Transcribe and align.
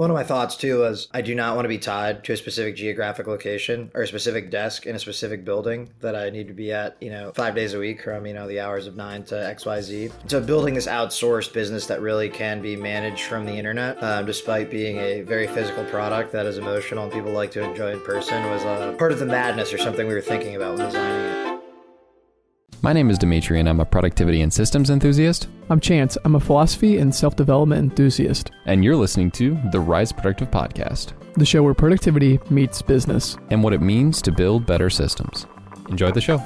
One 0.00 0.10
of 0.10 0.14
my 0.14 0.24
thoughts 0.24 0.56
too 0.56 0.78
was 0.78 1.08
I 1.12 1.20
do 1.20 1.34
not 1.34 1.56
want 1.56 1.66
to 1.66 1.68
be 1.68 1.76
tied 1.76 2.24
to 2.24 2.32
a 2.32 2.36
specific 2.38 2.74
geographic 2.74 3.26
location 3.26 3.90
or 3.92 4.00
a 4.00 4.06
specific 4.06 4.50
desk 4.50 4.86
in 4.86 4.96
a 4.96 4.98
specific 4.98 5.44
building 5.44 5.90
that 6.00 6.16
I 6.16 6.30
need 6.30 6.48
to 6.48 6.54
be 6.54 6.72
at, 6.72 6.96
you 7.02 7.10
know, 7.10 7.32
five 7.34 7.54
days 7.54 7.74
a 7.74 7.78
week 7.78 8.02
from, 8.02 8.24
you 8.24 8.32
know, 8.32 8.48
the 8.48 8.60
hours 8.60 8.86
of 8.86 8.96
nine 8.96 9.24
to 9.24 9.34
XYZ. 9.34 10.10
So 10.26 10.40
building 10.40 10.72
this 10.72 10.86
outsourced 10.86 11.52
business 11.52 11.84
that 11.88 12.00
really 12.00 12.30
can 12.30 12.62
be 12.62 12.76
managed 12.76 13.24
from 13.24 13.44
the 13.44 13.52
internet, 13.52 14.02
um, 14.02 14.24
despite 14.24 14.70
being 14.70 14.96
a 14.96 15.20
very 15.20 15.46
physical 15.46 15.84
product 15.84 16.32
that 16.32 16.46
is 16.46 16.56
emotional 16.56 17.04
and 17.04 17.12
people 17.12 17.32
like 17.32 17.50
to 17.50 17.62
enjoy 17.62 17.92
in 17.92 18.00
person 18.00 18.42
was 18.44 18.64
uh, 18.64 18.94
part 18.98 19.12
of 19.12 19.18
the 19.18 19.26
madness 19.26 19.70
or 19.70 19.76
something 19.76 20.08
we 20.08 20.14
were 20.14 20.22
thinking 20.22 20.56
about 20.56 20.78
when 20.78 20.86
designing 20.86 21.26
it. 21.26 21.49
My 22.82 22.94
name 22.94 23.10
is 23.10 23.18
Demetri, 23.18 23.60
and 23.60 23.68
I'm 23.68 23.80
a 23.80 23.84
productivity 23.84 24.40
and 24.40 24.50
systems 24.50 24.88
enthusiast. 24.88 25.48
I'm 25.68 25.80
Chantz. 25.80 26.16
I'm 26.24 26.34
a 26.36 26.40
philosophy 26.40 26.96
and 26.96 27.14
self 27.14 27.36
development 27.36 27.90
enthusiast. 27.90 28.52
And 28.64 28.82
you're 28.82 28.96
listening 28.96 29.30
to 29.32 29.58
the 29.70 29.80
Rise 29.80 30.12
Productive 30.12 30.50
Podcast, 30.50 31.12
the 31.34 31.44
show 31.44 31.62
where 31.62 31.74
productivity 31.74 32.40
meets 32.48 32.80
business 32.80 33.36
and 33.50 33.62
what 33.62 33.74
it 33.74 33.82
means 33.82 34.22
to 34.22 34.32
build 34.32 34.64
better 34.64 34.88
systems. 34.88 35.46
Enjoy 35.90 36.10
the 36.10 36.22
show. 36.22 36.38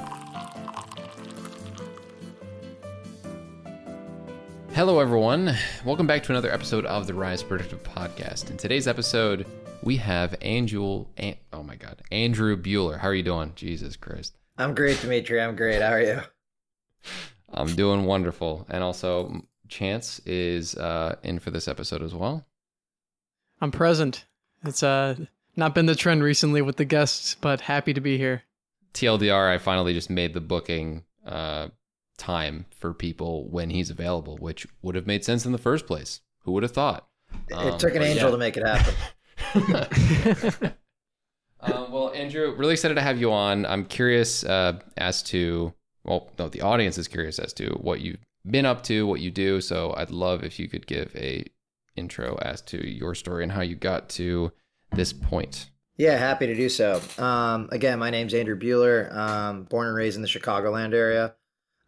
Hello, 4.73 4.99
everyone. 4.99 5.55
Welcome 5.85 6.05
back 6.05 6.21
to 6.23 6.33
another 6.33 6.51
episode 6.51 6.85
of 6.85 7.07
the 7.07 7.13
Rise 7.13 7.43
Productive 7.43 7.81
Podcast. 7.81 8.49
In 8.49 8.57
today's 8.57 8.89
episode, 8.89 9.45
we 9.83 9.95
have 9.97 10.35
Andrew. 10.41 11.05
An- 11.15 11.37
oh 11.53 11.63
my 11.63 11.77
God, 11.77 12.01
Andrew 12.11 12.61
Buehler. 12.61 12.99
How 12.99 13.07
are 13.07 13.15
you 13.15 13.23
doing? 13.23 13.53
Jesus 13.55 13.95
Christ. 13.95 14.35
I'm 14.57 14.73
great, 14.73 15.01
Demetri. 15.01 15.41
I'm 15.41 15.55
great. 15.55 15.81
How 15.81 15.91
are 15.91 16.01
you? 16.01 16.21
I'm 17.53 17.75
doing 17.75 18.05
wonderful. 18.05 18.65
And 18.69 18.83
also, 18.83 19.41
Chantz 19.67 20.21
is 20.25 20.75
uh, 20.75 21.17
in 21.23 21.39
for 21.39 21.51
this 21.51 21.67
episode 21.67 22.01
as 22.01 22.13
well. 22.13 22.45
I'm 23.61 23.71
present. 23.71 24.25
It's 24.63 24.83
uh, 24.83 25.15
not 25.55 25.75
been 25.75 25.85
the 25.85 25.95
trend 25.95 26.23
recently 26.23 26.61
with 26.61 26.77
the 26.77 26.85
guests, 26.85 27.35
but 27.39 27.61
happy 27.61 27.93
to 27.93 28.01
be 28.01 28.17
here. 28.17 28.43
TLDR, 28.93 29.53
I 29.53 29.57
finally 29.57 29.93
just 29.93 30.09
made 30.09 30.33
the 30.33 30.41
booking 30.41 31.03
uh, 31.25 31.69
time 32.17 32.65
for 32.71 32.93
people 32.93 33.49
when 33.49 33.69
he's 33.69 33.89
available, 33.89 34.37
which 34.37 34.65
would 34.81 34.95
have 34.95 35.07
made 35.07 35.25
sense 35.25 35.45
in 35.45 35.51
the 35.51 35.57
first 35.57 35.85
place. 35.85 36.21
Who 36.43 36.53
would 36.53 36.63
have 36.63 36.71
thought? 36.71 37.07
Um, 37.53 37.67
it 37.67 37.79
took 37.79 37.95
an 37.95 38.03
angel 38.03 38.29
yeah. 38.29 38.31
to 38.31 38.37
make 38.37 38.57
it 38.57 38.65
happen. 38.65 38.93
Uh, 41.61 41.87
well, 41.89 42.13
Andrew, 42.13 42.53
really 42.55 42.73
excited 42.73 42.95
to 42.95 43.01
have 43.01 43.19
you 43.19 43.31
on. 43.31 43.65
I'm 43.65 43.85
curious 43.85 44.43
uh, 44.43 44.79
as 44.97 45.23
to, 45.23 45.73
well, 46.03 46.31
no, 46.37 46.49
the 46.49 46.61
audience 46.61 46.97
is 46.97 47.07
curious 47.07 47.39
as 47.39 47.53
to 47.53 47.69
what 47.81 48.01
you've 48.01 48.19
been 48.49 48.65
up 48.65 48.83
to, 48.83 49.07
what 49.07 49.21
you 49.21 49.31
do. 49.31 49.61
So 49.61 49.93
I'd 49.97 50.11
love 50.11 50.43
if 50.43 50.59
you 50.59 50.67
could 50.67 50.85
give 50.85 51.11
a 51.15 51.45
intro 51.95 52.37
as 52.41 52.61
to 52.61 52.87
your 52.87 53.15
story 53.15 53.43
and 53.43 53.51
how 53.51 53.61
you 53.61 53.75
got 53.75 54.09
to 54.09 54.51
this 54.91 55.13
point. 55.13 55.69
Yeah, 55.97 56.17
happy 56.17 56.45
to 56.47 56.55
do 56.55 56.67
so. 56.67 57.01
Um, 57.17 57.69
again, 57.71 57.99
my 57.99 58.09
name's 58.09 58.33
Andrew 58.33 58.59
Buehler. 58.59 59.13
Um, 59.15 59.63
born 59.63 59.87
and 59.87 59.95
raised 59.95 60.17
in 60.17 60.21
the 60.21 60.27
Chicagoland 60.27 60.93
area. 60.93 61.35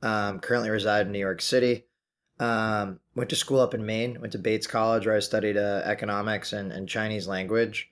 Um, 0.02 0.40
currently 0.40 0.70
reside 0.70 1.08
in 1.08 1.12
New 1.12 1.20
York 1.20 1.42
City. 1.42 1.86
Um, 2.40 3.00
went 3.16 3.30
to 3.32 3.36
school 3.36 3.60
up 3.60 3.74
in 3.74 3.86
Maine. 3.86 4.22
Went 4.22 4.32
to 4.32 4.40
Bates 4.40 4.68
College 4.68 5.06
where 5.06 5.16
I 5.16 5.20
studied 5.20 5.58
uh, 5.58 5.82
economics 5.84 6.54
and, 6.54 6.72
and 6.72 6.88
Chinese 6.88 7.28
language. 7.28 7.90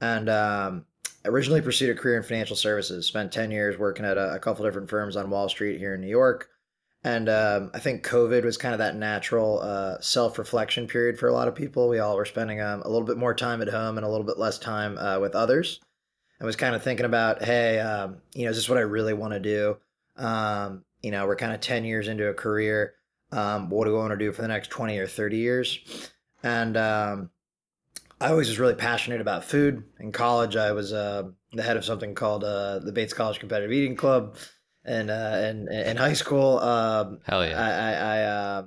And 0.00 0.28
um, 0.28 0.84
originally 1.24 1.60
pursued 1.60 1.90
a 1.90 2.00
career 2.00 2.16
in 2.16 2.22
financial 2.22 2.56
services. 2.56 3.06
Spent 3.06 3.32
ten 3.32 3.50
years 3.50 3.78
working 3.78 4.04
at 4.04 4.16
a, 4.16 4.34
a 4.34 4.38
couple 4.38 4.64
different 4.64 4.90
firms 4.90 5.16
on 5.16 5.30
Wall 5.30 5.48
Street 5.48 5.78
here 5.78 5.94
in 5.94 6.00
New 6.00 6.08
York. 6.08 6.50
And 7.04 7.28
um, 7.28 7.70
I 7.74 7.80
think 7.80 8.06
COVID 8.06 8.44
was 8.44 8.56
kind 8.56 8.72
of 8.72 8.78
that 8.78 8.96
natural 8.96 9.60
uh, 9.60 10.00
self 10.00 10.38
reflection 10.38 10.86
period 10.86 11.18
for 11.18 11.28
a 11.28 11.32
lot 11.34 11.48
of 11.48 11.54
people. 11.54 11.88
We 11.88 11.98
all 11.98 12.16
were 12.16 12.24
spending 12.24 12.62
um, 12.62 12.80
a 12.80 12.88
little 12.88 13.06
bit 13.06 13.18
more 13.18 13.34
time 13.34 13.60
at 13.60 13.68
home 13.68 13.98
and 13.98 14.06
a 14.06 14.08
little 14.08 14.26
bit 14.26 14.38
less 14.38 14.58
time 14.58 14.96
uh, 14.96 15.20
with 15.20 15.34
others. 15.34 15.80
I 16.40 16.44
was 16.46 16.56
kind 16.56 16.74
of 16.74 16.82
thinking 16.82 17.06
about, 17.06 17.44
hey, 17.44 17.78
um, 17.78 18.16
you 18.34 18.44
know, 18.44 18.50
is 18.50 18.56
this 18.56 18.68
what 18.68 18.78
I 18.78 18.82
really 18.82 19.12
want 19.12 19.34
to 19.34 19.40
do? 19.40 19.76
Um, 20.16 20.84
you 21.02 21.10
know, 21.10 21.26
we're 21.26 21.36
kind 21.36 21.52
of 21.52 21.60
10 21.60 21.84
years 21.84 22.08
into 22.08 22.28
a 22.28 22.34
career. 22.34 22.94
Um, 23.32 23.68
what 23.68 23.84
do 23.84 23.94
I 23.96 23.98
want 23.98 24.12
to 24.12 24.16
do 24.16 24.32
for 24.32 24.42
the 24.42 24.48
next 24.48 24.70
20 24.70 24.98
or 24.98 25.06
30 25.06 25.36
years? 25.36 26.10
And 26.42 26.76
um, 26.76 27.30
I 28.20 28.30
always 28.30 28.48
was 28.48 28.58
really 28.58 28.74
passionate 28.74 29.20
about 29.20 29.44
food. 29.44 29.84
In 30.00 30.12
college, 30.12 30.56
I 30.56 30.72
was 30.72 30.92
uh, 30.92 31.24
the 31.52 31.62
head 31.62 31.76
of 31.76 31.84
something 31.84 32.14
called 32.14 32.44
uh, 32.44 32.78
the 32.78 32.92
Bates 32.92 33.12
College 33.12 33.38
Competitive 33.38 33.72
Eating 33.72 33.96
Club, 33.96 34.36
and 34.84 35.10
uh, 35.10 35.14
and 35.14 35.68
in 35.68 35.96
high 35.96 36.12
school, 36.12 36.58
um, 36.58 37.18
hell 37.24 37.46
yeah, 37.46 37.60
I, 37.60 37.70
I, 37.70 38.16
I 38.16 38.22
uh, 38.22 38.62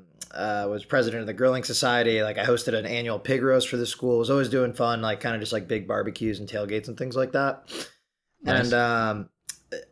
uh, 0.65 0.67
was 0.69 0.85
president 0.85 1.21
of 1.21 1.27
the 1.27 1.33
Grilling 1.33 1.63
Society. 1.63 2.21
Like 2.21 2.37
I 2.37 2.45
hosted 2.45 2.73
an 2.73 2.85
annual 2.85 3.19
pig 3.19 3.41
roast 3.41 3.69
for 3.69 3.77
the 3.77 3.85
school. 3.85 4.19
was 4.19 4.29
always 4.29 4.49
doing 4.49 4.73
fun, 4.73 5.01
like 5.01 5.19
kind 5.21 5.35
of 5.35 5.41
just 5.41 5.53
like 5.53 5.67
big 5.67 5.87
barbecues 5.87 6.39
and 6.39 6.49
tailgates 6.49 6.87
and 6.87 6.97
things 6.97 7.15
like 7.15 7.31
that. 7.31 7.63
Nice. 8.43 8.65
And 8.65 8.73
um, 8.73 9.29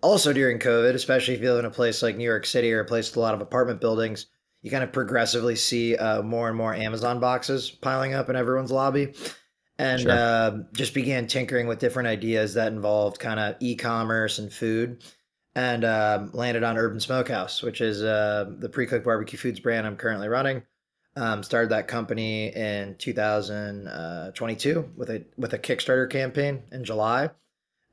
also 0.01 0.33
during 0.33 0.59
COVID, 0.59 0.93
especially 0.93 1.35
if 1.35 1.41
you 1.41 1.49
live 1.49 1.59
in 1.59 1.65
a 1.65 1.71
place 1.71 2.03
like 2.03 2.17
New 2.17 2.25
York 2.25 2.45
City 2.45 2.71
or 2.73 2.81
a 2.81 2.85
place 2.85 3.09
with 3.09 3.17
a 3.17 3.21
lot 3.21 3.33
of 3.33 3.41
apartment 3.41 3.81
buildings, 3.81 4.27
you 4.61 4.69
kind 4.69 4.83
of 4.83 4.91
progressively 4.91 5.55
see 5.55 5.95
uh, 5.95 6.21
more 6.21 6.47
and 6.47 6.57
more 6.57 6.73
Amazon 6.73 7.19
boxes 7.19 7.69
piling 7.69 8.13
up 8.13 8.29
in 8.29 8.35
everyone's 8.35 8.71
lobby 8.71 9.13
and 9.77 10.01
sure. 10.01 10.11
uh, 10.11 10.57
just 10.73 10.93
began 10.93 11.27
tinkering 11.27 11.67
with 11.67 11.79
different 11.79 12.07
ideas 12.07 12.53
that 12.53 12.71
involved 12.71 13.19
kind 13.19 13.39
of 13.39 13.55
e-commerce 13.59 14.39
and 14.39 14.51
food 14.51 15.03
and 15.55 15.83
uh, 15.83 16.27
landed 16.33 16.63
on 16.63 16.77
urban 16.77 16.99
smokehouse 16.99 17.61
which 17.61 17.81
is 17.81 18.03
uh, 18.03 18.49
the 18.59 18.69
pre-cooked 18.69 19.05
barbecue 19.05 19.37
foods 19.37 19.59
brand 19.59 19.85
i'm 19.87 19.97
currently 19.97 20.27
running. 20.27 20.63
Um, 21.17 21.43
started 21.43 21.69
that 21.69 21.87
company 21.87 22.53
in 22.53 22.97
2022 22.97 24.91
with 24.97 25.09
a 25.09 25.23
with 25.37 25.53
a 25.53 25.59
kickstarter 25.59 26.09
campaign 26.09 26.63
in 26.73 26.83
july. 26.83 27.29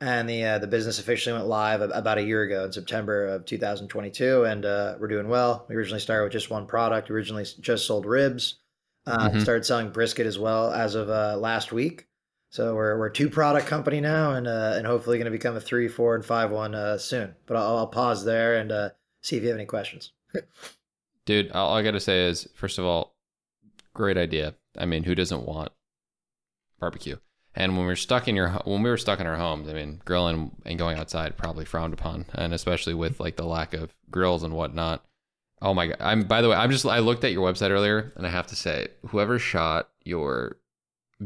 And 0.01 0.29
the 0.29 0.45
uh, 0.45 0.59
the 0.59 0.67
business 0.67 0.99
officially 0.99 1.35
went 1.35 1.47
live 1.47 1.83
about 1.83 2.19
a 2.19 2.23
year 2.25 2.43
ago 2.43 2.65
in 2.65 2.73
september 2.73 3.27
of 3.27 3.45
2022 3.47 4.43
and 4.43 4.65
uh, 4.65 4.97
we're 4.99 5.07
doing 5.07 5.29
well. 5.29 5.67
We 5.69 5.77
originally 5.77 6.01
started 6.01 6.25
with 6.25 6.33
just 6.33 6.51
one 6.51 6.67
product 6.67 7.13
originally 7.13 7.45
just 7.61 7.87
sold 7.87 8.07
ribs 8.07 8.59
uh, 9.07 9.29
mm-hmm. 9.29 9.41
Started 9.41 9.65
selling 9.65 9.91
brisket 9.91 10.27
as 10.27 10.39
well 10.39 10.73
as 10.73 10.95
of 10.95 11.11
uh, 11.11 11.37
last 11.37 11.73
week. 11.73 12.07
So 12.51 12.75
we're 12.75 12.99
we're 12.99 13.09
two 13.09 13.31
product 13.31 13.67
company 13.67 14.01
now, 14.01 14.33
and 14.33 14.47
uh, 14.47 14.75
and 14.77 14.87
hopefully 14.87 15.17
going 15.19 15.25
to 15.25 15.31
become 15.31 15.57
a 15.57 15.61
three, 15.61 15.89
four, 15.89 16.15
and 16.15 16.25
five 16.25 16.51
one 16.51 16.75
uh, 16.75 16.99
soon. 16.99 17.35
But 17.47 17.57
I'll, 17.57 17.79
I'll 17.79 17.87
pause 17.87 18.25
there 18.25 18.57
and 18.57 18.71
uh, 18.71 18.91
see 19.23 19.37
if 19.37 19.43
you 19.43 19.49
have 19.49 19.59
any 19.59 19.67
questions. 19.67 20.13
Dude, 21.25 21.51
all 21.53 21.75
I 21.75 21.83
got 21.83 21.93
to 21.93 22.01
say 22.01 22.27
is, 22.27 22.49
first 22.55 22.79
of 22.79 22.85
all, 22.85 23.15
great 23.95 24.19
idea. 24.19 24.55
I 24.77 24.87
mean, 24.87 25.05
who 25.05 25.15
doesn't 25.15 25.47
want 25.47 25.73
barbecue? 26.79 27.17
And 27.55 27.77
when 27.77 27.87
we 27.87 27.93
are 27.93 27.97
stuck 27.97 28.29
in 28.29 28.37
your 28.37 28.51
when 28.65 28.83
we 28.83 28.91
were 28.91 28.97
stuck 28.97 29.21
in 29.21 29.27
our 29.27 29.37
homes, 29.37 29.69
I 29.69 29.75
mean, 29.75 30.01
grilling 30.05 30.53
and 30.65 30.79
going 30.79 30.99
outside 30.99 31.37
probably 31.37 31.65
frowned 31.65 31.93
upon, 31.93 32.27
and 32.35 32.55
especially 32.55 32.95
with 32.95 33.21
like 33.21 33.37
the 33.37 33.45
lack 33.45 33.75
of 33.75 33.95
grills 34.11 34.43
and 34.43 34.55
whatnot. 34.55 35.05
Oh 35.63 35.73
my 35.73 35.87
god! 35.87 35.97
I'm 36.01 36.25
by 36.25 36.43
the 36.43 36.49
way, 36.49 36.57
I'm 36.57 36.71
just 36.71 36.85
I 36.85 36.99
looked 36.99 37.25
at 37.25 37.33
your 37.33 37.51
website 37.51 37.71
earlier, 37.71 38.13
and 38.17 38.27
I 38.27 38.31
have 38.31 38.49
to 38.49 38.57
say, 38.57 38.89
whoever 39.07 39.39
shot 39.39 39.89
your 40.05 40.59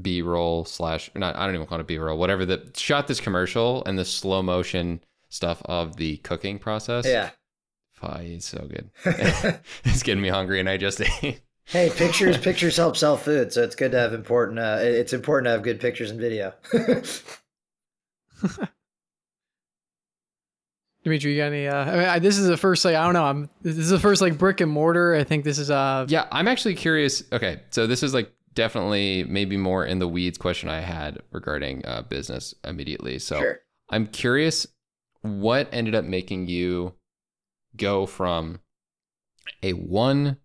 B 0.00 0.20
roll 0.22 0.64
slash 0.66 1.10
not 1.14 1.34
I 1.36 1.46
don't 1.46 1.54
even 1.54 1.66
call 1.66 1.80
it 1.80 1.86
B 1.86 1.98
roll, 1.98 2.18
whatever 2.18 2.44
that 2.46 2.76
shot 2.76 3.08
this 3.08 3.20
commercial 3.20 3.82
and 3.86 3.98
the 3.98 4.04
slow 4.04 4.42
motion 4.42 5.00
stuff 5.30 5.62
of 5.64 5.96
the 5.96 6.18
cooking 6.18 6.58
process. 6.58 7.06
Yeah, 7.06 7.30
Fuck, 7.96 8.20
it's 8.20 8.46
so 8.46 8.68
good. 8.68 8.90
it's 9.84 10.02
getting 10.02 10.22
me 10.22 10.28
hungry, 10.28 10.60
and 10.60 10.68
I 10.68 10.76
just 10.76 11.00
ate. 11.00 11.40
Hey, 11.64 11.90
pictures 11.90 12.36
pictures 12.42 12.76
help 12.76 12.96
sell 12.96 13.16
food, 13.16 13.52
so 13.52 13.62
it's 13.62 13.74
good 13.74 13.92
to 13.92 13.98
have 13.98 14.12
important. 14.12 14.58
Uh, 14.58 14.78
it's 14.80 15.14
important 15.14 15.46
to 15.46 15.50
have 15.52 15.62
good 15.62 15.80
pictures 15.80 16.10
and 16.10 16.20
video. 16.20 16.52
Demetri, 21.06 21.34
you 21.34 21.40
got 21.40 21.52
any? 21.52 21.68
Uh, 21.68 21.76
I 21.76 21.92
mean, 21.92 22.08
I, 22.08 22.18
this 22.18 22.36
is 22.36 22.48
the 22.48 22.56
first 22.56 22.84
like 22.84 22.96
I 22.96 23.04
don't 23.04 23.12
know. 23.12 23.22
I'm 23.22 23.48
this 23.62 23.78
is 23.78 23.90
the 23.90 24.00
first 24.00 24.20
like 24.20 24.36
brick 24.36 24.60
and 24.60 24.68
mortar. 24.68 25.14
I 25.14 25.22
think 25.22 25.44
this 25.44 25.56
is 25.56 25.70
uh. 25.70 26.04
Yeah, 26.08 26.26
I'm 26.32 26.48
actually 26.48 26.74
curious. 26.74 27.22
Okay, 27.30 27.60
so 27.70 27.86
this 27.86 28.02
is 28.02 28.12
like 28.12 28.32
definitely 28.54 29.22
maybe 29.22 29.56
more 29.56 29.86
in 29.86 30.00
the 30.00 30.08
weeds 30.08 30.36
question 30.36 30.68
I 30.68 30.80
had 30.80 31.20
regarding 31.30 31.86
uh, 31.86 32.02
business 32.02 32.56
immediately. 32.64 33.20
So 33.20 33.38
sure. 33.38 33.60
I'm 33.88 34.08
curious 34.08 34.66
what 35.22 35.68
ended 35.70 35.94
up 35.94 36.04
making 36.04 36.48
you 36.48 36.94
go 37.76 38.04
from 38.06 38.58
a 39.62 39.74
one 39.74 40.38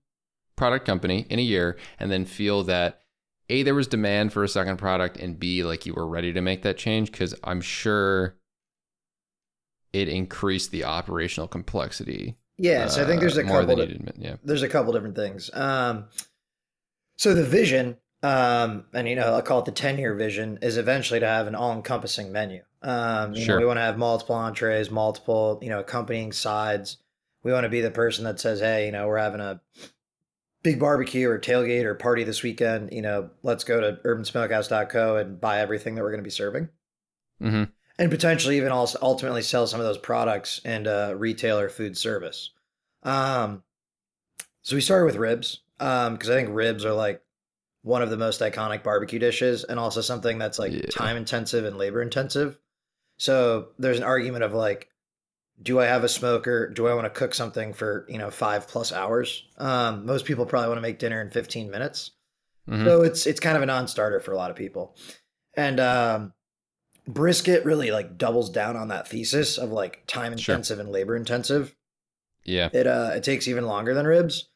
product 0.56 0.86
company 0.86 1.26
in 1.32 1.40
a 1.40 1.42
year 1.42 1.76
and 1.98 2.12
then 2.12 2.24
feel 2.24 2.64
that 2.66 3.02
a 3.50 3.64
there 3.64 3.74
was 3.74 3.88
demand 3.88 4.32
for 4.32 4.44
a 4.44 4.48
second 4.48 4.78
product 4.78 5.18
and 5.18 5.40
b 5.40 5.64
like 5.64 5.88
you 5.88 5.94
were 5.96 6.08
ready 6.08 6.32
to 6.32 6.42
make 6.42 6.62
that 6.62 6.78
change 6.78 7.12
because 7.12 7.34
i'm 7.44 7.62
sure 7.62 8.36
it 9.94 10.08
increased 10.08 10.72
the 10.72 10.84
operational 10.84 11.48
complexity. 11.48 12.38
Yeah, 12.58 12.88
so 12.88 13.04
I 13.04 13.06
think 13.06 13.22
there's 13.22 13.38
a 13.38 13.46
uh, 13.46 13.48
couple. 13.48 13.76
Di- 13.76 13.84
admit, 13.84 14.16
yeah, 14.18 14.36
there's 14.44 14.62
a 14.62 14.70
couple 14.70 14.94
different 14.94 15.16
things. 15.16 15.50
Um, 15.54 16.06
so 17.18 17.34
the 17.34 17.44
vision, 17.44 17.98
um, 18.24 18.86
and 18.94 19.08
you 19.08 19.16
know, 19.16 19.36
I 19.36 19.42
call 19.42 19.60
it 19.60 19.66
the 19.66 19.72
ten 19.72 19.98
year 19.98 20.14
vision, 20.14 20.60
is 20.62 20.78
eventually 20.78 21.20
to 21.20 21.28
have 21.28 21.48
an 21.48 21.56
all 21.56 21.74
encompassing 21.74 22.32
menu. 22.32 22.62
Um, 22.84 23.36
sure. 23.36 23.56
know, 23.56 23.60
we 23.60 23.66
want 23.66 23.78
to 23.78 23.82
have 23.82 23.98
multiple 23.98 24.36
entrees, 24.36 24.92
multiple, 24.92 25.60
you 25.62 25.70
know, 25.70 25.80
accompanying 25.80 26.32
sides. 26.32 26.98
We 27.44 27.52
want 27.52 27.64
to 27.64 27.70
be 27.70 27.82
the 27.82 27.92
person 27.92 28.26
that 28.26 28.40
says, 28.40 28.60
"Hey, 28.60 28.86
you 28.86 28.92
know, 28.92 29.08
we're 29.08 29.18
having 29.18 29.42
a 29.42 29.62
big 30.64 30.80
barbecue 30.80 31.28
or 31.30 31.40
tailgate 31.40 31.86
or 31.86 31.96
party 31.96 32.24
this 32.24 32.44
weekend, 32.44 32.92
you 32.92 33.02
know, 33.02 33.30
let's 33.44 33.64
go 33.64 33.82
to 33.82 34.00
urbansmokehouse.co 34.04 35.18
and 35.18 35.42
buy 35.42 35.60
everything 35.60 35.96
that 35.96 36.02
we're 36.02 36.12
going 36.12 36.20
to 36.20 36.24
be 36.24 36.30
serving. 36.30 36.70
hmm 37.40 37.64
And 38.02 38.10
potentially 38.10 38.58
even 38.58 38.72
also 38.72 38.98
ultimately 39.00 39.44
sell 39.44 39.68
some 39.68 39.80
of 39.80 39.86
those 39.86 40.00
products 40.00 40.60
and 40.66 40.88
uh, 40.88 41.14
retail 41.16 41.60
or 41.60 41.70
food 41.70 41.96
service. 41.96 42.50
Um, 43.04 43.62
so 44.64 44.76
we 44.76 44.82
started 44.82 45.06
with 45.06 45.18
ribs 45.18 45.62
um, 45.80 46.14
because 46.14 46.32
I 46.32 46.34
think 46.34 46.50
ribs 46.52 46.84
are 46.84 46.94
like 46.94 47.22
one 47.84 48.02
of 48.02 48.10
the 48.10 48.18
most 48.18 48.42
iconic 48.42 48.82
barbecue 48.82 49.20
dishes 49.20 49.64
and 49.66 49.80
also 49.80 50.02
something 50.02 50.40
that's 50.40 50.58
like 50.58 50.72
Yeah. 50.72 50.82
time 50.90 51.16
intensive 51.16 51.64
and 51.64 51.78
labor 51.78 52.02
intensive. 52.02 52.58
So 53.20 53.68
there's 53.78 54.00
an 54.00 54.04
argument 54.04 54.44
of 54.44 54.54
like, 54.54 54.90
do 55.62 55.80
I 55.80 55.86
have 55.86 56.04
a 56.04 56.10
smoker? 56.10 56.70
Do 56.70 56.88
I 56.88 56.96
want 56.96 57.06
to 57.06 57.12
cook 57.12 57.36
something 57.36 57.72
for, 57.72 58.08
you 58.10 58.18
know, 58.18 58.32
five 58.32 58.68
plus 58.68 58.92
hours? 58.92 59.48
Um, 59.60 60.08
most 60.08 60.26
people 60.26 60.48
probably 60.48 60.70
want 60.70 60.80
to 60.80 60.82
make 60.82 60.98
dinner 60.98 61.22
in 61.22 61.30
15 61.30 61.70
minutes. 61.70 62.12
hmm 62.68 62.84
So 62.84 63.04
it's 63.04 63.28
it's 63.28 63.40
kind 63.40 63.58
of 63.58 63.62
a 63.62 63.68
non-starter 63.68 64.22
for 64.22 64.32
a 64.32 64.38
lot 64.38 64.50
of 64.50 64.58
people. 64.58 64.96
And 65.56 65.80
um 65.80 66.34
brisket 67.08 67.66
really 67.66 67.92
like 67.92 68.18
doubles 68.18 68.50
down 68.50 68.76
on 68.78 68.90
that 68.90 69.08
thesis 69.08 69.58
of 69.58 69.72
like 69.72 70.04
time 70.08 70.38
Sure. 70.38 70.56
intensive 70.56 70.80
and 70.80 70.90
labor 70.90 71.16
intensive. 71.16 71.76
Yeah. 72.44 72.70
It 72.74 72.88
uh 72.88 73.12
it 73.16 73.24
takes 73.24 73.48
even 73.48 73.66
longer 73.66 73.94
than 73.94 74.06
ribs. 74.06 74.50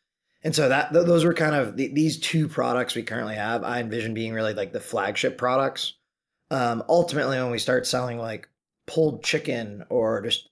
And 0.43 0.55
so 0.55 0.69
that 0.69 0.93
th- 0.93 1.05
those 1.05 1.25
were 1.25 1.33
kind 1.33 1.55
of 1.55 1.75
the, 1.75 1.87
these 1.87 2.19
two 2.19 2.47
products 2.47 2.95
we 2.95 3.01
currently 3.03 3.35
have. 3.35 3.63
I 3.63 3.79
envision 3.79 4.13
being 4.13 4.33
really 4.33 4.53
like 4.53 4.73
the 4.73 4.79
flagship 4.79 5.37
products. 5.37 5.93
Um 6.51 6.83
ultimately 6.87 7.37
when 7.37 7.51
we 7.51 7.59
start 7.59 7.87
selling 7.87 8.19
like 8.19 8.47
pulled 8.85 9.23
chicken 9.23 9.83
or 9.89 10.21
just 10.21 10.49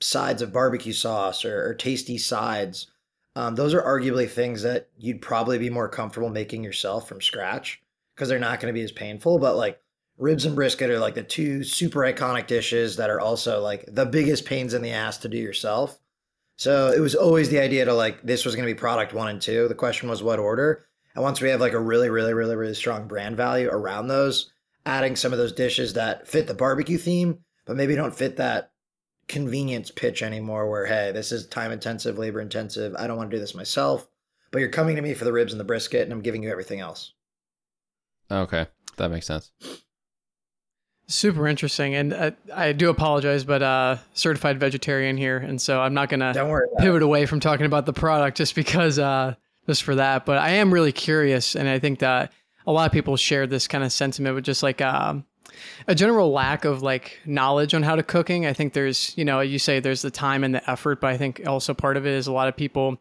sides 0.00 0.42
of 0.42 0.52
barbecue 0.52 0.92
sauce 0.92 1.44
or, 1.44 1.68
or 1.68 1.74
tasty 1.74 2.18
sides, 2.18 2.86
um, 3.34 3.54
those 3.56 3.74
are 3.74 3.82
arguably 3.82 4.28
things 4.28 4.62
that 4.62 4.88
you'd 4.98 5.22
probably 5.22 5.58
be 5.58 5.70
more 5.70 5.88
comfortable 5.88 6.28
making 6.28 6.62
yourself 6.62 7.08
from 7.08 7.20
scratch 7.20 7.82
because 8.14 8.28
they're 8.28 8.38
not 8.38 8.60
going 8.60 8.72
to 8.72 8.78
be 8.78 8.84
as 8.84 8.92
painful. 8.92 9.38
But 9.38 9.56
like 9.56 9.80
ribs 10.18 10.44
and 10.44 10.54
brisket 10.54 10.90
are 10.90 10.98
like 10.98 11.14
the 11.14 11.22
two 11.22 11.64
super 11.64 12.00
iconic 12.00 12.46
dishes 12.46 12.96
that 12.96 13.10
are 13.10 13.20
also 13.20 13.60
like 13.60 13.84
the 13.88 14.06
biggest 14.06 14.44
pains 14.44 14.74
in 14.74 14.82
the 14.82 14.92
ass 14.92 15.18
to 15.18 15.28
do 15.28 15.36
yourself. 15.38 15.98
So 16.56 16.92
it 16.92 17.00
was 17.00 17.14
always 17.14 17.48
the 17.48 17.60
idea 17.60 17.84
to 17.84 17.94
like 17.94 18.22
this 18.22 18.44
was 18.44 18.54
going 18.54 18.66
to 18.66 18.74
be 18.74 18.78
product 18.78 19.12
one 19.12 19.28
and 19.28 19.40
two. 19.40 19.68
The 19.68 19.74
question 19.74 20.08
was 20.08 20.22
what 20.22 20.38
order. 20.38 20.86
And 21.14 21.22
once 21.22 21.40
we 21.40 21.50
have 21.50 21.60
like 21.60 21.72
a 21.72 21.80
really, 21.80 22.08
really, 22.08 22.34
really, 22.34 22.56
really 22.56 22.74
strong 22.74 23.06
brand 23.06 23.36
value 23.36 23.68
around 23.68 24.08
those, 24.08 24.52
adding 24.86 25.16
some 25.16 25.32
of 25.32 25.38
those 25.38 25.52
dishes 25.52 25.94
that 25.94 26.28
fit 26.28 26.46
the 26.46 26.54
barbecue 26.54 26.98
theme, 26.98 27.40
but 27.66 27.76
maybe 27.76 27.94
don't 27.94 28.14
fit 28.14 28.36
that 28.36 28.70
convenience 29.28 29.90
pitch 29.90 30.20
anymore 30.20 30.68
where 30.68 30.84
hey 30.84 31.12
this 31.12 31.30
is 31.30 31.46
time 31.46 31.70
intensive 31.70 32.18
labor 32.18 32.40
intensive 32.40 32.92
i 32.98 33.06
don't 33.06 33.16
want 33.16 33.30
to 33.30 33.36
do 33.36 33.40
this 33.40 33.54
myself 33.54 34.08
but 34.50 34.58
you're 34.58 34.68
coming 34.68 34.96
to 34.96 35.00
me 35.00 35.14
for 35.14 35.24
the 35.24 35.32
ribs 35.32 35.52
and 35.52 35.60
the 35.60 35.64
brisket 35.64 36.02
and 36.02 36.12
i'm 36.12 36.20
giving 36.20 36.42
you 36.42 36.50
everything 36.50 36.80
else 36.80 37.12
Okay. 38.32 38.66
That 38.96 39.10
makes 39.10 39.26
sense. 39.26 39.52
Super 41.08 41.46
interesting, 41.46 41.94
and 41.94 42.12
uh, 42.14 42.30
I 42.54 42.72
do 42.72 42.88
apologize, 42.88 43.44
but 43.44 43.62
uh, 43.62 43.96
certified 44.14 44.58
vegetarian 44.58 45.16
here, 45.16 45.36
and 45.36 45.60
so 45.60 45.80
I'm 45.80 45.94
not 45.94 46.08
gonna 46.08 46.32
don't 46.32 46.48
worry 46.48 46.68
it. 46.72 46.78
pivot 46.78 47.02
away 47.02 47.26
from 47.26 47.40
talking 47.40 47.66
about 47.66 47.86
the 47.86 47.92
product 47.92 48.36
just 48.36 48.54
because 48.54 48.98
uh, 48.98 49.34
just 49.66 49.82
for 49.82 49.94
that. 49.96 50.24
But 50.24 50.38
I 50.38 50.50
am 50.50 50.72
really 50.72 50.92
curious, 50.92 51.54
and 51.54 51.68
I 51.68 51.78
think 51.78 51.98
that 51.98 52.32
a 52.66 52.72
lot 52.72 52.86
of 52.86 52.92
people 52.92 53.16
share 53.16 53.46
this 53.46 53.68
kind 53.68 53.84
of 53.84 53.92
sentiment 53.92 54.34
with 54.34 54.44
just 54.44 54.62
like 54.62 54.80
um, 54.80 55.24
a 55.88 55.94
general 55.94 56.32
lack 56.32 56.64
of 56.64 56.82
like 56.82 57.18
knowledge 57.24 57.74
on 57.74 57.82
how 57.82 57.96
to 57.96 58.02
cooking. 58.02 58.46
I 58.46 58.52
think 58.52 58.72
there's, 58.72 59.16
you 59.16 59.24
know, 59.24 59.40
you 59.40 59.58
say 59.58 59.80
there's 59.80 60.02
the 60.02 60.10
time 60.10 60.44
and 60.44 60.54
the 60.54 60.70
effort, 60.70 61.00
but 61.00 61.10
I 61.10 61.16
think 61.16 61.42
also 61.46 61.74
part 61.74 61.96
of 61.96 62.06
it 62.06 62.14
is 62.14 62.26
a 62.26 62.32
lot 62.32 62.48
of 62.48 62.56
people. 62.56 62.98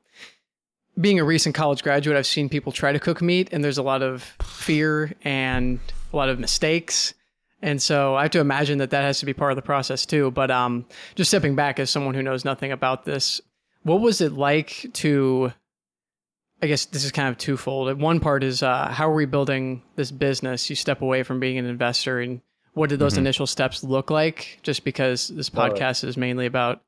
Being 0.99 1.19
a 1.19 1.23
recent 1.23 1.55
college 1.55 1.83
graduate, 1.83 2.17
I've 2.17 2.27
seen 2.27 2.49
people 2.49 2.73
try 2.73 2.91
to 2.91 2.99
cook 2.99 3.21
meat, 3.21 3.49
and 3.53 3.63
there's 3.63 3.77
a 3.77 3.83
lot 3.83 4.01
of 4.01 4.23
fear 4.41 5.13
and 5.23 5.79
a 6.11 6.17
lot 6.17 6.27
of 6.27 6.37
mistakes. 6.37 7.13
And 7.61 7.81
so 7.81 8.15
I 8.15 8.23
have 8.23 8.31
to 8.31 8.39
imagine 8.39 8.79
that 8.79 8.89
that 8.89 9.03
has 9.03 9.19
to 9.19 9.25
be 9.25 9.33
part 9.33 9.51
of 9.51 9.55
the 9.55 9.61
process 9.61 10.05
too. 10.05 10.31
But 10.31 10.49
um, 10.51 10.85
just 11.15 11.29
stepping 11.29 11.55
back 11.55 11.79
as 11.79 11.89
someone 11.89 12.15
who 12.15 12.23
knows 12.23 12.43
nothing 12.43 12.71
about 12.71 13.05
this, 13.05 13.39
what 13.83 14.01
was 14.01 14.21
it 14.21 14.33
like 14.33 14.87
to? 14.93 15.53
I 16.63 16.67
guess 16.67 16.85
this 16.85 17.03
is 17.03 17.11
kind 17.11 17.27
of 17.29 17.37
twofold. 17.37 17.99
One 17.99 18.19
part 18.19 18.43
is 18.43 18.61
uh, 18.61 18.87
how 18.89 19.09
are 19.09 19.13
we 19.15 19.25
building 19.25 19.81
this 19.95 20.11
business? 20.11 20.69
You 20.69 20.75
step 20.75 21.01
away 21.01 21.23
from 21.23 21.39
being 21.39 21.57
an 21.57 21.65
investor, 21.65 22.19
and 22.19 22.41
what 22.73 22.89
did 22.89 22.99
those 22.99 23.15
Mhm. 23.15 23.19
initial 23.19 23.47
steps 23.47 23.83
look 23.83 24.11
like? 24.11 24.59
Just 24.61 24.83
because 24.83 25.29
this 25.29 25.49
podcast 25.49 26.03
is 26.03 26.17
mainly 26.17 26.45
about 26.45 26.81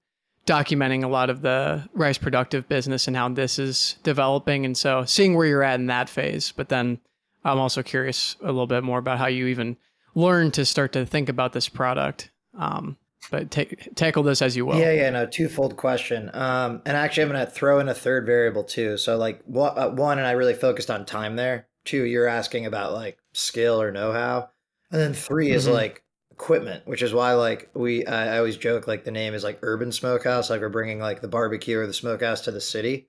documenting 0.46 1.04
a 1.04 1.08
lot 1.08 1.30
of 1.32 1.42
the 1.42 1.88
rise 1.94 2.18
productive 2.20 2.68
business 2.70 3.08
and 3.08 3.16
how 3.18 3.30
this 3.30 3.58
is 3.58 3.98
developing, 4.04 4.64
and 4.66 4.78
so 4.78 5.06
seeing 5.06 5.36
where 5.36 5.48
you're 5.48 5.64
at 5.64 5.80
in 5.80 5.88
that 5.88 6.08
phase. 6.10 6.52
But 6.56 6.70
then 6.70 7.00
I'm 7.44 7.60
also 7.60 7.82
curious 7.82 8.36
a 8.42 8.48
little 8.48 8.68
bit 8.68 8.84
more 8.84 9.00
about 9.00 9.18
how 9.18 9.28
you 9.28 9.48
even 9.48 9.78
learn 10.16 10.52
to 10.52 10.66
start 10.66 10.92
to 10.94 11.06
think 11.06 11.30
about 11.30 11.54
this 11.54 11.70
product. 11.70 12.30
Um, 12.58 12.98
but 13.32 13.50
take 13.50 13.96
tackle 13.96 14.22
this 14.24 14.42
as 14.42 14.58
you 14.58 14.66
will. 14.66 14.78
yeah 14.78 14.92
yeah 14.92 15.10
no 15.10 15.26
twofold 15.26 15.78
question 15.78 16.30
um 16.34 16.82
and 16.86 16.98
actually 16.98 17.24
i'm 17.24 17.30
gonna 17.30 17.46
throw 17.46 17.80
in 17.80 17.88
a 17.88 17.94
third 17.94 18.26
variable 18.26 18.66
too 18.66 18.98
so 18.98 19.16
like 19.16 19.42
one, 19.46 19.72
uh, 19.80 19.88
one 19.90 20.18
and 20.18 20.28
i 20.28 20.32
really 20.32 20.54
focused 20.54 20.92
on 20.92 21.06
time 21.06 21.38
there 21.38 21.66
two 21.86 22.04
you're 22.04 22.28
asking 22.28 22.66
about 22.66 22.92
like 22.92 23.18
skill 23.32 23.82
or 23.82 23.94
know-how 23.94 24.50
and 24.92 25.00
then 25.00 25.14
3 25.14 25.52
is 25.52 25.68
Mhm. 25.68 25.72
like 25.74 26.04
equipment 26.32 26.86
which 26.86 27.02
is 27.02 27.14
why 27.14 27.32
like 27.34 27.70
we 27.74 28.06
I, 28.06 28.36
I 28.36 28.38
always 28.40 28.58
joke 28.58 28.88
like 28.88 29.06
the 29.06 29.12
name 29.12 29.34
is 29.34 29.44
like 29.46 29.60
urban 29.62 29.94
smokehouse 29.94 30.50
like 30.50 30.60
we're 30.60 30.68
bringing 30.68 31.00
like 31.00 31.22
the 31.22 31.30
barbecue 31.30 31.80
or 31.80 31.88
the 31.88 31.94
smokehouse 31.94 32.42
to 32.42 32.52
the 32.52 32.60
city 32.60 33.08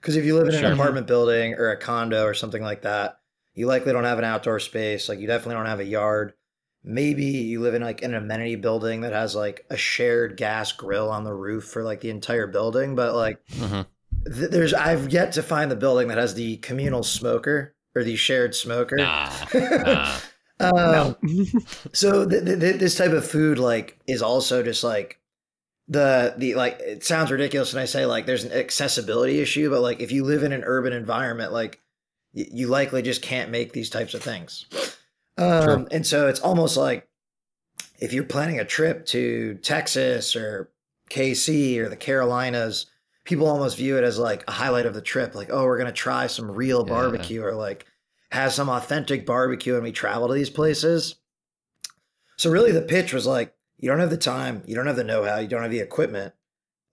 because 0.00 0.14
if 0.14 0.24
you 0.24 0.36
live 0.36 0.46
in 0.46 0.52
Sure. 0.52 0.66
an 0.66 0.74
apartment 0.74 1.08
building 1.08 1.54
or 1.54 1.70
a 1.72 1.76
condo 1.76 2.22
or 2.24 2.34
something 2.34 2.62
like 2.62 2.82
that 2.82 3.18
you 3.54 3.66
likely 3.66 3.92
don't 3.92 4.04
have 4.04 4.18
an 4.20 4.24
outdoor 4.24 4.60
space 4.60 5.08
like 5.08 5.18
you 5.18 5.26
definitely 5.26 5.54
don't 5.56 5.66
have 5.66 5.80
a 5.80 5.84
yard 5.84 6.34
maybe 6.86 7.24
you 7.24 7.60
live 7.60 7.74
in 7.74 7.82
like 7.82 8.02
an 8.02 8.14
amenity 8.14 8.54
building 8.56 9.00
that 9.02 9.12
has 9.12 9.34
like 9.34 9.66
a 9.70 9.76
shared 9.76 10.36
gas 10.36 10.70
grill 10.72 11.10
on 11.10 11.24
the 11.24 11.34
roof 11.34 11.64
for 11.64 11.82
like 11.82 12.00
the 12.00 12.10
entire 12.10 12.46
building 12.46 12.94
but 12.94 13.14
like 13.14 13.38
hmm 13.52 13.82
th- 14.24 14.50
there's 14.50 14.72
i've 14.72 15.10
yet 15.12 15.32
to 15.32 15.42
find 15.42 15.70
the 15.70 15.76
building 15.76 16.08
that 16.08 16.16
has 16.18 16.34
the 16.34 16.56
communal 16.58 17.02
smoker 17.02 17.74
or 17.96 18.04
the 18.04 18.14
shared 18.16 18.54
smoker 18.54 18.96
Nah. 18.96 19.30
nah. 20.60 21.08
um, 21.08 21.16
so 21.92 22.26
th- 22.28 22.44
th- 22.44 22.60
th- 22.60 22.76
this 22.80 22.96
type 22.96 23.12
of 23.12 23.26
food 23.28 23.58
like 23.58 23.98
is 24.06 24.22
also 24.22 24.62
just 24.62 24.84
like 24.84 25.18
the 25.88 26.34
the 26.38 26.54
like 26.54 26.78
it 26.80 27.04
sounds 27.04 27.30
ridiculous 27.30 27.72
when 27.74 27.82
i 27.82 27.86
say 27.86 28.06
like 28.06 28.26
there's 28.26 28.44
an 28.44 28.52
accessibility 28.52 29.40
issue 29.40 29.70
but 29.70 29.80
like 29.80 30.00
if 30.00 30.10
you 30.12 30.24
live 30.24 30.42
in 30.42 30.52
an 30.52 30.62
urban 30.64 30.92
environment 30.92 31.52
like 31.52 31.80
y- 32.34 32.46
you 32.52 32.66
likely 32.68 33.02
just 33.02 33.22
can't 33.22 33.50
make 33.50 33.72
these 33.72 33.90
types 33.90 34.14
of 34.14 34.22
things 34.22 34.66
um 35.38 35.86
and 35.90 36.06
so 36.06 36.28
it's 36.28 36.40
almost 36.40 36.76
like 36.76 37.08
if 37.98 38.12
you're 38.12 38.24
planning 38.24 38.58
a 38.60 38.64
trip 38.64 39.04
to 39.06 39.54
texas 39.62 40.34
or 40.36 40.70
kc 41.10 41.78
or 41.78 41.88
the 41.88 41.96
carolinas 41.96 42.86
people 43.24 43.46
almost 43.46 43.76
view 43.76 43.98
it 43.98 44.04
as 44.04 44.18
like 44.18 44.44
a 44.48 44.52
highlight 44.52 44.86
of 44.86 44.94
the 44.94 45.00
trip 45.02 45.34
like 45.34 45.50
oh 45.50 45.64
we're 45.64 45.78
gonna 45.78 45.92
try 45.92 46.26
some 46.26 46.50
real 46.50 46.84
Yeah. 46.86 46.92
barbecue 46.94 47.42
or 47.42 47.52
like 47.52 47.86
have 48.32 48.52
some 48.52 48.68
authentic 48.68 49.24
barbecue 49.26 49.74
and 49.74 49.82
we 49.84 49.92
travel 49.92 50.26
to 50.28 50.34
these 50.34 50.50
places. 50.50 51.14
So 52.36 52.50
really 52.50 52.72
the 52.72 52.82
pitch 52.82 53.12
was 53.12 53.24
like 53.26 53.54
you 53.78 53.88
don't 53.88 54.00
have 54.00 54.10
the 54.10 54.16
time 54.16 54.62
you 54.66 54.74
don't 54.74 54.86
have 54.88 54.96
the 54.96 55.04
know-how 55.04 55.38
you 55.38 55.48
don't 55.48 55.62
have 55.62 55.70
the 55.70 55.80
equipment. 55.80 56.34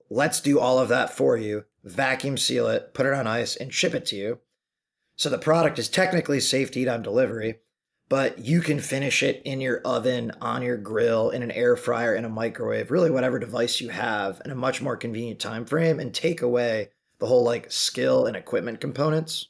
Let's 0.10 0.42
do 0.42 0.60
all 0.60 0.80
of 0.80 0.90
that 0.90 1.16
for 1.16 1.38
you 1.38 1.66
vacuum 1.84 2.38
seal 2.38 2.68
it 2.68 2.94
put 2.94 3.06
it 3.06 3.14
on 3.14 3.28
ice 3.28 3.56
and 3.56 3.74
ship 3.74 3.94
it 3.94 4.06
to 4.08 4.16
you. 4.16 4.40
So 5.16 5.30
the 5.30 5.38
product 5.38 5.78
is 5.80 5.90
technically 5.90 6.40
safe 6.40 6.72
to 6.72 6.80
eat 6.80 6.88
on 6.88 7.02
delivery 7.02 7.60
but 8.14 8.38
you 8.38 8.62
can 8.62 8.80
finish 8.80 9.24
it 9.24 9.42
in 9.44 9.60
your 9.60 9.80
oven 9.80 10.32
on 10.40 10.62
your 10.62 10.78
grill 10.78 11.32
in 11.32 11.42
an 11.42 11.50
air 11.50 11.76
fryer 11.76 12.14
in 12.14 12.26
a 12.26 12.30
microwave 12.30 12.92
really 12.92 13.10
whatever 13.10 13.40
device 13.40 13.82
you 13.82 13.90
have 13.90 14.40
in 14.46 14.52
a 14.52 14.56
much 14.56 14.84
more 14.84 14.96
convenient 14.96 15.40
time 15.40 15.66
frame 15.66 16.00
and 16.00 16.14
take 16.14 16.44
away 16.44 16.90
the 17.18 17.26
whole 17.26 17.44
like 17.44 17.72
skill 17.72 18.28
and 18.28 18.38
equipment 18.38 18.80
components. 18.80 19.48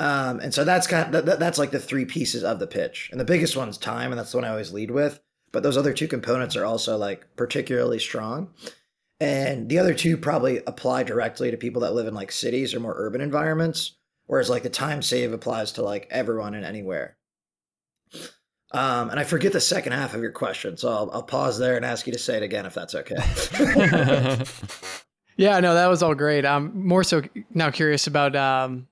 Um, 0.00 0.40
and 0.40 0.54
so 0.54 0.64
that's 0.64 0.86
kind 0.86 1.14
of, 1.14 1.26
that, 1.26 1.38
that's 1.38 1.58
like 1.58 1.72
the 1.72 1.78
three 1.78 2.06
pieces 2.06 2.42
of 2.42 2.58
the 2.58 2.66
pitch. 2.66 3.10
And 3.12 3.20
the 3.20 3.24
biggest 3.26 3.54
one's 3.54 3.76
time 3.76 4.12
and 4.12 4.18
that's 4.18 4.32
the 4.32 4.38
one 4.38 4.46
i 4.46 4.48
always 4.48 4.72
lead 4.72 4.90
with. 4.90 5.20
But 5.52 5.62
those 5.62 5.76
other 5.76 5.92
two 5.92 6.08
components 6.08 6.56
are 6.56 6.64
also 6.64 6.96
like 6.96 7.36
particularly 7.36 7.98
strong. 7.98 8.48
And 9.20 9.68
the 9.68 9.78
other 9.78 9.92
two 9.92 10.16
probably 10.16 10.62
apply 10.66 11.02
directly 11.02 11.50
to 11.50 11.58
people 11.58 11.82
that 11.82 11.92
live 11.92 12.06
in 12.06 12.14
like 12.14 12.32
cities 12.32 12.72
or 12.72 12.80
more 12.80 12.94
urban 12.96 13.20
environments 13.20 13.92
whereas 14.26 14.48
like 14.48 14.62
the 14.62 14.70
time 14.70 15.02
save 15.02 15.34
applies 15.34 15.72
to 15.72 15.82
like 15.82 16.08
everyone 16.10 16.54
and 16.54 16.64
anywhere 16.64 17.18
um, 18.72 19.10
and 19.10 19.20
i 19.20 19.24
forget 19.24 19.52
the 19.52 19.60
second 19.60 19.92
half 19.92 20.14
of 20.14 20.20
your 20.22 20.32
question 20.32 20.76
so 20.76 20.88
I'll, 20.88 21.10
I'll 21.12 21.22
pause 21.22 21.58
there 21.58 21.76
and 21.76 21.84
ask 21.84 22.06
you 22.06 22.12
to 22.12 22.18
say 22.18 22.36
it 22.36 22.42
again 22.42 22.66
if 22.66 22.74
that's 22.74 22.94
okay 22.94 23.16
Yeah, 25.36 25.58
no, 25.58 25.74
that 25.74 25.88
was 25.88 26.00
all 26.00 26.14
great. 26.14 26.46
I'm 26.46 26.86
more 26.86 27.02
so 27.02 27.22
now 27.50 27.70
curious 27.70 28.06
about 28.06 28.36
um, 28.36 28.86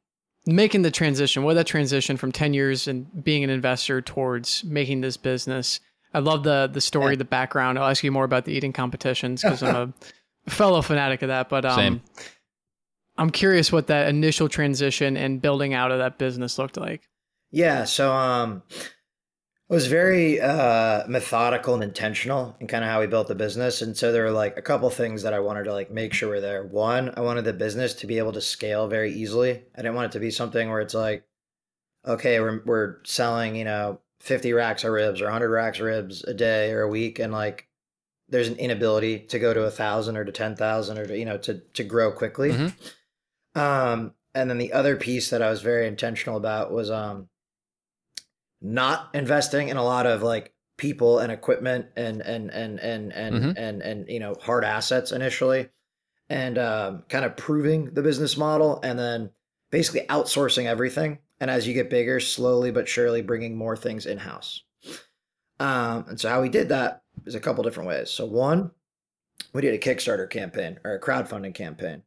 making 0.44 0.82
the 0.82 0.90
transition. 0.90 1.44
What 1.44 1.54
that 1.54 1.68
transition 1.68 2.16
from 2.16 2.32
10 2.32 2.52
years 2.52 2.88
and 2.88 3.22
being 3.22 3.44
an 3.44 3.50
investor 3.50 4.02
towards 4.02 4.64
making 4.64 5.02
this 5.02 5.16
business. 5.16 5.78
I 6.12 6.18
love 6.18 6.42
the 6.42 6.68
the 6.72 6.80
story, 6.80 7.12
Yeah. 7.12 7.18
the 7.18 7.24
background. 7.26 7.78
I'll 7.78 7.88
ask 7.88 8.02
you 8.02 8.10
more 8.10 8.24
about 8.24 8.44
the 8.44 8.52
eating 8.52 8.72
competitions 8.72 9.40
because 9.42 9.62
I'm 9.62 9.94
a 10.48 10.50
fellow 10.50 10.82
fanatic 10.82 11.22
of 11.22 11.28
that. 11.28 11.48
But 11.48 11.64
um, 11.64 11.76
Same. 11.76 12.02
I'm 13.16 13.30
curious 13.30 13.70
what 13.70 13.86
that 13.86 14.08
initial 14.08 14.48
transition 14.48 15.16
and 15.16 15.40
building 15.40 15.74
out 15.74 15.92
of 15.92 15.98
that 15.98 16.18
business 16.18 16.58
looked 16.58 16.76
like. 16.76 17.08
Yeah, 17.52 17.84
so 17.84 18.12
um 18.12 18.62
it 18.70 18.92
was 19.72 19.86
very 19.86 20.38
uh 20.38 21.02
methodical 21.08 21.72
and 21.72 21.82
intentional 21.82 22.54
in 22.60 22.66
kind 22.66 22.84
of 22.84 22.90
how 22.90 23.00
we 23.00 23.06
built 23.06 23.26
the 23.26 23.34
business. 23.34 23.80
And 23.80 23.96
so 23.96 24.12
there 24.12 24.24
were 24.24 24.30
like 24.30 24.58
a 24.58 24.62
couple 24.62 24.90
things 24.90 25.22
that 25.22 25.32
I 25.32 25.40
wanted 25.40 25.64
to 25.64 25.72
like 25.72 25.90
make 25.90 26.12
sure 26.12 26.28
were 26.28 26.42
there. 26.42 26.62
One, 26.62 27.14
I 27.16 27.22
wanted 27.22 27.46
the 27.46 27.54
business 27.54 27.94
to 27.94 28.06
be 28.06 28.18
able 28.18 28.32
to 28.32 28.42
scale 28.42 28.86
very 28.86 29.14
easily. 29.14 29.62
I 29.74 29.78
didn't 29.78 29.94
want 29.94 30.10
it 30.10 30.12
to 30.12 30.20
be 30.20 30.30
something 30.30 30.68
where 30.68 30.82
it's 30.82 30.92
like, 30.92 31.24
okay, 32.06 32.38
we're 32.38 32.62
we're 32.66 32.96
selling, 33.04 33.56
you 33.56 33.64
know, 33.64 33.98
50 34.20 34.52
racks 34.52 34.84
of 34.84 34.92
ribs 34.92 35.22
or 35.22 35.24
100 35.24 35.48
racks 35.48 35.78
of 35.78 35.86
ribs 35.86 36.22
a 36.24 36.34
day 36.34 36.70
or 36.72 36.82
a 36.82 36.88
week 36.88 37.18
and 37.18 37.32
like 37.32 37.66
there's 38.28 38.48
an 38.48 38.56
inability 38.56 39.20
to 39.20 39.38
go 39.38 39.54
to 39.54 39.62
a 39.62 39.70
thousand 39.70 40.18
or 40.18 40.24
to 40.26 40.32
10,000 40.32 40.98
or 40.98 41.06
to, 41.06 41.18
you 41.18 41.24
know, 41.24 41.38
to, 41.38 41.60
to 41.72 41.82
grow 41.82 42.12
quickly. 42.12 42.52
Mhm. 42.52 42.74
Um, 43.54 44.14
and 44.34 44.50
then 44.50 44.58
the 44.58 44.74
other 44.74 44.96
piece 44.96 45.30
that 45.30 45.40
I 45.42 45.48
was 45.48 45.62
very 45.62 45.86
intentional 45.86 46.36
about 46.36 46.72
was, 46.72 46.90
um, 46.90 47.28
not 48.62 49.10
investing 49.14 49.68
in 49.68 49.76
a 49.76 49.84
lot 49.84 50.06
of 50.06 50.22
like 50.22 50.54
people 50.76 51.18
and 51.18 51.30
equipment 51.32 51.86
and, 51.96 52.20
and, 52.20 52.50
and, 52.50 52.80
and, 52.80 53.12
and, 53.12 53.34
Mhm. 53.34 53.54
and, 53.56 53.82
and, 53.82 54.08
you 54.08 54.20
know, 54.20 54.34
hard 54.40 54.64
assets 54.64 55.12
initially 55.12 55.68
and, 56.28 56.58
um, 56.58 57.04
kind 57.08 57.24
of 57.24 57.36
proving 57.36 57.92
the 57.92 58.02
business 58.02 58.36
model 58.36 58.80
and 58.82 58.98
then 58.98 59.30
basically 59.70 60.06
outsourcing 60.06 60.66
everything. 60.66 61.18
And 61.40 61.50
as 61.50 61.66
you 61.66 61.74
get 61.74 61.90
bigger, 61.90 62.20
slowly 62.20 62.70
but 62.70 62.88
surely 62.88 63.20
bringing 63.20 63.56
more 63.56 63.76
things 63.76 64.06
in 64.06 64.18
house. 64.18 64.62
Um, 65.60 66.06
and 66.08 66.20
so 66.20 66.28
how 66.28 66.40
we 66.40 66.48
did 66.48 66.68
that 66.70 67.02
is 67.26 67.34
a 67.34 67.40
couple 67.40 67.64
different 67.64 67.88
ways. 67.88 68.10
So 68.10 68.26
one, 68.26 68.70
we 69.52 69.60
did 69.60 69.74
a 69.74 69.78
Kickstarter 69.78 70.30
campaign 70.30 70.78
or 70.84 70.94
a 70.94 71.00
crowdfunding 71.00 71.54
campaign, 71.54 72.02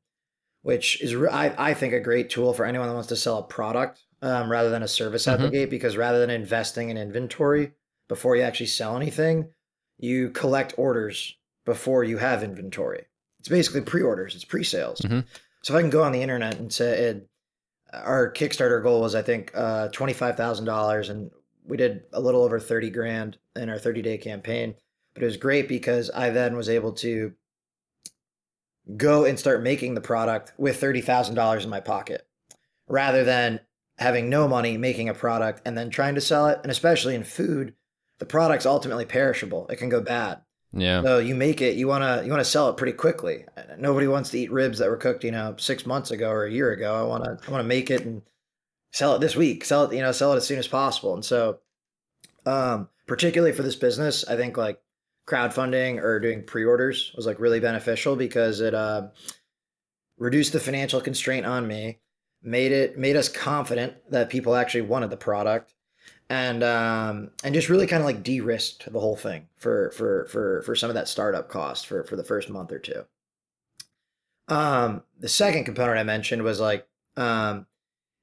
which 0.62 1.02
is 1.02 1.14
I, 1.14 1.54
I 1.58 1.74
think 1.74 1.94
a 1.94 2.00
great 2.00 2.30
tool 2.30 2.54
for 2.54 2.66
anyone 2.66 2.88
that 2.88 2.94
wants 2.94 3.10
to 3.10 3.16
sell 3.16 3.40
a 3.40 3.44
product 3.44 4.05
um, 4.22 4.50
rather 4.50 4.70
than 4.70 4.84
a 4.84 4.88
service 4.88 5.28
out 5.28 5.40
the 5.40 5.48
Mhm. 5.48 5.52
gate. 5.52 5.70
Because 5.70 5.98
rather 5.98 6.20
than 6.20 6.30
investing 6.30 6.90
in 6.90 6.98
inventory 6.98 7.74
before 8.08 8.36
you 8.36 8.42
actually 8.44 8.66
sell 8.68 8.96
anything, 8.96 9.50
you 9.98 10.30
collect 10.30 10.74
orders 10.78 11.36
before 11.66 12.04
you 12.04 12.18
have 12.18 12.44
inventory. 12.44 13.06
It's 13.40 13.50
basically 13.50 13.82
pre-orders. 13.82 14.36
It's 14.36 14.46
pre-sales. 14.46 15.00
Mhm. 15.02 15.26
So 15.62 15.74
if 15.74 15.78
I 15.78 15.82
can 15.82 15.90
go 15.90 16.04
on 16.04 16.12
the 16.12 16.22
internet 16.22 16.58
and 16.58 16.72
say 16.72 17.06
it, 17.06 17.28
our 17.94 18.32
Kickstarter 18.32 18.82
goal 18.84 19.02
was 19.02 19.16
I 19.16 19.22
think 19.22 19.52
uh, 19.56 19.88
twenty 19.90 20.14
five 20.14 20.36
thousand 20.38 20.66
dollars, 20.66 21.10
and 21.10 21.32
we 21.66 21.78
did 21.78 22.04
a 22.14 22.20
little 22.20 22.44
over 22.44 22.60
thirty 22.60 22.90
grand 22.90 23.38
in 23.56 23.70
our 23.70 23.80
thirty 23.80 24.02
day 24.02 24.18
campaign. 24.18 24.76
But 25.14 25.24
it 25.24 25.28
was 25.28 25.38
great 25.38 25.68
because 25.70 26.12
I 26.12 26.30
then 26.30 26.58
was 26.58 26.68
able 26.68 26.92
to 26.94 27.34
go 28.98 29.26
and 29.26 29.40
start 29.40 29.64
making 29.64 29.96
the 29.96 30.02
product 30.02 30.54
with 30.58 30.78
thirty 30.80 31.02
thousand 31.02 31.36
dollars 31.36 31.64
in 31.64 31.70
my 31.70 31.80
pocket, 31.80 32.28
rather 32.88 33.24
than 33.24 33.60
having 33.98 34.30
no 34.30 34.48
money 34.48 34.78
making 34.78 35.10
a 35.10 35.14
product 35.14 35.62
and 35.66 35.78
then 35.78 35.90
trying 35.90 36.16
to 36.16 36.22
sell 36.22 36.48
it. 36.48 36.60
And 36.64 36.72
especially 36.72 37.16
in 37.16 37.24
food, 37.24 37.74
the 38.20 38.26
product's 38.26 38.66
ultimately 38.66 39.06
perishable; 39.06 39.68
it 39.70 39.78
can 39.78 39.90
go 39.90 40.02
bad. 40.02 40.42
Yeah. 40.74 41.02
So 41.02 41.20
you 41.20 41.36
make 41.36 41.62
it, 41.62 41.78
you 41.78 41.88
wanna 41.88 42.24
you 42.24 42.32
wanna 42.32 42.44
sell 42.44 42.70
it 42.70 42.78
pretty 42.78 42.94
quickly. 42.94 43.46
Nobody 43.78 44.08
wants 44.08 44.30
to 44.32 44.40
eat 44.40 44.52
ribs 44.52 44.80
that 44.80 44.90
were 44.90 44.98
cooked, 44.98 45.24
you 45.24 45.32
know, 45.32 45.56
six 45.58 45.86
months 45.86 46.12
ago 46.12 46.30
or 46.30 46.46
a 46.46 46.52
year 46.52 46.72
ago. 46.72 46.96
I 46.96 47.04
wanna 47.04 47.38
I 47.48 47.52
wanna 47.52 47.64
make 47.64 47.90
it 47.90 48.02
and 48.06 48.22
sell 48.92 49.16
it 49.16 49.20
this 49.20 49.36
week. 49.36 49.64
Sell 49.64 49.86
it, 49.86 49.96
you 49.96 50.02
know, 50.02 50.12
sell 50.12 50.34
it 50.34 50.38
as 50.38 50.46
soon 50.46 50.60
as 50.60 50.68
possible. 50.68 51.14
And 51.14 51.24
so, 51.24 51.60
um, 52.46 52.90
particularly 53.08 53.54
for 53.54 53.64
this 53.64 53.76
business, 53.76 54.28
I 54.28 54.36
think 54.36 54.58
like 54.58 54.82
crowdfunding 55.28 56.02
or 56.02 56.20
doing 56.20 56.44
pre-orders 56.44 57.12
was 57.16 57.26
like 57.26 57.40
really 57.40 57.60
beneficial 57.60 58.16
because 58.16 58.62
it 58.62 58.74
uh, 58.74 59.08
reduced 60.18 60.54
the 60.54 60.60
financial 60.60 61.02
constraint 61.02 61.46
on 61.46 61.68
me, 61.68 62.00
made 62.46 62.72
it 62.72 62.98
made 62.98 63.16
us 63.16 63.28
confident 63.28 63.96
that 64.12 64.30
people 64.30 64.56
actually 64.56 64.82
wanted 64.82 65.10
the 65.10 65.18
product. 65.18 65.74
And 66.30 66.64
um 66.64 67.32
and 67.44 67.54
just 67.54 67.70
really 67.70 67.88
kind 67.88 68.02
of 68.02 68.06
like 68.06 68.24
de-risked 68.24 68.92
the 68.92 69.00
whole 69.00 69.16
thing 69.16 69.48
for 69.58 69.92
for 69.92 70.26
for 70.28 70.62
for 70.64 70.76
some 70.76 70.90
of 70.90 70.96
that 70.96 71.08
startup 71.08 71.50
cost 71.50 71.86
for 71.86 72.04
for 72.04 72.16
the 72.16 72.24
first 72.24 72.50
month 72.50 72.72
or 72.72 72.80
two. 72.80 73.06
Um 74.48 75.04
the 75.20 75.30
second 75.30 75.66
component 75.66 76.00
i 76.00 76.04
mentioned 76.04 76.42
was 76.42 76.60
like 76.60 76.88
um 77.16 77.68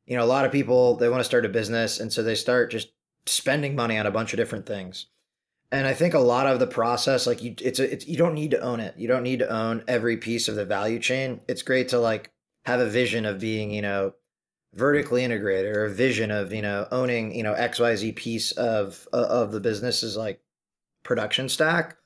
you 0.06 0.16
know 0.16 0.24
a 0.24 0.26
lot 0.26 0.44
of 0.44 0.50
people 0.52 0.96
they 0.96 1.08
want 1.08 1.20
to 1.20 1.24
start 1.24 1.44
a 1.46 1.48
business 1.48 2.00
and 2.00 2.12
so 2.12 2.24
they 2.24 2.34
start 2.34 2.72
just 2.72 2.92
spending 3.26 3.76
money 3.76 3.96
on 3.98 4.06
a 4.06 4.10
bunch 4.10 4.32
of 4.32 4.36
different 4.36 4.66
things. 4.66 5.06
And 5.70 5.86
i 5.86 5.94
think 5.94 6.14
a 6.14 6.18
lot 6.18 6.48
of 6.48 6.58
the 6.58 6.66
process 6.66 7.24
like 7.24 7.40
you 7.40 7.54
it's 7.60 7.78
a, 7.78 7.92
it's 7.92 8.08
you 8.08 8.16
don't 8.16 8.34
need 8.34 8.50
to 8.50 8.60
own 8.60 8.80
it. 8.80 8.96
You 8.98 9.06
don't 9.06 9.22
need 9.22 9.38
to 9.38 9.48
own 9.48 9.84
every 9.86 10.16
piece 10.16 10.48
of 10.48 10.56
the 10.56 10.64
value 10.64 10.98
chain. 10.98 11.40
It's 11.46 11.62
great 11.62 11.88
to 11.90 12.00
like 12.00 12.31
have 12.64 12.80
a 12.80 12.88
vision 12.88 13.24
of 13.26 13.40
being 13.40 13.70
you 13.70 13.82
know 13.82 14.14
vertically 14.74 15.22
integrated 15.22 15.76
or 15.76 15.84
a 15.84 15.90
vision 15.90 16.30
of 16.30 16.52
you 16.52 16.62
know 16.62 16.86
owning 16.90 17.34
you 17.34 17.42
know 17.42 17.54
xyz 17.54 18.14
piece 18.16 18.52
of 18.52 19.06
of 19.12 19.52
the 19.52 19.60
business's 19.60 20.16
like 20.16 20.40
production 21.02 21.48
stack. 21.48 21.96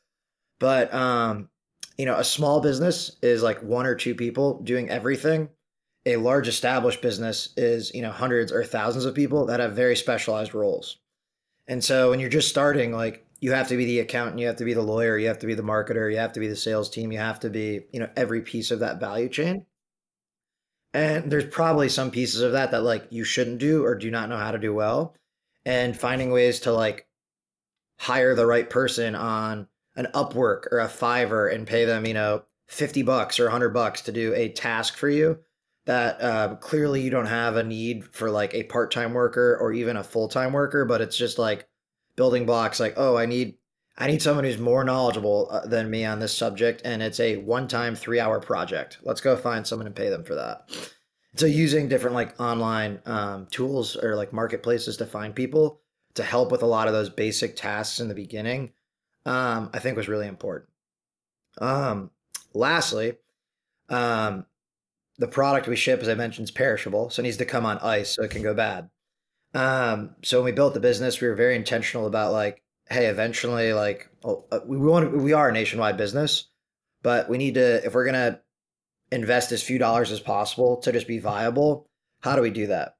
But 0.59 0.93
um 0.93 1.49
you 1.99 2.07
know 2.07 2.17
a 2.17 2.25
small 2.25 2.61
business 2.61 3.17
is 3.23 3.43
like 3.43 3.63
one 3.63 3.87
or 3.87 3.95
two 3.95 4.15
people 4.15 4.61
doing 4.63 4.91
everything. 4.91 5.51
A 6.07 6.17
large 6.17 6.49
established 6.49 7.03
business 7.03 7.51
is 7.57 7.95
you 7.95 8.03
know 8.03 8.11
hundreds 8.11 8.53
or 8.53 8.65
thousands 8.65 9.05
of 9.05 9.15
people 9.15 9.47
that 9.47 9.61
have 9.61 9.75
very 9.75 9.97
specialized 9.97 10.55
roles. 10.55 10.99
And 11.69 11.83
so 11.83 12.11
when 12.11 12.21
you're 12.21 12.29
just 12.29 12.49
starting 12.49 12.93
like 12.93 13.27
you 13.41 13.53
have 13.53 13.69
to 13.69 13.77
be 13.77 13.85
the 13.85 14.01
accountant 14.01 14.39
you 14.39 14.47
have 14.47 14.57
to 14.57 14.65
be 14.65 14.73
the 14.73 14.83
lawyer 14.83 15.19
you 15.19 15.29
have 15.29 15.39
to 15.41 15.47
be 15.47 15.55
the 15.55 15.63
marketer 15.63 16.11
you 16.11 16.19
have 16.19 16.33
to 16.33 16.41
be 16.41 16.49
the 16.49 16.57
sales 16.57 16.89
team 16.89 17.13
you 17.13 17.19
have 17.19 17.39
to 17.41 17.51
be 17.51 17.83
you 17.93 18.01
know 18.01 18.09
every 18.17 18.41
piece 18.41 18.71
of 18.71 18.81
that 18.81 18.99
value 18.99 19.29
chain 19.29 19.67
and 20.97 21.31
there's 21.31 21.45
probably 21.45 21.91
some 21.91 22.11
pieces 22.11 22.41
of 22.41 22.53
that 22.53 22.71
that 22.71 22.83
like 22.83 23.07
you 23.11 23.23
shouldn't 23.23 23.59
do 23.59 23.85
or 23.85 23.95
do 23.95 24.11
not 24.11 24.31
know 24.31 24.38
how 24.38 24.50
to 24.50 24.59
do 24.59 24.73
well. 24.73 25.15
And 25.67 25.95
finding 25.95 26.31
ways 26.31 26.61
to 26.61 26.73
like 26.73 27.07
hire 27.99 28.35
the 28.35 28.47
right 28.47 28.71
person 28.71 29.15
on 29.15 29.69
an 29.97 30.09
upwork 30.15 30.73
or 30.73 30.81
a 30.81 30.88
fiverr 30.88 31.55
and 31.55 31.67
pay 31.67 31.85
them 31.85 32.07
you 32.07 32.15
know 32.15 32.43
50 32.69 33.03
bucks 33.03 33.38
or 33.38 33.45
100 33.45 33.71
bucks 33.71 34.03
to 34.03 34.12
do 34.12 34.35
a 34.35 34.49
task 34.49 34.97
for 34.97 35.09
you 35.09 35.38
that 35.87 36.21
uh, 36.21 36.57
clearly 36.57 37.00
you 37.00 37.11
don't 37.11 37.26
have 37.26 37.57
a 37.57 37.62
need 37.62 38.05
for 38.05 38.31
like 38.31 38.55
a 38.55 38.65
part-time 38.65 39.15
worker 39.15 39.57
or 39.61 39.73
even 39.73 39.97
a 39.97 40.05
full-time 40.05 40.53
worker 40.53 40.85
but 40.85 41.00
it's 41.00 41.17
just 41.17 41.38
like 41.38 41.67
building 42.17 42.45
blocks 42.45 42.81
like 42.81 42.95
oh 42.97 43.17
i 43.17 43.25
need 43.25 43.55
i 43.99 44.07
need 44.07 44.21
someone 44.23 44.45
who's 44.45 44.59
more 44.59 44.85
knowledgeable 44.85 45.49
uh, 45.50 45.67
than 45.67 45.91
me 45.91 46.05
on 46.05 46.19
this 46.19 46.37
subject 46.37 46.83
and 46.85 47.03
it's 47.03 47.21
a 47.21 47.37
one-time 47.38 47.95
three-hour 47.95 48.41
project. 48.41 48.99
Let's 49.03 49.21
go 49.21 49.37
find 49.37 49.67
someone 49.67 49.87
and 49.87 49.97
pay 49.97 50.11
them 50.11 50.25
for 50.25 50.35
that. 50.35 50.69
So 51.37 51.47
using 51.47 51.88
different 51.88 52.15
like 52.15 52.38
online 52.41 53.00
um, 53.05 53.47
tools 53.50 53.97
or 53.97 54.17
like 54.17 54.33
marketplaces 54.33 54.97
to 54.99 55.07
find 55.07 55.35
people 55.35 55.81
to 56.15 56.23
help 56.23 56.50
with 56.50 56.62
a 56.62 56.67
lot 56.67 56.88
of 56.88 56.95
those 56.95 57.11
basic 57.11 57.57
tasks 57.57 58.00
in 58.00 58.09
the 58.09 58.15
beginning 58.15 58.73
um, 59.25 59.71
i 59.73 59.79
think 59.79 59.97
was 59.97 60.09
really 60.09 60.29
important. 60.29 60.71
Um, 61.59 62.11
lastly 62.55 63.15
um, 63.88 64.47
the 65.19 65.29
product 65.29 65.69
we 65.69 65.76
ship 65.76 66.00
as 66.00 66.09
i 66.09 66.15
mentioned 66.15 66.45
is 66.45 66.50
perishable 66.50 67.11
so 67.11 67.21
it 67.21 67.25
needs 67.25 67.37
to 67.38 67.45
come 67.45 67.65
on 67.65 67.79
ice 67.79 68.15
so 68.15 68.23
it 68.23 68.31
can 68.31 68.43
go 68.43 68.55
bad. 68.55 68.91
Um, 69.55 70.17
so 70.23 70.38
when 70.38 70.47
we 70.47 70.53
built 70.53 70.75
the 70.75 70.81
business 70.81 71.21
we 71.21 71.29
were 71.29 71.35
very 71.35 71.57
intentional 71.57 72.07
about 72.07 72.33
like 72.33 72.62
hey 72.88 73.07
eventually 73.07 73.73
like 73.73 74.09
oh, 74.25 74.45
uh, 74.52 74.61
we 74.66 74.76
want 74.76 75.16
we 75.16 75.33
are 75.33 75.49
a 75.49 75.52
nationwide 75.52 75.97
business 75.97 76.49
but 77.02 77.28
we 77.28 77.38
need 77.38 77.55
to 77.55 77.85
if 77.85 77.95
we're 77.95 78.05
gonna 78.07 78.40
invest 79.12 79.52
as 79.52 79.62
few 79.62 79.78
dollars 79.78 80.11
as 80.11 80.21
possible 80.21 80.76
to 80.78 80.93
just 80.93 81.07
be 81.07 81.19
viable 81.19 81.87
how 82.21 82.35
do 82.37 82.43
we 82.43 82.50
do 82.50 82.66
that 82.69 82.97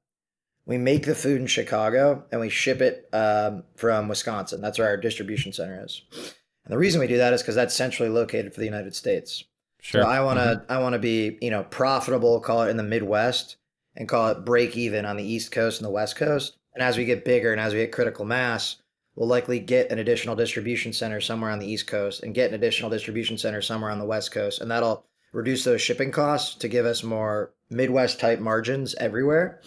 we 0.65 0.77
make 0.77 1.05
the 1.05 1.15
food 1.15 1.41
in 1.41 1.47
chicago 1.47 2.23
and 2.31 2.41
we 2.41 2.49
ship 2.49 2.81
it 2.81 3.07
um, 3.13 3.63
from 3.75 4.07
wisconsin 4.07 4.61
that's 4.61 4.79
where 4.79 4.87
our 4.87 4.97
distribution 4.97 5.51
center 5.53 5.83
is 5.85 6.01
and 6.11 6.73
the 6.73 6.77
reason 6.77 6.99
we 6.99 7.07
do 7.07 7.17
that 7.17 7.33
is 7.33 7.41
because 7.41 7.55
that's 7.55 7.75
centrally 7.75 8.09
located 8.09 8.53
for 8.53 8.59
the 8.59 8.65
united 8.65 8.95
states 8.95 9.43
Sure. 9.79 10.01
so 10.01 10.09
I 10.09 10.21
want 10.21 10.39
to 10.39 10.45
Mhm. 10.45 10.65
I 10.69 10.79
want 10.79 10.93
to 10.93 10.99
be 10.99 11.37
you 11.39 11.51
know 11.51 11.63
profitable, 11.63 12.39
call 12.41 12.63
it 12.63 12.69
in 12.71 12.77
the 12.77 12.83
Midwest, 12.83 13.57
and 13.95 14.09
call 14.09 14.29
it 14.29 14.43
break 14.43 14.75
even 14.75 15.05
on 15.05 15.17
the 15.17 15.23
East 15.23 15.51
Coast 15.51 15.79
and 15.79 15.85
the 15.85 15.91
West 15.91 16.15
Coast. 16.15 16.57
And 16.73 16.81
as 16.83 16.97
we 16.97 17.05
get 17.05 17.23
bigger 17.23 17.51
and 17.51 17.61
as 17.61 17.73
we 17.73 17.79
get 17.79 17.91
critical 17.91 18.25
mass, 18.25 18.77
we'll 19.17 19.27
likely 19.27 19.59
get 19.59 19.91
an 19.91 19.99
additional 19.99 20.35
distribution 20.35 20.93
center 20.93 21.19
somewhere 21.19 21.49
on 21.49 21.59
the 21.59 21.69
East 21.69 21.87
Coast 21.87 22.23
and 22.23 22.35
get 22.35 22.49
an 22.49 22.55
additional 22.55 22.91
distribution 22.91 23.37
center 23.37 23.61
somewhere 23.61 23.91
on 23.91 23.99
the 23.99 24.05
West 24.05 24.31
Coast, 24.31 24.61
and 24.61 24.71
that'll 24.71 25.05
reduce 25.33 25.63
those 25.65 25.81
shipping 25.81 26.11
costs 26.11 26.55
to 26.55 26.69
give 26.69 26.85
us 26.85 27.03
more 27.03 27.51
Midwest 27.69 28.19
type 28.19 28.39
margins 28.39 28.95
everywhere. 28.95 29.59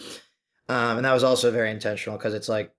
Um, 0.67 0.97
and 0.97 1.05
that 1.05 1.13
was 1.13 1.23
also 1.23 1.51
very 1.51 1.69
intentional 1.69 2.17
because 2.17 2.33
it's 2.33 2.49
like 2.49 2.73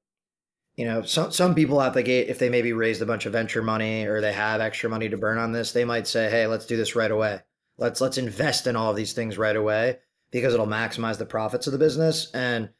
you 0.76 0.86
know, 0.86 1.02
some 1.02 1.30
some 1.30 1.54
people 1.54 1.78
out 1.78 1.92
the 1.92 2.02
gate, 2.02 2.28
if 2.28 2.38
they 2.38 2.48
maybe 2.48 2.72
raised 2.72 3.02
a 3.02 3.06
bunch 3.06 3.26
of 3.26 3.32
venture 3.32 3.62
money 3.62 4.06
or 4.06 4.20
they 4.20 4.32
have 4.32 4.60
extra 4.60 4.88
money 4.88 5.08
to 5.10 5.18
burn 5.18 5.36
on 5.36 5.52
this, 5.52 5.72
they 5.72 5.84
might 5.84 6.06
say, 6.06 6.30
"Hey, 6.30 6.46
let's 6.46 6.64
do 6.64 6.78
this 6.78 6.96
right 6.96 7.10
away. 7.10 7.40
Let's 7.76 8.00
let's 8.00 8.16
invest 8.16 8.66
in 8.66 8.74
all 8.74 8.90
of 8.90 8.96
these 8.96 9.12
things 9.12 9.36
right 9.36 9.54
away 9.54 9.98
because 10.30 10.54
it'll 10.54 10.66
maximize 10.66 11.18
the 11.18 11.26
profits 11.26 11.66
of 11.66 11.74
the 11.74 11.78
business." 11.78 12.30
And 12.32 12.70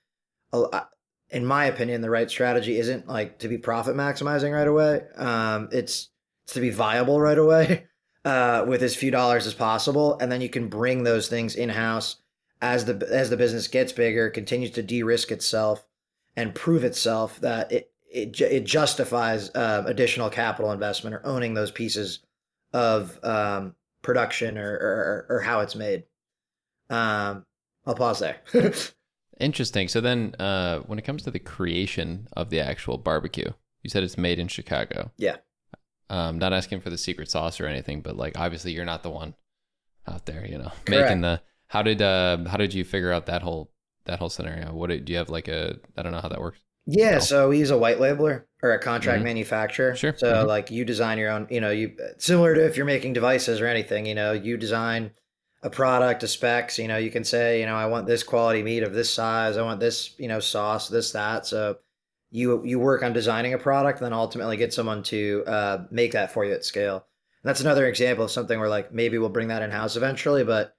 in 1.33 1.47
my 1.47 1.65
opinion, 1.65 2.03
the 2.03 2.11
right 2.11 2.31
strategy 2.31 2.79
isn't 2.79 3.09
like 3.09 3.39
to 3.39 3.49
be 3.49 3.59
profit 3.59 3.97
maximizing 3.97 4.55
right 4.55 4.69
away. 4.69 5.03
Um, 5.17 5.69
it's 5.73 6.11
it's 6.45 6.55
to 6.55 6.61
be 6.61 6.71
viable 6.71 7.21
right 7.21 7.39
away 7.39 7.87
uh, 8.25 8.65
with 8.69 8.83
as 8.83 8.95
few 8.95 9.11
dollars 9.11 9.47
as 9.47 9.55
possible, 9.55 10.19
and 10.21 10.31
then 10.31 10.41
you 10.41 10.49
can 10.49 10.69
bring 10.69 11.03
those 11.03 11.29
things 11.29 11.55
in 11.55 11.71
house 11.71 12.17
as 12.61 12.85
the 12.85 13.09
as 13.11 13.31
the 13.31 13.37
business 13.37 13.67
gets 13.67 13.93
bigger, 13.93 14.31
continues 14.31 14.73
to 14.73 14.83
de-risk 14.83 15.33
itself 15.33 15.85
and 16.37 16.55
prove 16.55 16.85
itself 16.85 17.41
that 17.41 17.73
it 17.73 17.93
it, 18.12 18.39
it 18.43 18.65
justifies 18.65 19.51
uh, 19.55 19.85
additional 19.87 20.29
capital 20.29 20.71
investment 20.71 21.15
or 21.15 21.27
owning 21.27 21.55
those 21.55 21.71
pieces 21.71 22.21
of 22.75 23.19
um, 23.25 23.75
production 24.03 24.59
or, 24.59 24.71
or, 24.71 25.27
or 25.31 25.41
how 25.41 25.61
it's 25.61 25.75
made. 25.75 26.05
Um, 26.91 27.47
I'll 27.87 27.95
pause 27.95 28.19
there. 28.19 28.43
Interesting. 29.41 29.89
So 29.89 30.01
then, 30.01 30.35
uh, 30.39 30.81
when 30.81 30.99
it 30.99 31.03
comes 31.03 31.23
to 31.25 31.31
the 31.31 31.39
creation 31.39 32.29
of 32.35 32.51
the 32.51 32.61
actual 32.61 32.99
barbecue, 32.99 33.51
you 33.83 33.91
said 33.91 34.03
it's 34.05 34.19
made 34.19 34.39
in 34.39 34.49
Chicago. 34.49 35.11
Yeah. 35.17 35.37
Um, 36.11 36.39
not 36.39 36.53
asking 36.53 36.81
for 36.83 36.91
the 36.91 36.99
secret 36.99 37.31
sauce 37.31 37.61
or 37.61 37.67
anything, 37.67 38.03
but 38.03 38.17
like 38.17 38.39
obviously 38.39 38.73
you're 38.73 38.85
not 38.85 39.03
the 39.03 39.11
one 39.11 39.35
out 40.07 40.27
there, 40.27 40.47
you 40.47 40.59
know, 40.59 40.71
Correct. 40.85 41.05
making 41.09 41.21
the. 41.23 41.41
How 41.69 41.81
did 41.83 42.03
uh 42.03 42.37
how 42.49 42.59
did 42.59 42.75
you 42.75 42.85
figure 42.85 43.11
out 43.12 43.27
that 43.27 43.41
whole 43.43 43.73
that 44.05 44.19
whole 44.19 44.29
scenario? 44.29 44.73
What 44.75 44.91
did, 44.91 45.07
do 45.07 45.12
you 45.12 45.19
have 45.19 45.31
like 45.31 45.49
a 45.49 45.77
I 45.97 46.03
don't 46.03 46.12
know 46.12 46.21
how 46.21 46.29
that 46.29 46.41
works. 46.41 46.61
Yeah, 46.85 47.12
No. 47.12 47.19
so 47.21 47.51
he's 47.51 47.71
a 47.71 47.79
white 47.79 47.99
labeler 47.99 48.45
or 48.62 48.73
a 48.73 48.79
contract 48.79 49.21
Mhm. 49.21 49.25
manufacturer. 49.25 49.95
Sure. 49.97 50.15
So 50.17 50.33
Mhm. 50.45 50.47
like 50.49 50.71
you 50.71 50.85
design 50.85 51.17
your 51.17 51.31
own, 51.31 51.47
you 51.49 51.61
know, 51.61 51.71
you 51.71 51.97
similar 52.19 52.55
to 52.57 52.67
if 52.67 52.77
you're 52.77 52.85
making 52.85 53.15
devices 53.15 53.61
or 53.61 53.67
anything, 53.67 54.05
you 54.05 54.15
know, 54.15 54.33
you 54.33 54.57
design 54.59 55.12
a 55.62 55.71
product, 55.71 56.23
a 56.23 56.28
specs, 56.28 56.78
you 56.78 56.88
know, 56.88 56.97
you 56.97 57.11
can 57.11 57.25
say, 57.25 57.61
you 57.61 57.66
know, 57.66 57.76
I 57.76 57.87
want 57.87 58.07
this 58.07 58.23
quality 58.23 58.62
meat 58.62 58.83
of 58.83 58.95
this 58.95 59.11
size, 59.11 59.57
I 59.57 59.62
want 59.62 59.81
this, 59.81 60.14
you 60.19 60.28
know, 60.28 60.40
sauce, 60.40 60.88
this 60.88 61.12
that. 61.12 61.47
So 61.47 61.78
you 62.31 62.64
you 62.64 62.78
work 62.78 63.02
on 63.02 63.12
designing 63.12 63.54
a 63.54 63.59
product 63.59 64.00
and 64.00 64.07
then 64.07 64.12
ultimately 64.12 64.57
get 64.57 64.73
someone 64.73 65.02
to 65.04 65.45
uh, 65.47 65.85
make 65.90 66.12
that 66.12 66.33
for 66.33 66.45
you 66.45 66.52
at 66.52 66.64
scale. 66.64 66.97
And 66.97 67.49
that's 67.49 67.61
another 67.61 67.87
example 67.87 68.25
of 68.25 68.31
something 68.31 68.59
where 68.59 68.69
like 68.69 68.92
maybe 68.92 69.19
we'll 69.19 69.28
bring 69.28 69.49
that 69.49 69.62
in 69.62 69.71
house 69.71 69.97
eventually, 69.97 70.42
but 70.42 70.75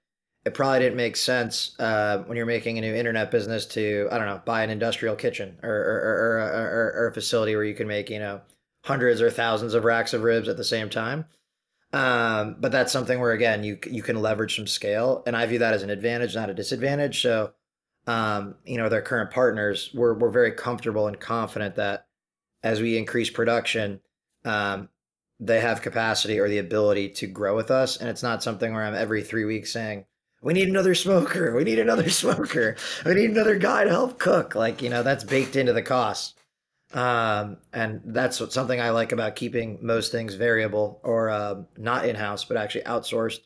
it 0.46 0.54
probably 0.54 0.80
didn't 0.80 0.98
make 0.98 1.16
sense 1.16 1.80
uh, 1.80 2.24
when 2.26 2.36
you're 2.36 2.46
making 2.46 2.78
a 2.78 2.82
new 2.82 2.94
internet 2.94 3.32
business 3.32 3.66
to 3.68 4.10
I 4.12 4.18
don't 4.18 4.28
know 4.28 4.42
buy 4.44 4.64
an 4.64 4.70
industrial 4.70 5.16
kitchen 5.16 5.58
or 5.64 5.70
or, 5.70 5.98
or, 6.00 6.38
or, 6.38 6.94
or, 6.98 7.04
or 7.04 7.08
a 7.08 7.14
facility 7.14 7.56
where 7.56 7.64
you 7.64 7.76
can 7.76 7.88
make 7.88 8.10
you 8.10 8.20
know 8.20 8.42
hundreds 8.84 9.22
or 9.22 9.30
thousands 9.30 9.76
of 9.76 9.86
racks 9.86 10.14
of 10.14 10.24
ribs 10.24 10.50
at 10.50 10.58
the 10.58 10.64
same 10.64 10.90
time. 10.90 11.26
Um, 11.94 12.56
but 12.60 12.72
that's 12.72 12.92
something 12.92 13.20
where 13.20 13.34
again 13.34 13.64
you 13.64 13.78
you 13.86 14.02
can 14.02 14.20
leverage 14.20 14.56
some 14.56 14.66
scale, 14.66 15.22
and 15.28 15.38
I 15.38 15.46
view 15.46 15.60
that 15.60 15.76
as 15.76 15.84
an 15.84 15.92
advantage, 15.92 16.36
not 16.36 16.50
a 16.50 16.54
disadvantage. 16.56 17.22
So, 17.22 17.54
um, 18.08 18.56
you 18.66 18.78
know, 18.78 18.90
their 18.90 19.04
current 19.04 19.30
partners, 19.30 19.92
we're 19.94 20.16
we're 20.16 20.32
very 20.32 20.52
comfortable 20.54 21.08
and 21.08 21.20
confident 21.20 21.76
that 21.76 22.08
as 22.64 22.82
we 22.82 22.98
increase 22.98 23.30
production, 23.30 24.02
um, 24.44 24.90
they 25.40 25.60
have 25.60 25.84
capacity 25.84 26.40
or 26.40 26.50
the 26.50 26.58
ability 26.58 27.10
to 27.10 27.28
grow 27.28 27.56
with 27.56 27.70
us, 27.70 27.98
and 27.98 28.10
it's 28.10 28.24
not 28.24 28.42
something 28.42 28.74
where 28.74 28.84
I'm 28.84 28.96
every 28.96 29.22
three 29.22 29.46
weeks 29.46 29.72
saying 29.72 30.06
we 30.42 30.54
need 30.54 30.70
another 30.70 30.96
smoker, 30.96 31.56
we 31.56 31.64
need 31.64 31.78
another 31.78 32.10
smoker, 32.10 32.76
we 33.06 33.14
need 33.14 33.30
another 33.30 33.60
guy 33.60 33.84
to 33.84 33.90
help 33.92 34.18
cook. 34.18 34.56
Like 34.56 34.82
you 34.82 34.90
know, 34.90 35.04
that's 35.04 35.24
baked 35.24 35.56
into 35.56 35.74
the 35.74 35.84
cost. 35.84 36.40
Um, 36.94 37.58
and 37.74 38.02
that's 38.06 38.38
something 38.54 38.80
I 38.80 38.92
like 38.92 39.12
about 39.12 39.36
keeping 39.36 39.80
most 39.82 40.12
things 40.12 40.36
variable 40.36 41.00
or 41.04 41.32
um, 41.32 41.68
not 41.76 42.06
in 42.06 42.16
house, 42.16 42.46
but 42.46 42.56
actually 42.56 42.84
outsourced, 42.84 43.40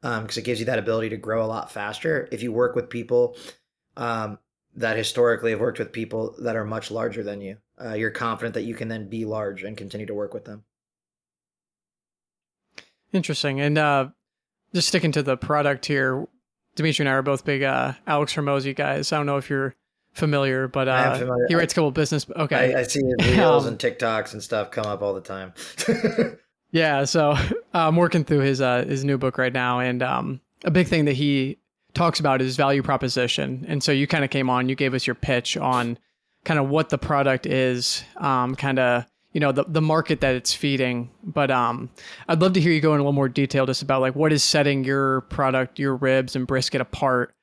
because 0.00 0.36
it 0.36 0.44
gives 0.44 0.60
you 0.60 0.66
that 0.66 0.78
ability 0.78 1.08
to 1.08 1.16
grow 1.16 1.44
a 1.44 1.46
lot 1.46 1.72
faster. 1.72 2.28
If 2.30 2.42
you 2.42 2.52
work 2.52 2.76
with 2.76 2.88
people 2.88 3.36
um, 3.96 4.38
that 4.76 4.96
historically 4.96 5.50
have 5.50 5.60
worked 5.60 5.80
with 5.80 5.90
people 5.90 6.36
that 6.38 6.54
are 6.54 6.64
much 6.64 6.92
larger 6.92 7.24
than 7.24 7.40
you, 7.40 7.56
uh, 7.84 7.94
you're 7.94 8.12
confident 8.12 8.54
that 8.54 8.62
you 8.62 8.74
can 8.74 8.86
then 8.86 9.08
be 9.08 9.24
large 9.24 9.64
and 9.64 9.76
continue 9.76 10.06
to 10.06 10.14
work 10.14 10.32
with 10.32 10.44
them. 10.44 10.62
Interesting. 13.12 13.60
And 13.60 13.76
uh, 13.76 14.08
just 14.72 14.88
sticking 14.88 15.12
to 15.12 15.22
the 15.22 15.36
product 15.36 15.86
here, 15.86 16.28
Demetri 16.76 17.04
and 17.04 17.08
I 17.08 17.12
are 17.12 17.22
both 17.22 17.44
big 17.44 17.62
uh, 17.62 17.94
Alex 18.06 18.34
Hormozi 18.34 18.74
guys. 18.74 19.12
I 19.12 19.16
don't 19.16 19.26
know 19.26 19.36
if 19.36 19.50
you're 19.50 19.74
familiar, 20.14 20.68
but 20.68 20.88
uh, 20.88 21.18
familiar. 21.18 21.46
he 21.48 21.54
writes 21.54 21.72
a 21.72 21.76
couple 21.76 21.88
of 21.88 21.94
business. 21.94 22.26
Okay. 22.34 22.74
I, 22.74 22.80
I 22.80 22.82
see 22.84 23.02
his 23.18 23.36
reels 23.36 23.66
Um, 23.66 23.72
and 23.72 23.78
TikToks 23.78 24.32
and 24.32 24.42
stuff 24.42 24.70
come 24.70 24.86
up 24.86 25.02
all 25.02 25.14
the 25.14 25.20
time. 25.20 25.52
Yeah, 26.74 27.04
so 27.04 27.30
uh, 27.30 27.48
I'm 27.72 27.94
working 27.94 28.24
through 28.24 28.40
his 28.40 28.60
uh, 28.60 28.84
his 28.84 29.04
new 29.04 29.16
book 29.16 29.38
right 29.38 29.52
now, 29.52 29.78
and 29.78 30.02
um, 30.02 30.40
a 30.64 30.72
big 30.72 30.88
thing 30.88 31.04
that 31.04 31.12
he 31.12 31.56
talks 31.94 32.18
about 32.18 32.42
is 32.42 32.56
value 32.56 32.82
proposition. 32.82 33.64
And 33.68 33.80
so 33.80 33.92
you 33.92 34.08
kind 34.08 34.24
of 34.24 34.30
came 34.30 34.50
on, 34.50 34.68
you 34.68 34.74
gave 34.74 34.92
us 34.92 35.06
your 35.06 35.14
pitch 35.14 35.56
on 35.56 35.96
kind 36.44 36.58
of 36.58 36.68
what 36.68 36.88
the 36.88 36.98
product 36.98 37.46
is, 37.46 38.02
um, 38.16 38.56
kind 38.56 38.80
of 38.80 39.06
you 39.32 39.38
know 39.38 39.52
the 39.52 39.64
the 39.68 39.80
market 39.80 40.20
that 40.22 40.34
it's 40.34 40.52
feeding. 40.52 41.12
But 41.22 41.52
um, 41.52 41.90
I'd 42.26 42.42
love 42.42 42.54
to 42.54 42.60
hear 42.60 42.72
you 42.72 42.80
go 42.80 42.92
in 42.92 42.98
a 42.98 43.04
little 43.04 43.12
more 43.12 43.28
detail 43.28 43.66
just 43.66 43.82
about 43.82 44.00
like 44.00 44.16
what 44.16 44.32
is 44.32 44.42
setting 44.42 44.82
your 44.82 45.20
product, 45.22 45.78
your 45.78 45.94
ribs 45.94 46.34
and 46.34 46.44
brisket 46.44 46.80
apart, 46.80 47.36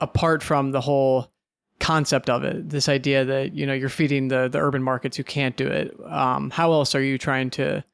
apart 0.00 0.40
from 0.40 0.70
the 0.70 0.80
whole 0.80 1.32
concept 1.80 2.28
of 2.28 2.42
it 2.44 2.70
this 2.70 2.88
idea 2.88 3.24
that 3.24 3.54
you 3.54 3.64
know 3.66 3.72
you're 3.72 3.88
feeding 3.88 4.28
the 4.28 4.48
the 4.48 4.58
urban 4.58 4.82
markets 4.82 5.16
who 5.16 5.22
can't 5.24 5.56
do 5.56 5.66
it 5.66 5.94
um, 6.06 6.50
how 6.50 6.72
else 6.72 6.94
are 6.94 7.02
you 7.02 7.16
trying 7.18 7.50
to 7.50 7.84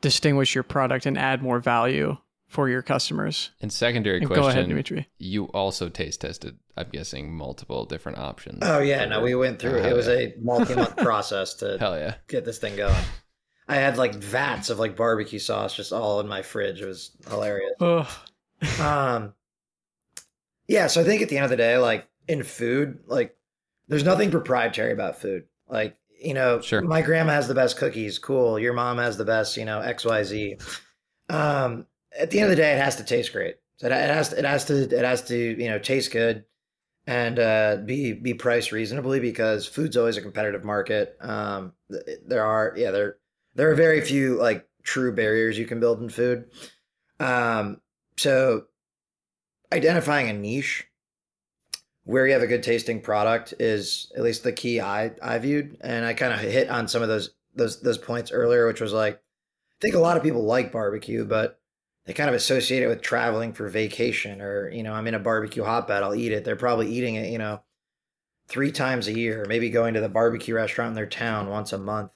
distinguish 0.00 0.54
your 0.54 0.64
product 0.64 1.04
and 1.06 1.18
add 1.18 1.42
more 1.42 1.60
value 1.60 2.16
for 2.48 2.68
your 2.68 2.82
customers 2.82 3.50
And 3.60 3.72
secondary 3.72 4.18
And 4.18 4.26
question, 4.26 4.42
go 4.44 4.48
ahead 4.48 4.68
demetri 4.68 5.08
you 5.18 5.46
also 5.46 5.88
taste 5.88 6.20
tested, 6.20 6.56
I'm 6.76 6.88
guessing, 6.90 7.34
multiple 7.34 7.84
different 7.84 8.18
options. 8.18 8.60
oh 8.62 8.78
yeah, 8.80 9.04
no, 9.06 9.20
we 9.20 9.34
went 9.34 9.58
through. 9.58 9.80
Oh, 9.80 9.88
It 9.88 9.94
was 9.96 10.06
yeah. 10.06 10.14
a 10.14 10.34
multi-month 10.40 10.96
process 11.08 11.54
to 11.54 11.78
Hell 11.78 11.98
yeah. 11.98 12.14
get 12.28 12.44
this 12.44 12.58
thing 12.58 12.76
going. 12.76 12.94
I 13.66 13.76
had 13.76 13.96
like 13.98 14.14
vats 14.14 14.70
of 14.70 14.78
like 14.78 14.94
barbecue 14.94 15.38
sauce 15.38 15.74
just 15.74 15.92
all 15.92 16.20
in 16.20 16.28
my 16.28 16.42
fridge. 16.42 16.80
It 16.80 16.86
was 16.86 17.10
hilarious. 17.28 17.72
Ugh. 17.80 18.06
Um, 18.80 19.34
yeah, 20.68 20.86
so 20.86 21.00
I 21.00 21.04
think 21.04 21.22
at 21.22 21.28
the 21.28 21.36
end 21.36 21.44
of 21.44 21.50
the 21.50 21.56
day, 21.56 21.76
like 21.78 22.06
in 22.28 22.42
food, 22.42 23.00
like 23.06 23.36
there's 23.88 24.04
nothing 24.04 24.30
proprietary 24.30 24.92
about 24.92 25.20
food. 25.20 25.44
Like 25.68 25.96
you 26.20 26.34
know, 26.34 26.60
Sure. 26.60 26.80
my 26.80 27.02
grandma 27.02 27.32
has 27.32 27.48
the 27.48 27.54
best 27.54 27.76
cookies. 27.76 28.18
Cool. 28.18 28.58
Your 28.58 28.72
mom 28.72 28.98
has 28.98 29.16
the 29.18 29.24
best, 29.24 29.56
you 29.56 29.64
know, 29.64 29.80
X 29.80 30.04
Y 30.04 30.22
Z. 30.24 30.56
Um, 31.28 31.86
at 32.18 32.30
the 32.30 32.38
end 32.38 32.50
of 32.50 32.56
the 32.56 32.62
day, 32.62 32.72
it 32.72 32.78
has 32.82 32.96
to 32.96 33.04
taste 33.04 33.32
great. 33.32 33.56
So 33.76 33.86
it 33.86 33.92
it 33.92 34.10
has 34.10 34.30
to, 34.30 34.38
it 34.38 34.44
has 34.44 34.64
to 34.66 34.74
it 34.82 35.04
has 35.04 35.22
to 35.28 35.36
you 35.36 35.68
know 35.68 35.78
taste 35.78 36.12
good 36.12 36.44
and 37.06 37.38
uh, 37.38 37.78
be 37.84 38.12
be 38.12 38.34
priced 38.34 38.72
reasonably 38.72 39.20
because 39.20 39.66
food's 39.66 39.96
always 39.96 40.16
a 40.16 40.22
competitive 40.22 40.64
market. 40.64 41.16
Um, 41.20 41.72
there 42.26 42.44
are 42.44 42.72
yeah 42.76 42.90
there 42.90 43.16
there 43.54 43.70
are 43.70 43.74
very 43.74 44.00
few 44.00 44.38
like 44.38 44.66
true 44.82 45.12
barriers 45.14 45.58
you 45.58 45.66
can 45.66 45.80
build 45.80 46.00
in 46.00 46.08
food. 46.08 46.46
Um, 47.20 47.80
so 48.16 48.64
identifying 49.72 50.28
a 50.28 50.32
niche 50.32 50.86
where 52.04 52.26
you 52.26 52.34
have 52.34 52.42
a 52.42 52.46
good 52.46 52.62
tasting 52.62 53.00
product 53.00 53.54
is 53.58 54.12
at 54.16 54.22
least 54.22 54.44
the 54.44 54.52
key 54.52 54.80
I 54.80 55.12
I 55.22 55.38
viewed, 55.38 55.78
and 55.80 56.04
I 56.04 56.14
kind 56.14 56.32
of 56.32 56.40
hit 56.40 56.68
on 56.68 56.88
some 56.88 57.02
of 57.02 57.08
those 57.08 57.30
those 57.54 57.80
those 57.80 57.98
points 57.98 58.30
earlier, 58.30 58.66
which 58.66 58.80
was 58.80 58.92
like 58.92 59.14
I 59.14 59.80
think 59.80 59.94
a 59.94 60.00
lot 60.00 60.16
of 60.16 60.22
people 60.22 60.44
like 60.44 60.72
barbecue, 60.72 61.24
but 61.24 61.58
they 62.06 62.12
kind 62.12 62.28
of 62.28 62.34
associate 62.34 62.82
it 62.82 62.88
with 62.88 63.00
traveling 63.00 63.52
for 63.52 63.68
vacation 63.68 64.40
or 64.40 64.70
you 64.70 64.82
know 64.82 64.92
I'm 64.92 65.06
in 65.06 65.14
a 65.14 65.18
barbecue 65.18 65.64
hotbed, 65.64 66.02
I'll 66.02 66.14
eat 66.14 66.32
it. 66.32 66.44
They're 66.44 66.56
probably 66.56 66.90
eating 66.90 67.14
it, 67.16 67.30
you 67.30 67.38
know, 67.38 67.62
three 68.48 68.70
times 68.70 69.08
a 69.08 69.18
year, 69.18 69.46
maybe 69.48 69.70
going 69.70 69.94
to 69.94 70.00
the 70.00 70.08
barbecue 70.08 70.54
restaurant 70.54 70.90
in 70.90 70.94
their 70.94 71.06
town 71.06 71.48
once 71.48 71.72
a 71.72 71.78
month. 71.78 72.10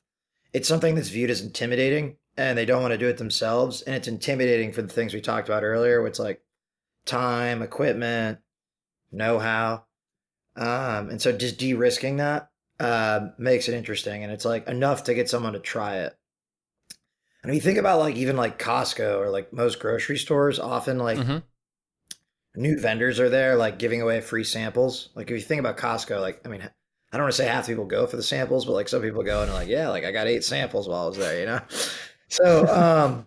It's 0.53 0.69
something 0.69 0.95
that's 0.95 1.09
viewed 1.09 1.31
as 1.31 1.43
intimidating, 1.43 2.17
and 2.37 2.57
they 2.57 2.65
don't 2.65 2.83
want 2.83 2.93
to 2.93 2.99
do 2.99 3.09
it 3.09 3.19
themselves, 3.19 3.83
and 3.83 3.97
it's 3.97 4.09
intimidating 4.09 4.73
for 4.73 4.83
the 4.83 4.89
things 4.89 5.15
we 5.15 5.21
talked 5.21 5.49
about 5.49 5.63
earlier, 5.63 6.03
which 6.03 6.19
like 6.19 6.43
time, 7.07 7.63
equipment, 7.63 8.39
know-how, 9.13 9.85
um, 10.57 11.11
and 11.11 11.21
so 11.23 11.33
just 11.33 11.59
de-risking 11.59 12.17
that 12.17 12.51
uh, 12.81 13.29
makes 13.39 13.69
it 13.69 13.75
interesting, 13.75 14.25
and 14.25 14.33
it's 14.33 14.45
like 14.45 14.67
enough 14.69 15.05
to 15.05 15.15
get 15.15 15.29
someone 15.31 15.53
to 15.55 15.61
try 15.61 15.99
it. 15.99 16.17
And 17.43 17.51
if 17.51 17.55
you 17.55 17.61
think 17.61 17.79
about 17.79 18.01
like 18.01 18.17
even 18.17 18.37
like 18.37 18.59
Costco 18.59 19.19
or 19.19 19.31
like 19.31 19.53
most 19.53 19.79
grocery 19.81 20.19
stores, 20.19 20.59
often 20.59 20.99
like 20.99 21.19
Mhm. 21.19 21.43
new 22.57 22.79
vendors 22.79 23.21
are 23.21 23.29
there 23.29 23.57
like 23.57 23.79
giving 23.79 24.03
away 24.03 24.21
free 24.21 24.45
samples. 24.45 25.11
Like 25.15 25.31
if 25.31 25.37
you 25.37 25.41
think 25.43 25.61
about 25.61 25.77
Costco, 25.77 26.21
like 26.21 26.41
I 26.45 26.49
mean, 26.49 26.63
I 26.63 27.17
don't 27.17 27.25
want 27.25 27.35
to 27.35 27.37
say 27.43 27.47
half 27.49 27.67
the 27.67 27.73
people 27.73 27.87
go 27.87 28.07
for 28.07 28.17
the 28.17 28.23
samples, 28.23 28.65
but 28.65 28.73
like 28.73 28.89
some 28.89 29.03
people 29.03 29.23
go 29.23 29.43
and 29.43 29.51
are 29.51 29.55
like, 29.55 29.69
yeah, 29.69 29.89
like 29.89 30.05
I 30.05 30.13
got 30.13 30.27
eight 30.27 30.45
samples 30.45 30.89
while 30.89 31.05
I 31.05 31.09
was 31.09 31.19
there, 31.19 31.41
you 31.41 31.47
know. 31.47 31.61
So 32.31 32.69
um, 32.69 33.27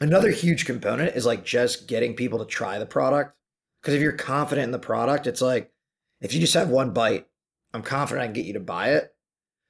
another 0.00 0.30
huge 0.30 0.66
component 0.66 1.16
is 1.16 1.26
like 1.26 1.44
just 1.44 1.86
getting 1.86 2.14
people 2.16 2.38
to 2.40 2.46
try 2.46 2.78
the 2.78 2.86
product. 2.86 3.36
Because 3.80 3.94
if 3.94 4.02
you're 4.02 4.12
confident 4.12 4.64
in 4.64 4.72
the 4.72 4.78
product, 4.78 5.26
it's 5.26 5.42
like 5.42 5.72
if 6.20 6.34
you 6.34 6.40
just 6.40 6.54
have 6.54 6.68
one 6.68 6.92
bite, 6.92 7.26
I'm 7.72 7.82
confident 7.82 8.22
I 8.22 8.26
can 8.26 8.34
get 8.34 8.46
you 8.46 8.54
to 8.54 8.60
buy 8.60 8.94
it. 8.94 9.14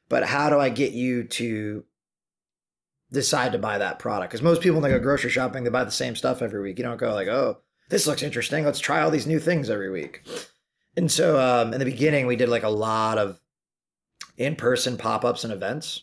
But 0.08 0.24
how 0.24 0.50
do 0.50 0.58
I 0.58 0.68
get 0.68 0.92
you 0.92 1.24
to 1.24 1.84
decide 3.10 3.52
to 3.52 3.58
buy 3.58 3.78
that 3.78 3.98
product? 3.98 4.30
Because 4.30 4.42
most 4.42 4.62
people 4.62 4.80
when 4.80 4.88
they 4.88 4.96
go 4.96 5.02
grocery 5.02 5.30
shopping, 5.30 5.64
they 5.64 5.70
buy 5.70 5.84
the 5.84 5.90
same 5.90 6.14
stuff 6.14 6.42
every 6.42 6.62
week. 6.62 6.78
You 6.78 6.84
don't 6.84 6.96
go 6.96 7.12
like, 7.12 7.28
oh, 7.28 7.58
this 7.88 8.06
looks 8.06 8.22
interesting. 8.22 8.64
Let's 8.64 8.80
try 8.80 9.02
all 9.02 9.10
these 9.10 9.26
new 9.26 9.40
things 9.40 9.70
every 9.70 9.90
week. 9.90 10.22
And 10.96 11.10
so 11.10 11.38
um, 11.38 11.72
in 11.72 11.78
the 11.78 11.84
beginning, 11.84 12.26
we 12.26 12.36
did 12.36 12.48
like 12.48 12.62
a 12.62 12.68
lot 12.68 13.18
of 13.18 13.40
in-person 14.36 14.96
pop-ups 14.96 15.44
and 15.44 15.52
events. 15.52 16.02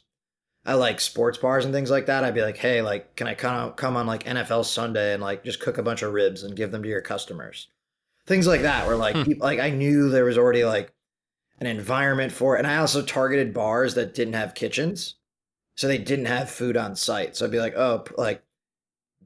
I 0.66 0.76
like 0.76 1.02
sports 1.02 1.38
bars 1.38 1.66
and 1.66 1.74
things 1.74 1.92
like 1.92 2.06
that. 2.06 2.24
I'd 2.24 2.36
be 2.36 2.42
like, 2.42 2.58
hey, 2.58 2.82
like, 2.82 3.16
can 3.16 3.28
I 3.28 3.34
come 3.34 3.74
come 3.74 3.98
on 3.98 4.08
like 4.08 4.24
NFL 4.24 4.64
Sunday 4.66 5.14
and 5.14 5.22
like 5.22 5.44
just 5.44 5.60
cook 5.60 5.78
a 5.78 5.84
bunch 5.84 6.04
of 6.04 6.14
ribs 6.14 6.44
and 6.44 6.56
give 6.56 6.72
them 6.72 6.84
to 6.84 6.90
your 6.90 7.02
customers? 7.02 7.68
Things 8.26 8.48
like 8.48 8.62
that. 8.62 8.88
Where 8.88 8.96
like 8.96 9.16
Hmm. 9.16 9.24
people, 9.24 9.46
like 9.46 9.60
I 9.60 9.70
knew 9.70 10.10
there 10.10 10.26
was 10.26 10.38
already 10.38 10.66
like 10.66 10.94
an 11.60 11.68
environment 11.68 12.32
for 12.32 12.56
it, 12.56 12.60
and 12.60 12.68
I 12.68 12.78
also 12.78 13.02
targeted 13.02 13.54
bars 13.54 13.96
that 13.96 14.14
didn't 14.14 14.34
have 14.34 14.56
kitchens, 14.56 15.16
so 15.76 15.88
they 15.88 15.98
didn't 15.98 16.26
have 16.26 16.50
food 16.50 16.78
on 16.78 16.96
site. 16.96 17.36
So 17.36 17.46
I'd 17.46 17.52
be 17.52 17.60
like, 17.60 17.76
oh, 17.76 18.06
like 18.18 18.44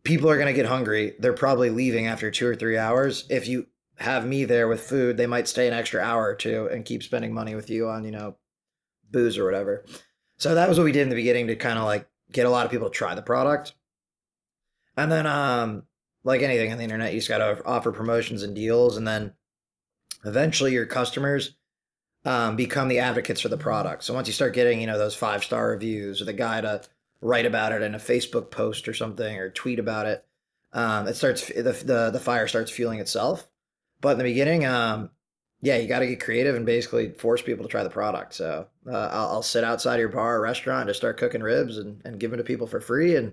people 0.03 0.29
are 0.29 0.37
gonna 0.37 0.53
get 0.53 0.65
hungry. 0.65 1.15
They're 1.19 1.33
probably 1.33 1.69
leaving 1.69 2.07
after 2.07 2.31
two 2.31 2.47
or 2.47 2.55
three 2.55 2.77
hours. 2.77 3.25
If 3.29 3.47
you 3.47 3.67
have 3.97 4.25
me 4.27 4.45
there 4.45 4.67
with 4.67 4.81
food, 4.81 5.17
they 5.17 5.27
might 5.27 5.47
stay 5.47 5.67
an 5.67 5.73
extra 5.73 6.01
hour 6.01 6.23
or 6.27 6.35
two 6.35 6.67
and 6.71 6.85
keep 6.85 7.03
spending 7.03 7.33
money 7.33 7.55
with 7.55 7.69
you 7.69 7.87
on 7.89 8.03
you 8.05 8.11
know 8.11 8.37
booze 9.11 9.37
or 9.37 9.45
whatever. 9.45 9.85
So 10.37 10.55
that 10.55 10.69
was 10.69 10.77
what 10.77 10.85
we 10.85 10.91
did 10.91 11.03
in 11.03 11.09
the 11.09 11.15
beginning 11.15 11.47
to 11.47 11.55
kind 11.55 11.79
of 11.79 11.85
like 11.85 12.07
get 12.31 12.45
a 12.45 12.49
lot 12.49 12.65
of 12.65 12.71
people 12.71 12.89
to 12.89 12.93
try 12.93 13.15
the 13.15 13.21
product. 13.21 13.73
And 14.95 15.11
then, 15.11 15.25
um, 15.27 15.83
like 16.27 16.41
anything 16.41 16.73
on 16.73 16.77
the 16.77 16.83
internet, 16.83 17.13
you 17.13 17.19
just 17.19 17.29
got 17.29 17.37
to 17.37 17.65
offer 17.65 17.89
promotions 17.91 18.43
and 18.43 18.53
deals. 18.53 18.97
And 18.97 19.07
then 19.07 19.33
eventually 20.25 20.73
your 20.73 20.85
customers 20.85 21.55
um, 22.25 22.57
become 22.57 22.89
the 22.89 22.99
advocates 22.99 23.39
for 23.39 23.47
the 23.47 23.57
product. 23.57 24.03
So 24.03 24.13
once 24.13 24.27
you 24.27 24.33
start 24.33 24.53
getting, 24.53 24.81
you 24.81 24.87
know, 24.87 24.97
those 24.97 25.15
five 25.15 25.41
star 25.41 25.69
reviews 25.69 26.21
or 26.21 26.25
the 26.25 26.33
guy 26.33 26.59
to 26.59 26.81
write 27.21 27.45
about 27.45 27.71
it 27.71 27.81
in 27.81 27.95
a 27.95 27.99
Facebook 27.99 28.51
post 28.51 28.89
or 28.89 28.93
something 28.93 29.37
or 29.37 29.49
tweet 29.49 29.79
about 29.79 30.05
it, 30.05 30.25
um, 30.73 31.07
it 31.07 31.15
starts, 31.15 31.47
the, 31.47 31.61
the, 31.61 32.09
the 32.11 32.19
fire 32.19 32.47
starts 32.49 32.71
fueling 32.71 32.99
itself. 32.99 33.47
But 34.01 34.09
in 34.09 34.17
the 34.17 34.25
beginning, 34.25 34.65
um, 34.65 35.09
yeah, 35.61 35.77
you 35.77 35.87
got 35.87 35.99
to 35.99 36.07
get 36.07 36.19
creative 36.19 36.55
and 36.55 36.65
basically 36.65 37.13
force 37.13 37.41
people 37.41 37.63
to 37.63 37.71
try 37.71 37.83
the 37.83 37.89
product. 37.89 38.33
So 38.33 38.67
uh, 38.85 39.09
I'll, 39.13 39.27
I'll 39.27 39.43
sit 39.43 39.63
outside 39.63 40.01
your 40.01 40.09
bar 40.09 40.35
or 40.35 40.41
restaurant 40.41 40.81
and 40.81 40.89
just 40.89 40.99
start 40.99 41.17
cooking 41.17 41.41
ribs 41.41 41.77
and, 41.77 42.01
and 42.03 42.19
give 42.19 42.31
them 42.31 42.37
to 42.37 42.43
people 42.43 42.67
for 42.67 42.81
free. 42.81 43.15
And, 43.15 43.31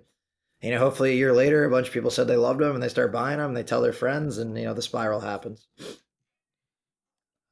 you 0.64 0.70
know, 0.70 0.78
hopefully 0.78 1.12
a 1.12 1.16
year 1.16 1.34
later, 1.34 1.64
a 1.64 1.70
bunch 1.70 1.88
of 1.88 1.92
people 1.92 2.10
said 2.10 2.26
they 2.26 2.38
loved 2.38 2.60
them 2.60 2.72
and 2.72 2.82
they 2.82 2.88
start 2.88 3.12
buying 3.12 3.36
them. 3.36 3.48
and 3.48 3.56
They 3.56 3.62
tell 3.62 3.82
their 3.82 3.92
friends 3.92 4.38
and, 4.38 4.56
you 4.56 4.64
know, 4.64 4.72
the 4.72 4.80
spiral 4.80 5.20
happens. 5.20 5.68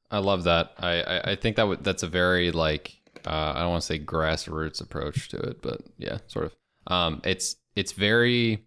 I 0.09 0.17
love 0.17 0.45
that. 0.45 0.71
I, 0.79 1.01
I, 1.01 1.31
I 1.31 1.35
think 1.35 1.57
that 1.57 1.67
would 1.67 1.83
that's 1.83 2.01
a 2.03 2.07
very 2.07 2.51
like 2.51 2.95
uh, 3.25 3.53
I 3.55 3.59
don't 3.59 3.69
want 3.69 3.81
to 3.81 3.87
say 3.87 3.99
grassroots 3.99 4.81
approach 4.81 5.29
to 5.29 5.37
it, 5.37 5.61
but 5.61 5.81
yeah, 5.97 6.19
sort 6.27 6.45
of. 6.45 6.55
Um, 6.87 7.21
it's 7.23 7.55
it's 7.75 7.91
very 7.91 8.65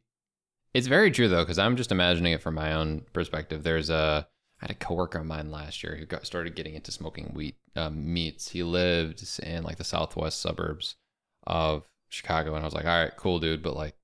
it's 0.74 0.86
very 0.86 1.10
true 1.10 1.28
though 1.28 1.42
because 1.42 1.58
I'm 1.58 1.76
just 1.76 1.92
imagining 1.92 2.32
it 2.32 2.42
from 2.42 2.54
my 2.54 2.72
own 2.72 3.02
perspective. 3.12 3.62
There's 3.62 3.90
a 3.90 4.26
I 4.60 4.64
had 4.64 4.70
a 4.70 4.74
coworker 4.74 5.18
of 5.18 5.26
mine 5.26 5.50
last 5.50 5.82
year 5.84 5.96
who 5.96 6.06
got 6.06 6.26
started 6.26 6.56
getting 6.56 6.74
into 6.74 6.90
smoking 6.90 7.32
wheat 7.34 7.56
um, 7.74 8.12
meats. 8.12 8.48
He 8.48 8.62
lived 8.62 9.24
in 9.42 9.62
like 9.64 9.76
the 9.76 9.84
southwest 9.84 10.40
suburbs 10.40 10.96
of 11.46 11.84
Chicago, 12.08 12.54
and 12.54 12.62
I 12.62 12.64
was 12.64 12.74
like, 12.74 12.86
all 12.86 13.02
right, 13.02 13.16
cool, 13.16 13.38
dude, 13.38 13.62
but 13.62 13.76
like 13.76 13.94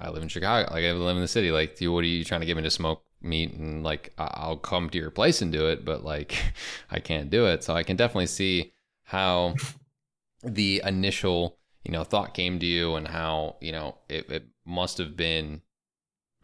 I 0.00 0.10
live 0.10 0.22
in 0.22 0.28
Chicago. 0.28 0.72
Like 0.72 0.84
I 0.84 0.92
live 0.92 1.16
in 1.16 1.22
the 1.22 1.28
city. 1.28 1.50
Like, 1.50 1.78
what 1.80 2.04
are 2.04 2.06
you 2.06 2.24
trying 2.24 2.40
to 2.40 2.46
get 2.46 2.56
me 2.56 2.62
to 2.62 2.70
smoke 2.70 3.02
meat? 3.20 3.52
And 3.54 3.82
like, 3.82 4.12
I'll 4.18 4.56
come 4.56 4.90
to 4.90 4.98
your 4.98 5.10
place 5.10 5.42
and 5.42 5.52
do 5.52 5.68
it, 5.68 5.84
but 5.84 6.04
like, 6.04 6.36
I 6.90 7.00
can't 7.00 7.30
do 7.30 7.46
it. 7.46 7.64
So 7.64 7.74
I 7.74 7.82
can 7.82 7.96
definitely 7.96 8.26
see 8.26 8.72
how 9.04 9.54
the 10.42 10.82
initial, 10.84 11.58
you 11.84 11.92
know, 11.92 12.04
thought 12.04 12.34
came 12.34 12.58
to 12.60 12.66
you 12.66 12.94
and 12.94 13.08
how, 13.08 13.56
you 13.60 13.72
know, 13.72 13.96
it, 14.08 14.30
it 14.30 14.44
must 14.64 14.98
have 14.98 15.16
been 15.16 15.62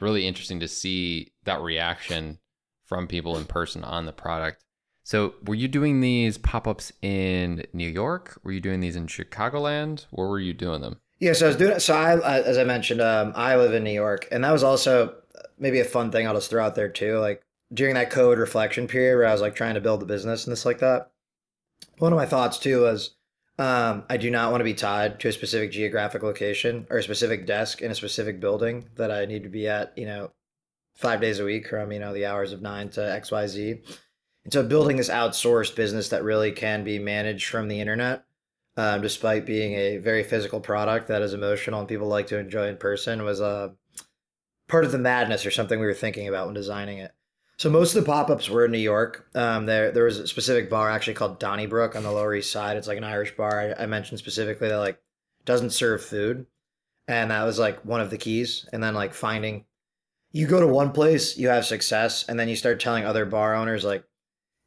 really 0.01 0.27
interesting 0.27 0.61
to 0.61 0.69
see 0.69 1.33
that 1.45 1.61
reaction 1.61 2.38
from 2.85 3.07
people 3.07 3.37
in 3.37 3.45
person 3.45 3.85
on 3.85 4.07
the 4.07 4.12
product. 4.12 4.64
So, 5.07 5.35
were 5.45 5.55
you 5.55 5.69
doing 5.69 6.01
these 6.01 6.38
pop 6.38 6.67
ups 6.67 6.90
in 7.03 7.67
New 7.75 7.88
York? 7.88 8.40
Were 8.43 8.53
you 8.53 8.61
doing 8.61 8.81
these 8.81 8.97
in 8.97 9.07
Chicagoland? 9.07 10.07
Where 10.11 10.29
were 10.29 10.40
you 10.40 10.55
doing 10.55 10.81
them? 10.81 10.97
Yeah, 11.25 11.33
so 11.33 11.47
I 11.47 11.49
was 11.49 11.57
doing 11.57 11.73
it. 11.73 11.81
So 11.81 11.95
I, 11.95 12.41
as 12.41 12.59
I 12.59 12.65
mentioned, 12.65 13.01
um, 13.01 13.33
I 13.35 13.57
live 13.57 13.73
in 13.73 13.83
New 13.83 13.95
York, 13.95 14.29
and 14.31 14.45
that 14.45 14.53
was 14.53 14.63
also 14.63 15.15
maybe 15.59 15.81
a 15.81 15.85
fun 15.85 16.11
thing 16.11 16.27
I'll 16.27 16.35
just 16.35 16.51
throw 16.51 16.63
out 16.63 16.75
there 16.75 16.91
too. 16.91 17.17
Like 17.17 17.43
during 17.73 17.95
that 17.95 18.11
COVID 18.11 18.37
reflection 18.37 18.87
period 18.87 19.17
where 19.17 19.27
I 19.27 19.33
was 19.33 19.41
like 19.41 19.55
trying 19.55 19.73
to 19.73 19.81
build 19.81 20.03
a 20.03 20.05
business 20.07 20.45
and 20.45 20.53
this 20.53 20.67
like 20.67 20.81
that. 20.81 21.13
One 21.97 22.13
of 22.13 22.19
my 22.19 22.27
thoughts 22.27 22.59
too 22.59 22.83
was 22.83 23.13
um, 23.59 24.05
I 24.11 24.19
do 24.19 24.31
not 24.31 24.51
want 24.51 24.61
to 24.61 24.67
be 24.67 24.75
tied 24.75 25.19
to 25.21 25.29
a 25.29 25.33
specific 25.33 25.73
geographic 25.73 26.23
location 26.23 26.87
or 26.91 26.99
a 26.99 27.03
specific 27.03 27.47
desk 27.47 27.81
in 27.81 27.91
a 27.91 27.95
specific 27.95 28.39
building 28.39 28.91
that 28.97 29.11
I 29.11 29.25
need 29.25 29.45
to 29.45 29.49
be 29.49 29.67
at. 29.67 29.97
You 29.97 30.05
know, 30.05 30.31
five 30.95 31.23
days 31.23 31.41
a 31.41 31.45
week 31.47 31.69
from 31.69 31.91
you 31.91 32.01
know 32.01 32.13
the 32.13 32.27
hours 32.27 32.53
of 32.53 32.61
nine 32.61 32.91
to 32.91 33.13
X 33.13 33.31
Y 33.31 33.47
Z. 33.47 33.81
And 34.45 34.53
so 34.53 34.63
building 34.63 34.99
this 34.99 35.09
outsourced 35.09 35.75
business 35.75 36.11
that 36.11 36.23
really 36.23 36.53
can 36.53 36.85
be 36.85 36.99
managed 36.99 37.49
from 37.49 37.69
the 37.69 37.81
internet 37.81 38.27
um, 38.77 39.03
despite 39.03 39.47
being 39.47 39.75
a 39.75 39.99
very 39.99 40.25
physical 40.25 40.61
product 40.61 41.09
that 41.09 41.23
is 41.23 41.35
emotional 41.35 41.81
and 41.81 41.89
people 41.89 42.09
like 42.09 42.27
to 42.29 42.39
enjoy 42.39 42.69
in 42.69 42.77
person, 42.77 43.23
was 43.23 43.41
uh, 43.41 43.71
part 44.69 44.85
of 44.85 44.93
the 44.93 44.99
madness 44.99 45.47
or 45.47 45.51
something 45.51 45.79
we 45.79 45.87
were 45.87 45.95
thinking 45.95 46.29
about 46.29 46.47
when 46.47 46.55
designing 46.55 46.99
it. 46.99 47.13
So 47.57 47.71
most 47.71 47.95
of 47.95 48.03
the 48.03 48.11
pop-ups 48.11 48.51
were 48.51 48.65
in 48.65 48.73
New 48.73 48.79
York. 48.79 49.29
Um, 49.35 49.67
there, 49.67 49.93
there 49.93 50.05
was 50.05 50.19
a 50.19 50.27
specific 50.27 50.69
bar 50.69 50.91
actually 50.91 51.15
called 51.15 51.39
Donnybrook 51.39 51.95
on 51.95 52.03
the 52.03 52.11
Lower 52.11 52.35
East 52.35 52.51
Side. 52.51 52.77
It's 52.77 52.89
like 52.89 52.99
an 52.99 53.05
Irish 53.05 53.37
bar. 53.37 53.75
I, 53.79 53.85
I 53.85 53.87
mentioned 53.87 54.19
specifically 54.19 54.69
that 54.69 54.77
like 54.77 55.01
doesn't 55.45 55.71
serve 55.71 56.05
food, 56.05 56.47
and 57.07 57.31
that 57.31 57.45
was 57.45 57.59
like 57.61 57.85
one 57.85 58.01
of 58.01 58.11
the 58.11 58.19
keys. 58.19 58.69
And 58.73 58.83
then 58.83 58.95
like 58.95 59.15
finding, 59.15 59.67
you 60.33 60.49
go 60.49 60.59
to 60.59 60.67
one 60.67 60.91
place, 60.91 61.39
you 61.39 61.49
have 61.49 61.65
success, 61.65 62.25
and 62.29 62.41
then 62.41 62.49
you 62.49 62.57
start 62.57 62.81
telling 62.81 63.05
other 63.05 63.25
bar 63.25 63.55
owners 63.55 63.85
like, 63.85 64.05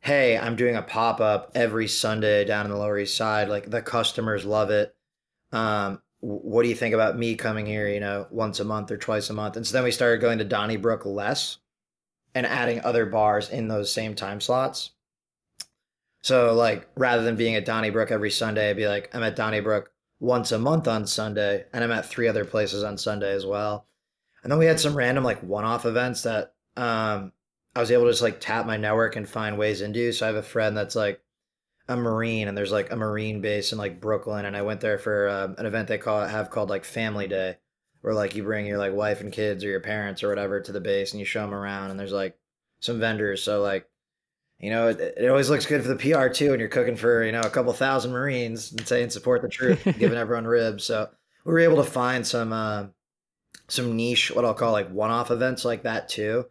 hey, 0.08 0.38
I'm 0.38 0.56
doing 0.56 0.78
a 0.78 0.82
pop 0.82 1.20
up 1.20 1.52
every 1.54 1.90
Sunday 1.90 2.46
down 2.46 2.64
in 2.64 2.72
the 2.72 2.78
Lower 2.78 2.98
East 2.98 3.18
Side. 3.18 3.50
Like 3.50 3.70
the 3.70 3.82
customers 3.82 4.46
love 4.46 4.70
it. 4.70 4.96
Um, 5.52 6.02
what 6.22 6.64
do 6.64 6.70
you 6.70 6.76
think 6.76 6.94
about 6.94 7.18
me 7.18 7.36
coming 7.36 7.66
here, 7.66 7.90
you 7.90 8.00
know, 8.00 8.26
once 8.32 8.62
a 8.62 8.64
month 8.64 8.90
or 8.90 8.96
twice 8.96 9.30
a 9.30 9.34
month? 9.34 9.58
And 9.58 9.68
so 9.68 9.74
then 9.74 9.84
we 9.84 9.92
started 9.92 10.22
going 10.22 10.38
to 10.38 10.46
Donnybrook 10.46 11.06
less 11.06 11.58
and 12.34 12.46
adding 12.46 12.80
other 12.86 13.06
bars 13.06 13.50
in 13.50 13.68
those 13.68 13.92
same 13.92 14.16
time 14.16 14.40
slots. 14.40 14.92
So 16.22 16.54
like 16.54 16.88
rather 16.96 17.24
than 17.24 17.36
being 17.36 17.56
at 17.56 17.66
Donnybrook 17.66 18.10
every 18.10 18.32
Sunday, 18.32 18.70
I'd 18.70 18.78
be 18.78 18.88
like, 18.88 19.14
I'm 19.14 19.24
at 19.24 19.36
Donnybrook 19.36 19.92
once 20.22 20.54
a 20.54 20.58
month 20.58 20.88
on 20.88 21.06
Sunday, 21.06 21.66
and 21.74 21.84
I'm 21.84 21.92
at 21.92 22.06
three 22.06 22.30
other 22.30 22.46
places 22.46 22.82
on 22.82 22.98
Sunday 22.98 23.34
as 23.34 23.46
well. 23.46 23.86
And 24.42 24.50
then 24.50 24.58
we 24.58 24.68
had 24.68 24.80
some 24.80 24.96
random 24.96 25.26
like 25.26 25.44
one-off 25.44 25.86
events 25.86 26.24
that 26.24 26.54
um, 26.78 27.34
I 27.78 27.80
was 27.80 27.92
able 27.92 28.06
to 28.06 28.12
just 28.12 28.24
like 28.24 28.40
tap 28.40 28.66
my 28.66 28.76
network 28.76 29.16
and 29.16 29.30
find 29.30 29.56
ways 29.56 29.82
into. 29.82 30.12
So 30.12 30.26
I 30.26 30.30
have 30.30 30.36
a 30.36 30.42
friend 30.42 30.76
that's 30.76 30.96
like 30.96 31.22
a 31.88 31.96
Marine, 31.96 32.48
and 32.48 32.58
there's 32.58 32.72
like 32.72 32.92
a 32.92 32.96
Marine 32.96 33.40
base 33.40 33.72
in 33.72 33.78
like 33.78 34.02
Brooklyn, 34.02 34.46
and 34.46 34.58
I 34.58 34.64
went 34.64 34.82
there 34.82 34.98
for 34.98 35.30
um, 35.30 35.56
an 35.60 35.68
event 35.68 35.88
they 35.88 36.00
call 36.00 36.26
have 36.26 36.50
called 36.50 36.72
like 36.72 36.84
Family 36.84 37.28
Day, 37.28 37.58
where 38.02 38.16
like 38.16 38.36
you 38.36 38.42
bring 38.42 38.66
your 38.66 38.80
like 38.80 38.94
wife 38.94 39.22
and 39.22 39.32
kids 39.32 39.64
or 39.64 39.68
your 39.68 39.80
parents 39.80 40.24
or 40.24 40.30
whatever 40.30 40.60
to 40.60 40.72
the 40.72 40.82
base, 40.82 41.12
and 41.12 41.20
you 41.20 41.26
show 41.26 41.42
them 41.42 41.54
around, 41.54 41.92
and 41.92 42.00
there's 42.00 42.12
like 42.12 42.36
some 42.80 43.00
vendors. 43.00 43.44
So 43.44 43.62
like, 43.62 43.88
you 44.58 44.72
know, 44.72 44.88
it, 44.88 45.00
it 45.00 45.30
always 45.30 45.52
looks 45.52 45.68
good 45.68 45.84
for 45.84 45.94
the 45.94 45.98
PR 45.98 46.30
too, 46.30 46.54
and 46.54 46.60
you're 46.60 46.70
cooking 46.70 46.96
for 46.96 47.24
you 47.24 47.32
know 47.32 47.42
a 47.42 47.50
couple 47.52 47.74
thousand 47.74 48.12
Marines 48.12 48.72
and 48.72 48.88
saying 48.88 49.12
support 49.12 49.44
the 49.44 49.50
troop, 49.50 49.84
giving 49.84 50.14
everyone 50.18 50.48
ribs. 50.48 50.84
So 50.84 51.10
we 51.46 51.54
were 51.54 51.60
able 51.60 51.78
to 51.78 51.92
find 51.92 52.26
some 52.26 52.52
uh, 52.52 52.86
some 53.68 53.96
niche, 53.96 54.32
what 54.32 54.46
I'll 54.46 54.56
call 54.56 54.72
like 54.72 54.90
one-off 54.90 55.30
events 55.30 55.64
like 55.64 55.84
that 55.84 56.10
too 56.10 56.48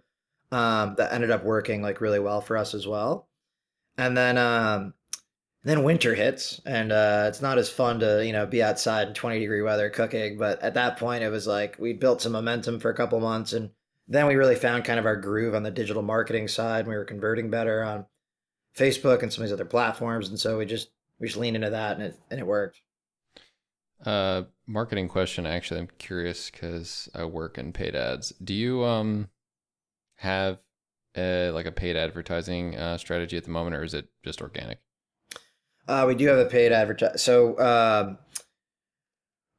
um, 0.57 0.95
that 0.97 1.12
ended 1.12 1.31
up 1.31 1.45
working 1.45 1.83
like 1.83 2.01
really 2.01 2.19
well 2.19 2.40
for 2.40 2.57
us 2.57 2.73
as 2.73 2.87
well. 2.87 3.29
And 3.99 4.16
then 4.16 4.38
um, 4.38 4.95
then 5.64 5.83
winter 5.83 6.14
hits, 6.14 6.62
and 6.64 6.92
uh, 6.92 7.27
it's 7.29 7.42
not 7.42 7.59
as 7.59 7.69
fun 7.69 8.01
to 8.01 8.25
you 8.25 8.33
know 8.33 8.47
be 8.47 8.62
outside 8.62 9.09
in 9.09 9.14
twenty 9.14 9.38
degree 9.38 9.61
weather 9.61 9.90
cooking. 9.90 10.38
But 10.38 10.62
at 10.62 10.75
that 10.75 10.99
point, 10.99 11.23
it 11.23 11.29
was 11.29 11.47
like 11.47 11.77
we 11.79 11.92
built 11.92 12.23
some 12.23 12.33
momentum 12.33 12.81
for 12.81 12.90
a 12.90 12.97
couple 12.97 13.21
months, 13.21 13.53
and 13.53 13.71
then 14.09 14.27
we 14.27 14.37
really 14.37 14.55
found 14.55 14.85
kind 14.85 14.99
of 14.99 15.05
our 15.05 15.16
groove 15.16 15.55
on 15.55 15.62
the 15.62 15.71
digital 15.71 16.03
marketing 16.03 16.49
side. 16.49 16.81
And 16.81 16.88
we 16.88 16.97
were 16.97 17.05
converting 17.05 17.51
better 17.51 17.85
on 17.85 18.07
Facebook 18.75 19.23
and 19.23 19.31
some 19.31 19.42
of 19.42 19.49
these 19.49 19.55
other 19.55 19.66
platforms, 19.66 20.31
and 20.31 20.40
so 20.40 20.57
we 20.57 20.64
just 20.64 20.88
we 21.19 21.27
just 21.27 21.38
leaned 21.38 21.57
into 21.57 21.71
that, 21.71 21.97
and 21.97 22.03
it 22.03 22.19
and 22.31 22.40
it 22.40 22.47
worked. 22.47 22.81
Uh, 24.05 24.45
marketing 24.66 25.09
question. 25.09 25.45
Actually, 25.45 25.81
I'm 25.81 25.90
curious 25.99 26.51
because 26.51 27.11
I 27.14 27.27
work 27.27 27.59
in 27.59 27.75
paid 27.75 27.95
ads. 27.95 28.33
Do 28.42 28.55
you 28.55 28.85
um 28.85 29.29
have 30.16 30.59
a, 31.16 31.50
like 31.50 31.66
a 31.66 31.72
paid 31.72 31.96
advertising 31.96 32.76
uh, 32.76 32.98
strategy 32.98 33.37
at 33.37 33.44
the 33.44 33.50
moment, 33.50 33.76
or 33.76 33.83
is 33.85 33.94
it 33.94 34.09
just 34.24 34.40
organic? 34.42 34.79
Uh, 35.88 36.05
we 36.07 36.14
do 36.14 36.26
have 36.26 36.38
a 36.38 36.46
paid 36.46 36.72
advertise. 36.72 37.22
So 37.22 37.59
um, 37.61 38.18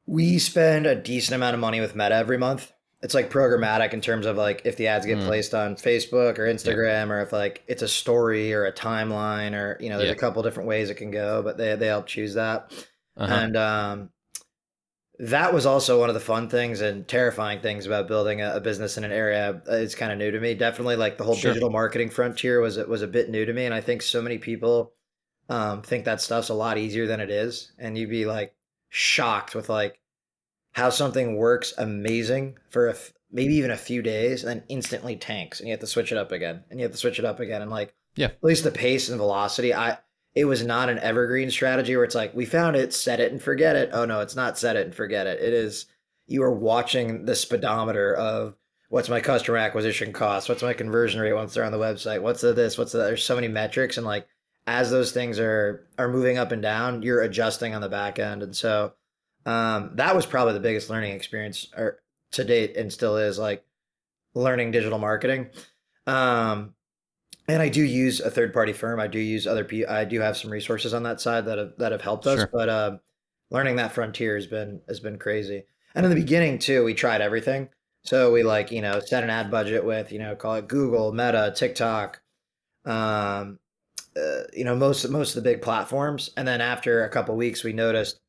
we 0.06 0.38
spend 0.38 0.86
a 0.86 0.94
decent 0.94 1.34
amount 1.34 1.54
of 1.54 1.60
money 1.60 1.80
with 1.80 1.94
Meta 1.94 2.14
every 2.14 2.38
month. 2.38 2.72
It's 3.00 3.14
like 3.14 3.30
programmatic 3.30 3.92
in 3.92 4.00
terms 4.00 4.26
of 4.26 4.36
like 4.36 4.62
if 4.64 4.76
the 4.76 4.88
ads 4.88 5.06
get 5.06 5.18
Mm. 5.18 5.26
placed 5.26 5.54
on 5.54 5.76
Facebook 5.76 6.38
or 6.38 6.46
Instagram, 6.46 7.10
or 7.10 7.20
if 7.22 7.32
like 7.32 7.62
it's 7.68 7.82
a 7.82 7.88
story 7.88 8.52
or 8.52 8.64
a 8.66 8.72
timeline, 8.72 9.52
or 9.54 9.76
you 9.80 9.88
know, 9.88 9.98
there's 9.98 10.08
Yeah. 10.08 10.16
a 10.16 10.18
couple 10.18 10.42
different 10.42 10.68
ways 10.68 10.90
it 10.90 10.96
can 10.96 11.10
go, 11.12 11.42
but 11.42 11.56
they 11.56 11.76
they 11.76 11.86
help 11.86 12.06
choose 12.06 12.34
that. 12.34 12.72
Uh-huh. 13.16 13.32
And 13.32 13.56
um, 13.56 14.10
that 15.20 15.52
was 15.52 15.66
also 15.66 15.98
one 15.98 16.08
of 16.10 16.14
the 16.14 16.20
fun 16.20 16.48
things 16.48 16.80
and 16.80 17.06
terrifying 17.08 17.60
things 17.60 17.86
about 17.86 18.06
building 18.08 18.40
a, 18.40 18.54
a 18.56 18.60
business 18.60 18.96
in 18.96 19.04
an 19.04 19.12
area. 19.12 19.60
uh, 19.68 19.74
It's 19.74 19.94
kind 19.94 20.12
of 20.12 20.18
new 20.18 20.30
to 20.30 20.40
me. 20.40 20.54
Definitely, 20.54 20.96
like 20.96 21.18
the 21.18 21.24
whole 21.24 21.34
Sure. 21.34 21.50
digital 21.52 21.70
marketing 21.70 22.10
frontier 22.10 22.60
was 22.60 22.76
was 22.78 23.02
a 23.02 23.06
bit 23.08 23.28
new 23.30 23.44
to 23.44 23.52
me, 23.52 23.64
and 23.64 23.74
I 23.74 23.80
think 23.80 24.02
so 24.02 24.22
many 24.22 24.38
people 24.38 24.92
um, 25.48 25.82
think 25.82 26.04
that 26.04 26.20
stuff's 26.20 26.50
a 26.50 26.54
lot 26.54 26.78
easier 26.78 27.06
than 27.06 27.20
it 27.20 27.30
is, 27.30 27.72
and 27.78 27.96
you'd 27.98 28.10
be 28.10 28.26
like 28.26 28.54
shocked 28.90 29.54
with 29.54 29.68
like 29.68 30.00
how 30.72 30.90
something 30.90 31.36
works 31.36 31.74
amazing 31.78 32.56
for 32.70 32.88
a 32.88 32.92
f- 32.92 33.12
maybe 33.32 33.54
even 33.56 33.70
a 33.70 33.76
few 33.76 34.00
days 34.02 34.44
and 34.44 34.50
then 34.60 34.64
instantly 34.68 35.16
tanks 35.16 35.58
and 35.60 35.68
you 35.68 35.72
have 35.72 35.80
to 35.80 35.86
switch 35.86 36.12
it 36.12 36.16
up 36.18 36.32
again 36.32 36.62
and 36.70 36.78
you 36.78 36.84
have 36.84 36.92
to 36.92 36.98
switch 36.98 37.18
it 37.18 37.24
up 37.24 37.40
again 37.40 37.60
and 37.60 37.70
like 37.70 37.94
Yeah. 38.14 38.26
at 38.28 38.42
least 38.44 38.64
the 38.64 38.70
pace 38.70 39.08
and 39.10 39.18
velocity 39.18 39.74
i 39.74 39.98
it 40.34 40.44
was 40.44 40.64
not 40.64 40.88
an 40.88 40.98
evergreen 40.98 41.50
strategy 41.50 41.96
where 41.96 42.04
it's 42.04 42.14
like 42.14 42.34
we 42.34 42.44
found 42.44 42.76
it 42.76 42.92
set 42.92 43.20
it 43.20 43.32
and 43.32 43.42
forget 43.42 43.76
it. 43.76 43.90
Oh 43.92 44.04
no 44.04 44.20
it's 44.20 44.36
not 44.36 44.58
set 44.58 44.76
it 44.76 44.86
and 44.86 44.94
forget 44.94 45.26
it. 45.26 45.40
It 45.40 45.52
is 45.52 45.86
you 46.26 46.42
are 46.42 46.52
watching 46.52 47.24
the 47.24 47.34
speedometer 47.34 48.14
of 48.14 48.54
what's 48.90 49.08
my 49.08 49.20
customer 49.20 49.58
acquisition 49.58 50.12
cost? 50.12 50.48
What's 50.48 50.62
my 50.62 50.74
conversion 50.74 51.20
rate 51.20 51.32
once 51.32 51.54
they're 51.54 51.64
on 51.64 51.72
the 51.72 51.78
website? 51.78 52.22
What's 52.22 52.40
the 52.40 52.52
this? 52.52 52.78
What's 52.78 52.92
the 52.92 52.98
there's 52.98 53.24
so 53.24 53.34
many 53.34 53.48
metrics 53.48 53.96
and 53.96 54.06
like 54.06 54.28
as 54.66 54.90
those 54.90 55.12
things 55.12 55.38
are 55.38 55.86
are 55.98 56.08
moving 56.08 56.38
up 56.38 56.52
and 56.52 56.62
down 56.62 57.02
you're 57.02 57.22
adjusting 57.22 57.74
on 57.74 57.80
the 57.80 57.88
back 57.88 58.18
end. 58.18 58.42
And 58.42 58.54
so 58.54 58.92
um, 59.46 59.92
that 59.94 60.14
was 60.14 60.26
probably 60.26 60.52
the 60.52 60.60
biggest 60.60 60.90
learning 60.90 61.14
experience 61.14 61.68
or 61.76 62.00
to 62.32 62.44
date 62.44 62.76
and 62.76 62.92
still 62.92 63.16
is 63.16 63.38
like 63.38 63.64
learning 64.34 64.70
digital 64.70 64.98
marketing. 64.98 65.48
Um, 66.06 66.74
and 67.48 67.62
i 67.62 67.68
do 67.68 67.82
use 67.82 68.20
a 68.20 68.30
third 68.30 68.52
party 68.52 68.72
firm. 68.72 69.00
I 69.00 69.06
do 69.06 69.18
use 69.18 69.46
other 69.46 69.64
people 69.64 69.92
i 69.92 70.04
do 70.04 70.20
have 70.20 70.36
some 70.36 70.50
resources 70.50 70.94
on 70.94 71.02
that 71.04 71.20
side 71.20 71.46
that 71.46 71.58
have 71.58 71.72
that 71.78 71.92
have 71.92 72.02
helped 72.02 72.26
us 72.26 72.40
Sure. 72.40 72.50
but 72.52 72.68
uh, 72.68 72.98
learning 73.50 73.76
that 73.76 73.92
frontier 73.92 74.34
has 74.36 74.46
been 74.46 74.80
has 74.88 75.00
been 75.00 75.18
crazy. 75.18 75.64
And 75.94 76.04
in 76.04 76.10
the 76.10 76.16
beginning 76.20 76.58
too 76.58 76.84
we 76.84 76.94
tried 76.94 77.20
everything. 77.20 77.68
So 78.04 78.32
we 78.32 78.42
like 78.42 78.70
you 78.70 78.82
know 78.82 79.00
set 79.00 79.24
an 79.24 79.30
ad 79.30 79.50
budget 79.50 79.84
with 79.84 80.12
you 80.12 80.18
know 80.18 80.36
call 80.36 80.54
it 80.56 80.68
google 80.68 81.12
meta 81.12 81.52
tiktok 81.56 82.20
um, 82.84 83.58
uh, 84.16 84.42
you 84.52 84.64
know 84.64 84.74
most 84.76 85.08
most 85.08 85.36
of 85.36 85.42
the 85.42 85.50
big 85.50 85.62
platforms. 85.62 86.30
And 86.36 86.46
then 86.46 86.60
after 86.60 87.04
a 87.04 87.08
couple 87.10 87.36
weeks 87.36 87.64
we 87.64 87.72
noticed 87.72 88.20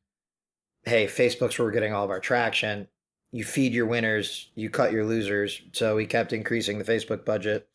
hey 0.84 1.06
facebook's 1.06 1.58
where 1.58 1.66
we're 1.66 1.72
getting 1.72 1.92
all 1.92 2.04
of 2.04 2.10
our 2.10 2.20
traction. 2.20 2.88
You 3.32 3.44
feed 3.44 3.72
your 3.74 3.86
winners 3.86 4.50
you 4.54 4.70
cut 4.70 4.92
your 4.92 5.04
losers. 5.04 5.60
So 5.72 5.96
we 5.96 6.06
kept 6.06 6.32
increasing 6.32 6.78
the 6.78 6.84
facebook 6.84 7.24
budget 7.24 7.68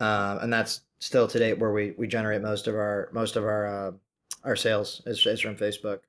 um, 0.00 0.38
and 0.38 0.52
that's 0.52 0.82
still 0.98 1.28
to 1.28 1.38
date 1.38 1.58
where 1.58 1.72
we 1.72 1.94
we 1.98 2.06
generate 2.06 2.42
most 2.42 2.66
of 2.66 2.74
our 2.74 3.08
most 3.12 3.36
of 3.36 3.44
our 3.44 3.66
uh, 3.66 3.92
our 4.44 4.56
sales 4.56 5.02
is, 5.06 5.24
is 5.26 5.40
from 5.40 5.56
facebook 5.56 6.00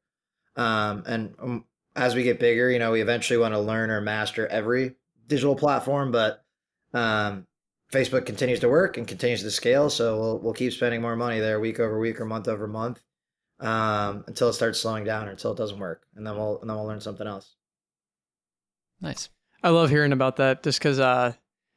um, 0.56 1.04
and 1.06 1.36
um, 1.40 1.66
as 1.96 2.16
we 2.16 2.24
get 2.24 2.40
bigger 2.40 2.70
you 2.70 2.80
know 2.80 2.92
we 2.92 3.02
eventually 3.02 3.38
want 3.38 3.54
to 3.54 3.60
learn 3.60 3.90
or 3.90 4.02
master 4.02 4.48
every 4.48 4.96
digital 5.28 5.56
platform 5.56 6.12
but 6.12 6.44
um, 6.94 7.46
Facebook 7.92 8.26
continues 8.26 8.60
to 8.62 8.70
work 8.70 8.98
and 8.98 9.08
continues 9.08 9.44
to 9.44 9.52
scale, 9.52 9.90
so 9.90 10.20
we'll 10.20 10.40
we'll 10.40 10.54
keep 10.54 10.74
spending 10.74 11.02
more 11.02 11.16
money 11.16 11.40
there 11.40 11.60
week 11.60 11.80
over 11.80 12.00
week 12.00 12.20
or 12.20 12.26
month 12.26 12.48
over 12.48 12.68
month 12.68 13.02
um, 13.60 14.24
until 14.28 14.50
it 14.50 14.54
starts 14.54 14.80
slowing 14.80 15.04
down 15.04 15.28
or 15.28 15.32
until 15.32 15.52
it 15.52 15.58
doesn't 15.58 15.80
work, 15.80 16.06
and 16.16 16.26
then 16.26 16.36
we'll 16.36 16.60
and 16.62 16.70
then 16.70 16.76
we'll 16.76 16.86
learn 16.86 17.02
something 17.02 17.28
else. 17.28 17.56
Nice. 19.02 19.30
I 19.62 19.70
love 19.70 19.90
hearing 19.90 20.12
about 20.12 20.38
that 20.38 20.64
just 20.64 20.80
because 20.80 21.00
uh, 21.00 21.34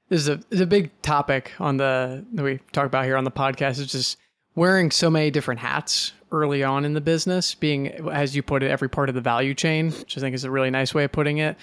this 0.08 0.22
is 0.22 0.28
a, 0.28 0.40
it's 0.50 0.60
a 0.60 0.66
big 0.66 0.90
topic 1.02 1.52
on 1.58 1.76
the 1.76 2.24
that 2.34 2.42
we 2.42 2.60
talk 2.72 2.86
about 2.86 3.04
here 3.04 3.16
on 3.16 3.24
the 3.24 3.30
podcast. 3.30 3.78
is 3.78 3.92
just 3.92 4.18
wearing 4.54 4.90
so 4.90 5.10
many 5.10 5.30
different 5.30 5.60
hats 5.60 6.12
early 6.32 6.62
on 6.62 6.84
in 6.84 6.94
the 6.94 7.00
business, 7.00 7.54
being 7.54 7.88
as 8.10 8.34
you 8.34 8.42
put 8.42 8.62
it, 8.62 8.70
every 8.70 8.88
part 8.88 9.08
of 9.08 9.14
the 9.14 9.20
value 9.20 9.54
chain, 9.54 9.90
which 9.92 10.16
I 10.18 10.20
think 10.20 10.34
is 10.34 10.44
a 10.44 10.50
really 10.50 10.70
nice 10.70 10.94
way 10.94 11.04
of 11.04 11.12
putting 11.12 11.38
it. 11.38 11.56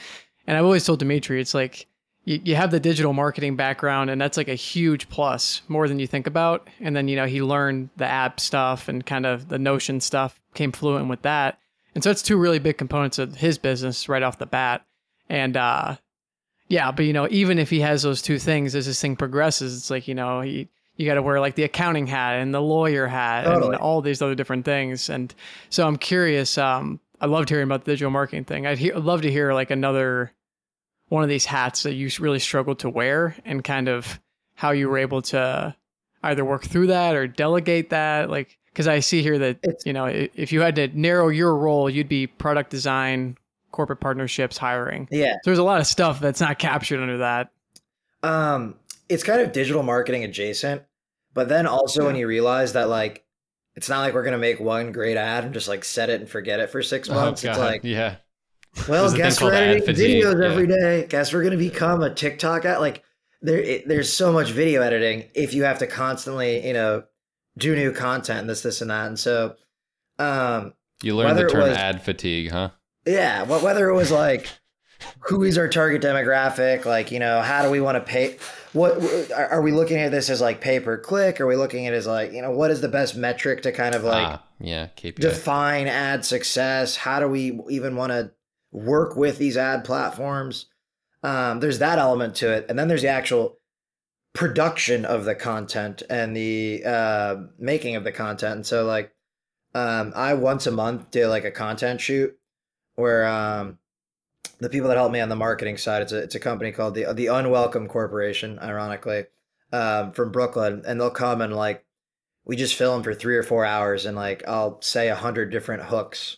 And 0.47 0.57
I've 0.57 0.63
always 0.63 0.85
told 0.85 0.99
Demetri, 0.99 1.41
it's 1.41 1.53
like 1.53 1.87
you, 2.23 2.39
you 2.43 2.55
have 2.55 2.71
the 2.71 2.79
digital 2.79 3.13
marketing 3.13 3.55
background, 3.55 4.09
and 4.09 4.19
that's 4.19 4.37
like 4.37 4.47
a 4.47 4.55
huge 4.55 5.09
plus, 5.09 5.61
more 5.67 5.87
than 5.87 5.99
you 5.99 6.07
think 6.07 6.27
about. 6.27 6.69
And 6.79 6.95
then 6.95 7.07
you 7.07 7.15
know 7.15 7.25
he 7.25 7.41
learned 7.41 7.89
the 7.97 8.05
app 8.05 8.39
stuff 8.39 8.87
and 8.87 9.05
kind 9.05 9.25
of 9.25 9.49
the 9.49 9.59
Notion 9.59 9.99
stuff, 10.01 10.39
came 10.53 10.71
fluent 10.71 11.07
with 11.09 11.21
that. 11.23 11.59
And 11.93 12.03
so 12.03 12.11
it's 12.11 12.21
two 12.21 12.37
really 12.37 12.59
big 12.59 12.77
components 12.77 13.19
of 13.19 13.35
his 13.35 13.57
business 13.57 14.09
right 14.09 14.23
off 14.23 14.37
the 14.37 14.45
bat. 14.45 14.85
And 15.29 15.55
uh, 15.55 15.95
yeah, 16.67 16.91
but 16.91 17.05
you 17.05 17.13
know, 17.13 17.27
even 17.31 17.59
if 17.59 17.69
he 17.69 17.79
has 17.81 18.01
those 18.03 18.21
two 18.21 18.39
things, 18.39 18.75
as 18.75 18.85
this 18.85 18.99
thing 19.01 19.15
progresses, 19.15 19.77
it's 19.77 19.89
like 19.89 20.07
you 20.07 20.15
know, 20.15 20.41
he 20.41 20.67
you 20.97 21.05
got 21.05 21.15
to 21.15 21.21
wear 21.21 21.39
like 21.41 21.55
the 21.55 21.63
accounting 21.63 22.07
hat 22.07 22.35
and 22.41 22.53
the 22.53 22.61
lawyer 22.61 23.05
hat 23.07 23.43
Totally. 23.43 23.73
and 23.73 23.81
all 23.81 24.01
these 24.01 24.21
other 24.21 24.33
different 24.35 24.63
things. 24.63 25.09
And 25.09 25.33
so 25.69 25.85
I'm 25.85 25.97
curious. 25.97 26.57
Um, 26.57 27.01
I 27.19 27.25
loved 27.25 27.49
hearing 27.49 27.65
about 27.65 27.83
the 27.83 27.91
digital 27.91 28.11
marketing 28.11 28.45
thing. 28.45 28.65
I'd, 28.65 28.77
hear, 28.77 28.95
I'd 28.95 29.03
love 29.03 29.21
to 29.23 29.31
hear 29.31 29.53
like 29.53 29.71
another 29.71 30.31
one 31.09 31.21
of 31.21 31.27
these 31.29 31.43
hats 31.45 31.83
that 31.83 31.93
you 31.95 32.09
really 32.19 32.39
struggled 32.39 32.79
to 32.79 32.89
wear 32.89 33.35
and 33.43 33.61
kind 33.63 33.89
of 33.89 34.19
how 34.55 34.71
you 34.71 34.87
were 34.87 34.97
able 34.97 35.21
to 35.23 35.75
either 36.23 36.45
work 36.45 36.63
through 36.63 36.87
that 36.87 37.13
or 37.15 37.27
delegate 37.27 37.89
that. 37.89 38.29
Like, 38.29 38.57
because 38.67 38.87
I 38.87 38.99
see 39.01 39.21
here 39.21 39.37
that 39.37 39.57
It's- 39.63 39.85
you 39.85 39.91
know, 39.91 40.05
if 40.05 40.53
you 40.53 40.61
had 40.61 40.75
to 40.77 40.87
narrow 40.97 41.27
your 41.27 41.57
role, 41.57 41.89
you'd 41.89 42.07
be 42.09 42.25
product 42.25 42.69
design, 42.69 43.37
corporate 43.75 43.99
partnerships, 43.99 44.57
hiring. 44.57 45.07
Yeah, 45.11 45.33
So 45.33 45.39
there's 45.51 45.59
a 45.59 45.63
lot 45.63 45.79
of 45.81 45.87
stuff 45.87 46.19
that's 46.19 46.39
not 46.41 46.57
captured 46.57 46.99
under 47.01 47.17
that. 47.19 47.49
um, 48.23 48.75
it's 49.07 49.21
kind 49.23 49.41
of 49.41 49.51
digital 49.51 49.83
marketing 49.83 50.23
adjacent, 50.23 50.81
but 51.33 51.47
then 51.47 51.67
also 51.67 52.05
when 52.07 52.15
you 52.15 52.25
realize 52.27 52.73
that 52.73 52.89
like 52.89 53.23
it's 53.75 53.87
not 53.89 53.99
like 53.99 54.13
we're 54.15 54.23
gonna 54.23 54.37
make 54.39 54.59
one 54.59 54.91
great 54.91 55.15
ad 55.17 55.43
and 55.43 55.53
just 55.53 55.67
like 55.67 55.83
set 55.83 56.09
it 56.09 56.21
and 56.21 56.27
forget 56.29 56.59
it 56.59 56.71
for 56.71 56.81
six 56.81 57.07
months. 57.09 57.43
it's 57.43 57.59
like 57.59 57.81
yeah. 57.83 58.15
Well, 58.89 59.01
There's 59.03 59.13
a 59.13 59.15
thing 59.15 59.23
guess 59.23 59.39
called 59.39 59.51
we're 59.53 59.57
editing 59.57 59.95
videos 59.95 60.41
yeah. 60.41 60.47
every 60.47 60.67
day. 60.67 61.05
Guess 61.07 61.33
we're 61.33 61.43
going 61.43 61.51
to 61.51 61.57
become 61.57 62.01
a 62.01 62.13
TikTok 62.13 62.65
at 62.65 62.81
like 62.81 63.03
there. 63.41 63.59
It, 63.59 63.87
there's 63.87 64.11
so 64.11 64.31
much 64.33 64.51
video 64.51 64.81
editing 64.81 65.29
if 65.33 65.53
you 65.53 65.63
have 65.63 65.79
to 65.79 65.87
constantly, 65.87 66.65
you 66.67 66.73
know, 66.73 67.03
do 67.57 67.73
new 67.75 67.91
content 67.93 68.39
and 68.39 68.49
this, 68.49 68.63
this, 68.63 68.81
and 68.81 68.89
that. 68.91 69.07
And 69.07 69.17
so, 69.19 69.55
um, 70.19 70.73
You 71.03 71.15
learned 71.15 71.37
the 71.37 71.43
Whether 71.43 71.47
it 71.47 71.51
term 71.51 71.69
was- 71.69 71.77
ad 71.77 72.01
fatigue, 72.01 72.51
huh? 72.51 72.71
Yeah, 73.05 73.45
wh- 73.45 73.63
whether 73.63 73.89
it 73.89 73.95
was 73.95 74.11
like 74.11 74.49
who 75.19 75.43
is 75.43 75.57
our 75.57 75.67
target 75.67 76.01
demographic, 76.01 76.85
like 76.85 77.11
you 77.11 77.19
know, 77.19 77.41
how 77.41 77.63
do 77.63 77.69
we 77.69 77.81
want 77.81 77.95
to 77.95 78.01
pay? 78.01 78.37
What 78.73 78.97
are 79.31 79.47
are 79.47 79.61
we 79.61 79.71
looking 79.71 79.97
at 79.97 80.11
this 80.11 80.29
as 80.29 80.41
like 80.41 80.61
pay 80.61 80.79
per 80.79 80.97
click? 80.97 81.39
Are 81.41 81.47
we 81.47 81.55
looking 81.55 81.87
at 81.87 81.93
it 81.93 81.97
as 81.97 82.07
like 82.07 82.31
you 82.31 82.41
know 82.41 82.51
what 82.51 82.71
is 82.71 82.81
the 82.81 82.87
best 82.87 83.15
metric 83.15 83.61
to 83.63 83.71
kind 83.71 83.95
of 83.95 84.03
like 84.03 84.27
ah, 84.27 84.43
yeah, 84.59 84.87
KPI. 84.95 85.15
define 85.15 85.87
ad 85.87 86.25
success 86.25 86.95
how 86.95 87.19
do 87.19 87.27
we 87.27 87.59
even 87.69 87.95
want 87.95 88.11
to 88.11 88.31
work 88.71 89.15
with 89.15 89.37
these 89.37 89.57
ad 89.57 89.83
platforms 89.83 90.67
um, 91.23 91.59
there's 91.59 91.79
that 91.79 91.99
element 91.99 92.35
to 92.35 92.51
it 92.51 92.65
and 92.69 92.77
then 92.77 92.87
there's 92.87 93.01
the 93.01 93.07
actual 93.07 93.57
production 94.33 95.05
of 95.05 95.25
the 95.25 95.35
content 95.35 96.03
and 96.09 96.35
the 96.35 96.83
uh, 96.85 97.35
making 97.57 97.95
of 97.95 98.03
the 98.03 98.11
content 98.11 98.55
and 98.55 98.65
so 98.65 98.85
like 98.85 99.13
um, 99.73 100.13
i 100.15 100.33
once 100.33 100.67
a 100.67 100.71
month 100.71 101.11
do 101.11 101.27
like 101.27 101.45
a 101.45 101.51
content 101.51 101.99
shoot 102.01 102.37
where 102.95 103.25
um, 103.25 103.77
the 104.59 104.69
people 104.69 104.89
that 104.89 104.97
help 104.97 105.11
me 105.11 105.19
on 105.19 105.29
the 105.29 105.35
marketing 105.35 105.77
side 105.77 106.01
it's 106.01 106.11
a, 106.11 106.17
it's 106.17 106.35
a 106.35 106.39
company 106.39 106.71
called 106.71 106.95
the 106.95 107.11
the 107.13 107.27
unwelcome 107.27 107.87
corporation 107.87 108.59
ironically 108.59 109.25
um, 109.73 110.11
from 110.11 110.31
brooklyn 110.31 110.81
and 110.87 110.99
they'll 110.99 111.09
come 111.09 111.41
and 111.41 111.55
like 111.55 111.85
we 112.45 112.55
just 112.55 112.75
film 112.75 113.03
for 113.03 113.13
three 113.13 113.35
or 113.35 113.43
four 113.43 113.65
hours 113.65 114.05
and 114.05 114.15
like 114.15 114.47
I'll 114.47 114.81
say 114.81 115.09
a 115.09 115.15
hundred 115.15 115.51
different 115.51 115.83
hooks, 115.83 116.37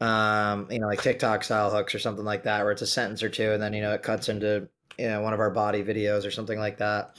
um, 0.00 0.68
you 0.70 0.78
know, 0.78 0.86
like 0.86 1.02
TikTok 1.02 1.44
style 1.44 1.70
hooks 1.70 1.94
or 1.94 1.98
something 1.98 2.24
like 2.24 2.44
that, 2.44 2.62
where 2.62 2.72
it's 2.72 2.82
a 2.82 2.86
sentence 2.86 3.22
or 3.22 3.28
two, 3.28 3.52
and 3.52 3.62
then 3.62 3.74
you 3.74 3.82
know 3.82 3.92
it 3.92 4.02
cuts 4.02 4.28
into 4.28 4.68
you 4.96 5.08
know 5.08 5.20
one 5.20 5.34
of 5.34 5.40
our 5.40 5.50
body 5.50 5.82
videos 5.82 6.24
or 6.24 6.30
something 6.30 6.58
like 6.58 6.78
that, 6.78 7.16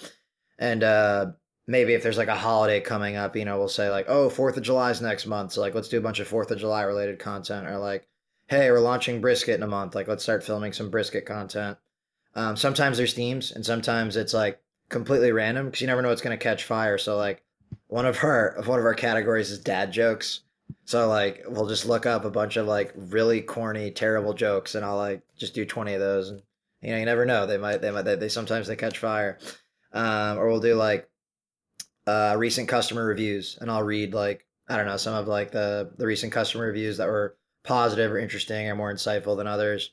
and 0.58 0.84
uh, 0.84 1.28
maybe 1.68 1.94
if 1.94 2.04
there's 2.04 2.18
like 2.18 2.30
a 2.30 2.36
holiday 2.36 2.80
coming 2.80 3.18
up, 3.18 3.36
you 3.36 3.46
know, 3.46 3.60
we'll 3.60 3.68
say 3.68 3.90
like, 3.90 4.06
oh, 4.08 4.30
Fourth 4.30 4.58
of 4.58 4.64
July's 4.64 5.02
next 5.02 5.26
month, 5.28 5.54
so 5.54 5.62
like 5.62 5.76
let's 5.76 5.90
do 5.90 5.98
a 6.00 6.02
bunch 6.02 6.20
of 6.20 6.28
Fourth 6.28 6.52
of 6.52 6.60
July 6.60 6.84
related 6.84 7.20
content, 7.20 7.68
or 7.68 7.78
like, 7.78 8.08
hey, 8.52 8.70
we're 8.70 8.82
launching 8.82 9.22
brisket 9.22 9.56
in 9.56 9.64
a 9.64 9.68
month, 9.68 9.96
like 9.96 10.10
let's 10.10 10.24
start 10.24 10.44
filming 10.44 10.74
some 10.74 10.90
brisket 10.90 11.26
content. 11.26 11.78
Um, 12.36 12.58
sometimes 12.58 12.98
there's 12.98 13.14
themes, 13.14 13.54
and 13.54 13.66
sometimes 13.66 14.18
it's 14.18 14.34
like 14.34 14.60
completely 14.90 15.32
random 15.32 15.68
because 15.68 15.80
you 15.80 15.88
never 15.88 16.02
know 16.02 16.10
what's 16.10 16.22
gonna 16.22 16.36
catch 16.36 16.66
fire. 16.66 16.98
So 16.98 17.16
like 17.16 17.44
one 17.88 18.06
of 18.06 18.22
our 18.26 18.62
one 18.66 18.78
of 18.78 18.86
our 18.86 18.94
categories 18.94 19.52
is 19.52 19.60
dad 19.60 19.94
jokes. 19.94 20.42
So 20.84 21.08
like 21.08 21.46
we'll 21.48 21.68
just 21.68 21.86
look 21.86 22.06
up 22.06 22.26
a 22.26 22.30
bunch 22.30 22.58
of 22.58 22.68
like 22.68 22.92
really 22.94 23.40
corny, 23.40 23.90
terrible 23.90 24.34
jokes, 24.34 24.76
and 24.76 24.84
I'll 24.84 24.98
like 24.98 25.22
just 25.38 25.54
do 25.54 25.66
twenty 25.66 25.94
of 25.94 26.02
those, 26.02 26.30
and 26.30 26.42
you 26.82 26.92
know 26.92 26.98
you 26.98 27.06
never 27.06 27.26
know 27.26 27.46
they 27.46 27.58
might 27.58 27.82
they 27.82 27.92
might 27.92 28.02
they, 28.02 28.16
they 28.18 28.30
sometimes 28.30 28.68
they 28.68 28.76
catch 28.76 28.98
fire, 28.98 29.40
um, 29.94 30.38
or 30.38 30.50
we'll 30.50 30.60
do 30.60 30.76
like 30.76 31.10
uh, 32.06 32.36
recent 32.38 32.68
customer 32.68 33.06
reviews, 33.06 33.58
and 33.62 33.72
I'll 33.72 33.84
read 33.84 34.14
like 34.14 34.46
I 34.68 34.76
don't 34.76 34.88
know 34.88 34.98
some 34.98 35.14
of 35.14 35.30
like 35.30 35.52
the 35.52 35.94
the 35.98 36.06
recent 36.06 36.34
customer 36.34 36.66
reviews 36.66 36.98
that 36.98 37.08
were 37.08 37.38
positive 37.64 38.12
or 38.12 38.20
interesting 38.20 38.68
or 38.68 38.76
more 38.76 38.94
insightful 38.94 39.38
than 39.38 39.48
others. 39.48 39.92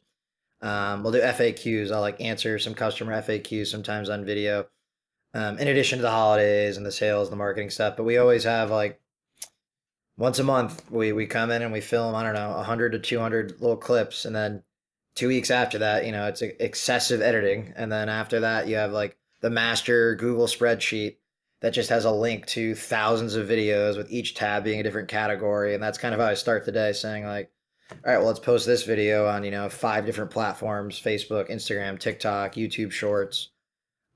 Um, 0.60 1.02
we'll 1.02 1.12
do 1.12 1.20
FAQs. 1.20 1.92
I'll 1.92 2.00
like 2.00 2.20
answer 2.20 2.58
some 2.58 2.74
customer 2.74 3.12
FAQs 3.22 3.68
sometimes 3.68 4.08
on 4.08 4.24
video 4.24 4.66
um, 5.34 5.58
in 5.58 5.68
addition 5.68 5.98
to 5.98 6.02
the 6.02 6.10
holidays 6.10 6.76
and 6.76 6.86
the 6.86 6.92
sales 6.92 7.28
and 7.28 7.32
the 7.32 7.38
marketing 7.38 7.70
stuff. 7.70 7.96
But 7.96 8.04
we 8.04 8.18
always 8.18 8.44
have 8.44 8.70
like 8.70 9.00
once 10.16 10.38
a 10.38 10.44
month 10.44 10.90
we 10.90 11.12
we 11.12 11.26
come 11.26 11.50
in 11.50 11.62
and 11.62 11.72
we 11.72 11.80
film 11.80 12.14
I 12.14 12.22
don't 12.22 12.34
know 12.34 12.50
100 12.56 12.92
to 12.92 12.98
200 12.98 13.60
little 13.60 13.76
clips, 13.76 14.24
and 14.24 14.34
then 14.34 14.62
two 15.14 15.28
weeks 15.28 15.50
after 15.50 15.78
that, 15.78 16.06
you 16.06 16.12
know, 16.12 16.26
it's 16.26 16.42
excessive 16.42 17.20
editing, 17.20 17.72
and 17.76 17.90
then 17.92 18.08
after 18.08 18.40
that 18.40 18.68
you 18.68 18.76
have 18.76 18.92
like 18.92 19.16
the 19.40 19.50
master 19.50 20.14
Google 20.16 20.46
spreadsheet 20.46 21.16
that 21.60 21.70
just 21.70 21.90
has 21.90 22.04
a 22.04 22.10
link 22.10 22.46
to 22.46 22.74
thousands 22.74 23.34
of 23.34 23.48
videos 23.48 23.96
with 23.96 24.10
each 24.10 24.34
tab 24.34 24.64
being 24.64 24.80
a 24.80 24.82
different 24.82 25.08
category, 25.08 25.74
and 25.74 25.82
that's 25.82 25.98
kind 25.98 26.14
of 26.14 26.20
how 26.20 26.26
I 26.26 26.34
start 26.34 26.64
the 26.64 26.72
day, 26.72 26.92
saying 26.92 27.24
like. 27.24 27.50
All 27.90 27.98
right, 28.04 28.18
well, 28.18 28.26
let's 28.26 28.38
post 28.38 28.66
this 28.66 28.84
video 28.84 29.26
on, 29.26 29.44
you 29.44 29.50
know, 29.50 29.68
five 29.68 30.04
different 30.04 30.30
platforms 30.30 31.00
Facebook, 31.00 31.50
Instagram, 31.50 31.98
TikTok, 31.98 32.54
YouTube 32.54 32.92
Shorts. 32.92 33.50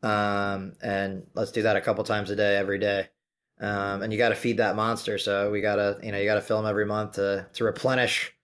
Um, 0.02 0.74
and 0.82 1.26
let's 1.34 1.52
do 1.52 1.62
that 1.62 1.76
a 1.76 1.80
couple 1.80 2.04
times 2.04 2.30
a 2.30 2.36
day, 2.36 2.56
every 2.56 2.78
day. 2.78 3.08
Um, 3.60 4.02
and 4.02 4.12
you 4.12 4.18
got 4.18 4.30
to 4.30 4.34
feed 4.34 4.58
that 4.58 4.76
monster. 4.76 5.16
So 5.16 5.50
we 5.50 5.60
got 5.60 5.76
to, 5.76 5.98
you 6.02 6.12
know, 6.12 6.18
you 6.18 6.24
got 6.24 6.34
to 6.34 6.42
film 6.42 6.66
every 6.66 6.84
month 6.84 7.12
to, 7.12 7.46
to 7.54 7.64
replenish, 7.64 8.34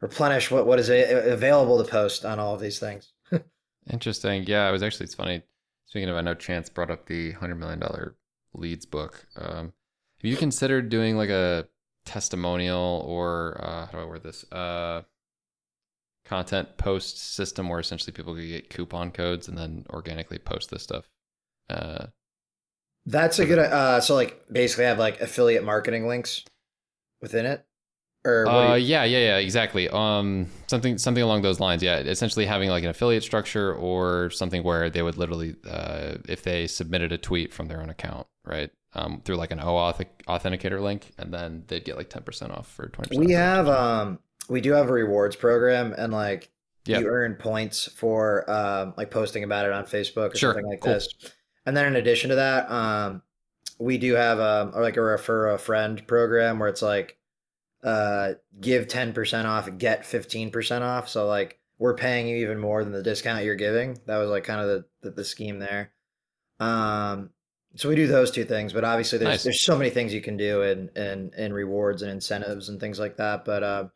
replenish 0.00 0.50
what, 0.50 0.66
what 0.66 0.78
is 0.78 0.88
available 0.88 1.82
to 1.82 1.90
post 1.90 2.24
on 2.24 2.38
all 2.38 2.54
of 2.54 2.60
these 2.60 2.78
things. 2.78 3.12
Interesting. 3.90 4.44
Yeah, 4.46 4.68
it 4.68 4.72
was 4.72 4.82
actually, 4.82 5.04
it's 5.04 5.14
funny. 5.14 5.42
Speaking 5.86 6.08
of, 6.08 6.16
I 6.16 6.20
know 6.20 6.34
Chantz 6.34 6.72
brought 6.72 6.90
up 6.90 7.06
the 7.06 7.34
$100 7.34 7.58
million 7.58 7.82
leads 8.54 8.86
book. 8.86 9.26
Um, 9.36 9.72
have 10.22 10.30
you 10.30 10.36
considered 10.36 10.88
doing 10.88 11.16
like 11.16 11.30
a 11.30 11.66
testimonial 12.10 13.04
or 13.06 13.60
uh, 13.64 13.86
how 13.86 13.92
do 13.92 13.98
I 13.98 14.04
word 14.04 14.24
this? 14.24 14.44
Uh, 14.50 15.02
content 16.24 16.76
post 16.76 17.18
system 17.34 17.68
where 17.68 17.78
essentially 17.78 18.12
people 18.12 18.34
could 18.34 18.48
get 18.48 18.68
coupon 18.68 19.12
codes 19.12 19.46
and 19.46 19.56
then 19.56 19.86
organically 19.90 20.38
post 20.38 20.70
this 20.70 20.82
stuff. 20.82 21.08
Uh, 21.68 22.06
That's 23.06 23.38
a 23.38 23.46
good. 23.46 23.60
Uh, 23.60 24.00
so 24.00 24.16
like 24.16 24.42
basically 24.50 24.86
have 24.86 24.98
like 24.98 25.20
affiliate 25.20 25.64
marketing 25.64 26.08
links 26.08 26.44
within 27.22 27.46
it. 27.46 27.64
Or 28.24 28.46
uh, 28.48 28.74
you- 28.74 28.86
yeah, 28.86 29.04
yeah, 29.04 29.18
yeah, 29.18 29.36
exactly. 29.38 29.88
Um, 29.88 30.48
something, 30.66 30.98
something 30.98 31.22
along 31.22 31.42
those 31.42 31.60
lines. 31.60 31.80
Yeah, 31.82 31.98
essentially 31.98 32.44
having 32.44 32.70
like 32.70 32.82
an 32.82 32.90
affiliate 32.90 33.22
structure 33.22 33.72
or 33.72 34.30
something 34.30 34.64
where 34.64 34.90
they 34.90 35.02
would 35.02 35.16
literally, 35.16 35.54
uh, 35.68 36.16
if 36.28 36.42
they 36.42 36.66
submitted 36.66 37.12
a 37.12 37.18
tweet 37.18 37.52
from 37.54 37.68
their 37.68 37.80
own 37.80 37.88
account, 37.88 38.26
right, 38.44 38.70
um, 38.94 39.20
through 39.24 39.36
like 39.36 39.50
an 39.50 39.58
OAuth 39.58 40.04
authenticator 40.28 40.80
link, 40.80 41.12
and 41.18 41.32
then 41.32 41.64
they'd 41.68 41.84
get 41.84 41.96
like 41.96 42.10
ten 42.10 42.22
percent 42.22 42.52
off 42.52 42.68
for 42.68 42.88
twenty. 42.88 43.18
We 43.18 43.32
have 43.32 43.68
um, 43.68 44.18
we 44.48 44.60
do 44.60 44.72
have 44.72 44.88
a 44.88 44.92
rewards 44.92 45.36
program, 45.36 45.94
and 45.96 46.12
like 46.12 46.50
yep. 46.86 47.02
you 47.02 47.08
earn 47.08 47.34
points 47.34 47.86
for 47.86 48.50
um, 48.50 48.94
like 48.96 49.10
posting 49.10 49.44
about 49.44 49.66
it 49.66 49.72
on 49.72 49.84
Facebook 49.84 50.34
or 50.34 50.36
sure. 50.36 50.52
something 50.52 50.70
like 50.70 50.80
cool. 50.80 50.94
this. 50.94 51.08
And 51.66 51.76
then 51.76 51.86
in 51.86 51.96
addition 51.96 52.30
to 52.30 52.36
that, 52.36 52.70
um, 52.70 53.22
we 53.78 53.98
do 53.98 54.14
have 54.14 54.38
a 54.38 54.70
or 54.74 54.82
like 54.82 54.96
a 54.96 55.02
refer 55.02 55.50
a 55.50 55.58
friend 55.58 56.06
program 56.06 56.58
where 56.58 56.68
it's 56.68 56.82
like 56.82 57.18
uh, 57.82 58.34
give 58.60 58.88
10% 58.88 59.44
off, 59.46 59.78
get 59.78 60.02
15% 60.02 60.82
off. 60.82 61.08
So 61.08 61.26
like 61.26 61.58
we're 61.78 61.94
paying 61.94 62.28
you 62.28 62.36
even 62.36 62.58
more 62.58 62.84
than 62.84 62.92
the 62.92 63.02
discount 63.02 63.44
you're 63.44 63.54
giving. 63.54 63.98
That 64.06 64.18
was 64.18 64.28
like 64.28 64.44
kind 64.44 64.60
of 64.60 64.66
the, 64.68 64.84
the, 65.02 65.10
the 65.16 65.24
scheme 65.24 65.58
there. 65.58 65.92
Um, 66.58 67.30
so 67.76 67.88
we 67.88 67.94
do 67.94 68.06
those 68.06 68.30
two 68.30 68.44
things, 68.44 68.72
but 68.72 68.84
obviously 68.84 69.18
there's 69.18 69.30
nice. 69.30 69.42
there's 69.44 69.64
so 69.64 69.78
many 69.78 69.90
things 69.90 70.12
you 70.12 70.20
can 70.20 70.36
do 70.36 70.62
in 70.62 70.88
in, 70.96 71.30
in 71.36 71.52
rewards 71.52 72.02
and 72.02 72.10
incentives 72.10 72.68
and 72.68 72.80
things 72.80 72.98
like 72.98 73.16
that. 73.18 73.44
But 73.44 73.62
uh, 73.62 73.88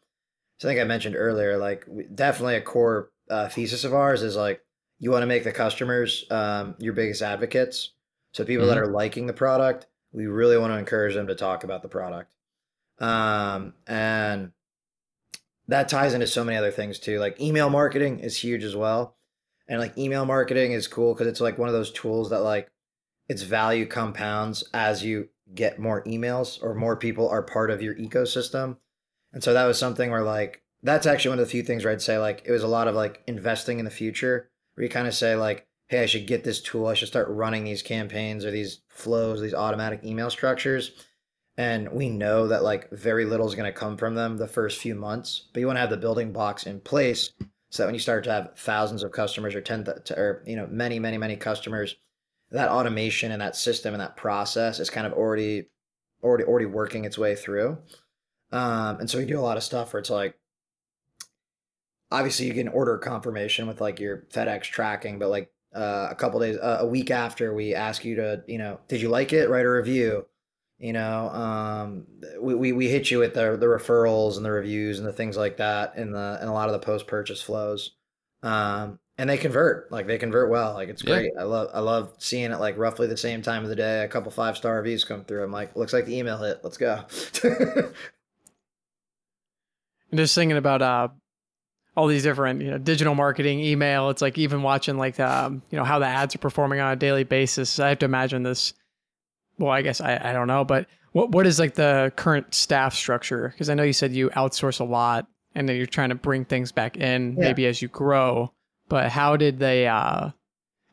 so 0.59 0.69
I 0.69 0.71
think 0.71 0.81
I 0.81 0.85
mentioned 0.85 1.17
earlier, 1.17 1.57
like 1.57 1.87
definitely 2.15 2.57
a 2.57 2.61
core 2.61 3.11
uh, 3.29 3.49
thesis 3.49 3.85
of 3.85 3.95
ours 3.95 4.23
is 4.23 4.37
like 4.37 4.61
you 4.99 5.11
want 5.11 5.23
to 5.23 5.27
make 5.27 5.45
the 5.45 5.53
customers 5.53 6.25
um, 6.31 6.77
your 6.79 6.93
biggest 6.93 7.23
advocates. 7.23 7.93
So 8.33 8.45
people 8.45 8.67
mm-hmm. 8.67 8.75
that 8.75 8.83
are 8.83 8.93
liking 8.93 9.27
the 9.27 9.33
product, 9.33 9.87
we 10.13 10.27
really 10.27 10.57
want 10.57 10.73
to 10.73 10.79
encourage 10.79 11.15
them 11.15 11.27
to 11.27 11.35
talk 11.35 11.65
about 11.65 11.83
the 11.83 11.89
product. 11.89 12.35
Um, 12.99 13.75
and 13.87 14.53
that 15.69 15.89
ties 15.89 16.15
into 16.15 16.27
so 16.27 16.45
many 16.45 16.57
other 16.57 16.71
things 16.71 16.99
too. 16.99 17.19
Like 17.19 17.41
email 17.41 17.71
marketing 17.71 18.21
is 18.21 18.37
huge 18.37 18.65
as 18.65 18.77
well. 18.77 19.17
And 19.67 19.81
like 19.81 19.97
email 19.97 20.27
marketing 20.27 20.73
is 20.73 20.87
cool 20.87 21.15
because 21.15 21.27
it's 21.27 21.41
like 21.41 21.59
one 21.59 21.69
of 21.69 21.75
those 21.75 21.91
tools 21.91 22.31
that 22.31 22.41
like 22.41 22.71
its 23.29 23.43
value 23.43 23.87
compounds 23.87 24.65
as 24.73 25.05
you 25.05 25.29
get 25.55 25.79
more 25.79 26.03
emails 26.05 26.63
or 26.63 26.75
more 26.75 26.97
people 26.97 27.29
are 27.29 27.43
part 27.43 27.71
of 27.71 27.83
your 27.83 27.95
ecosystem. 27.95 28.77
And 29.33 29.43
so 29.43 29.53
that 29.53 29.65
was 29.65 29.79
something 29.79 30.11
where 30.11 30.23
like 30.23 30.63
that's 30.83 31.07
actually 31.07 31.31
one 31.31 31.39
of 31.39 31.47
the 31.47 31.51
few 31.51 31.63
things 31.63 31.85
where 31.85 31.93
I'd 31.93 32.03
say 32.03 32.19
like 32.19 32.43
it 32.45 32.53
was 32.53 32.63
a 32.63 32.69
lot 32.69 32.89
of 32.89 32.95
like 32.95 33.23
investing 33.27 33.79
in 33.79 33.85
the 33.85 33.91
future 33.91 34.51
where 34.75 34.85
you 34.85 34.91
kind 34.91 35.07
of 35.07 35.15
say 35.15 35.35
like, 35.37 35.67
hey, 35.89 36.03
I 36.03 36.07
should 36.07 36.27
get 36.27 36.45
this 36.45 36.61
tool. 36.61 36.87
I 36.87 36.95
should 36.95 37.09
start 37.09 37.29
running 37.29 37.65
these 37.65 37.83
campaigns 37.83 38.45
or 38.45 38.51
these 38.51 38.81
flows, 38.89 39.41
these 39.41 39.55
automatic 39.55 40.05
email 40.05 40.31
structures 40.31 40.93
and 41.57 41.91
we 41.93 42.09
know 42.09 42.49
that 42.49 42.63
like 42.63 42.91
very 42.91 43.25
little 43.25 43.47
is 43.47 43.55
going 43.55 43.71
to 43.71 43.79
come 43.79 43.97
from 43.97 44.15
them 44.15 44.37
the 44.37 44.49
first 44.49 44.81
few 44.81 44.95
months 44.95 45.49
but 45.53 45.61
you 45.61 45.67
want 45.67 45.77
to 45.77 45.81
have 45.81 45.91
the 45.91 45.97
building 45.97 46.33
blocks 46.33 46.67
in 46.67 46.81
place 46.81 47.31
so 47.71 47.83
that 47.83 47.87
when 47.87 47.95
you 47.95 48.01
start 48.01 48.25
to 48.25 48.33
have 48.33 48.53
thousands 48.57 49.03
of 49.03 49.13
customers 49.13 49.55
or 49.55 49.61
10 49.61 49.85
to, 49.85 50.19
or 50.19 50.43
you 50.47 50.57
know 50.57 50.67
many 50.67 50.99
many 50.99 51.19
many 51.19 51.37
customers 51.37 51.97
that 52.55 52.69
automation 52.69 53.33
and 53.33 53.43
that 53.43 53.57
system 53.57 53.95
and 53.95 54.01
that 54.01 54.17
process 54.17 54.79
is 54.79 54.89
kind 54.89 55.07
of 55.07 55.13
already 55.13 55.67
already 56.23 56.45
already 56.45 56.67
working 56.67 57.05
its 57.05 57.19
way 57.19 57.35
through. 57.35 57.77
Um, 58.53 59.01
and 59.01 59.11
so 59.11 59.19
we 59.19 59.27
do 59.27 59.39
a 59.39 59.43
lot 59.43 59.57
of 59.57 59.63
stuff 59.63 59.93
where 59.93 60.01
it's 60.01 60.11
like 60.11 60.39
obviously 62.13 62.47
you 62.47 62.55
can 62.55 62.69
order 62.69 62.97
confirmation 62.97 63.67
with 63.67 63.81
like 63.81 63.99
your 63.99 64.27
fedex 64.33 64.63
tracking 64.63 65.19
but 65.19 65.31
like 65.31 65.51
uh, 65.75 66.07
a 66.11 66.15
couple 66.15 66.39
days 66.39 66.57
uh, 66.59 66.79
a 66.81 66.87
week 66.87 67.11
after 67.11 67.53
we 67.53 67.75
ask 67.75 68.05
you 68.05 68.15
to 68.15 68.45
you 68.47 68.59
know 68.59 68.79
did 68.87 69.01
you 69.01 69.09
like 69.09 69.33
it? 69.33 69.51
Write 69.51 69.67
a 69.67 69.71
review. 69.71 70.27
You 70.79 70.93
know 70.93 71.31
um, 71.31 72.07
we, 72.41 72.55
we, 72.55 72.73
we 72.73 72.89
hit 72.89 73.11
you 73.11 73.19
with 73.19 73.35
the, 73.35 73.57
the 73.57 73.67
referrals 73.67 74.37
and 74.37 74.45
the 74.45 74.53
reviews 74.53 74.99
and 74.99 75.09
the 75.09 75.13
things 75.13 75.37
like 75.37 75.57
that 75.57 75.97
in 75.97 76.13
the 76.13 76.39
in 76.41 76.47
a 76.47 76.53
lot 76.53 76.69
of 76.69 76.73
the 76.73 76.87
post 76.87 77.09
purchase 77.09 77.43
flows. 77.43 77.97
Um, 78.45 79.01
and 79.17 79.31
they 79.31 79.37
convert 79.37 79.91
like 79.93 80.07
they 80.07 80.19
convert 80.19 80.51
well 80.51 80.75
like 80.75 80.89
it's 80.89 81.03
great 81.03 81.31
yeah. 81.35 81.41
i 81.41 81.45
love 81.45 81.71
i 81.73 81.81
love 81.81 82.13
seeing 82.19 82.51
it 82.51 82.59
like 82.59 82.77
roughly 82.77 83.07
the 83.07 83.17
same 83.17 83.43
time 83.43 83.63
of 83.63 83.69
the 83.69 83.77
day 83.77 84.05
a 84.05 84.09
couple 84.09 84.31
five 84.31 84.57
star 84.57 84.77
reviews 84.77 85.05
come 85.05 85.25
through 85.25 85.43
i'm 85.43 85.53
like 85.53 85.75
looks 85.77 85.93
like 85.93 86.07
the 86.07 86.17
email 86.17 86.39
hit 86.39 86.61
let's 86.63 86.77
go 86.77 87.05
and 87.45 87.93
just 90.15 90.35
thinking 90.35 90.57
about 90.57 90.83
uh 90.83 91.09
all 91.97 92.09
these 92.09 92.25
different 92.25 92.61
you 92.61 92.71
know 92.71 92.79
digital 92.79 93.15
marketing 93.15 93.61
email 93.61 94.11
it's 94.11 94.21
like 94.21 94.37
even 94.37 94.63
watching 94.63 94.99
like 94.99 95.21
um, 95.21 95.63
you 95.71 95.79
know 95.79 95.85
how 95.85 96.01
the 96.01 96.07
ads 96.07 96.35
are 96.35 96.39
performing 96.39 96.81
on 96.81 96.93
a 96.93 96.97
daily 96.97 97.23
basis 97.23 97.79
i 97.79 97.91
have 97.91 98.01
to 98.01 98.05
imagine 98.05 98.43
this 98.43 98.75
well, 99.59 99.71
I 99.71 99.83
guess 99.83 100.01
I, 100.01 100.21
I 100.23 100.33
don't 100.33 100.47
know, 100.47 100.65
but 100.65 100.87
what 101.13 101.31
what 101.31 101.47
is 101.47 101.59
like 101.59 101.75
the 101.75 102.13
current 102.17 102.55
staff 102.55 102.95
structure? 102.95 103.49
Because 103.49 103.71
I 103.71 103.75
know 103.75 103.83
you 103.83 103.93
said 103.93 104.13
you 104.13 104.31
outsource 104.31 104.81
a 104.81 104.85
lot 104.85 105.27
and 105.55 105.69
that 105.69 105.75
you're 105.75 105.87
trying 105.87 106.09
to 106.09 106.15
bring 106.15 106.45
things 106.45 106.73
back 106.73 106.97
in 106.97 107.33
yeah. 107.33 107.41
maybe 107.41 107.67
as 107.67 107.81
you 107.81 107.89
grow. 107.89 108.53
But 108.89 109.11
how 109.11 109.37
did 109.37 109.59
they? 109.59 109.87
uh 109.87 110.31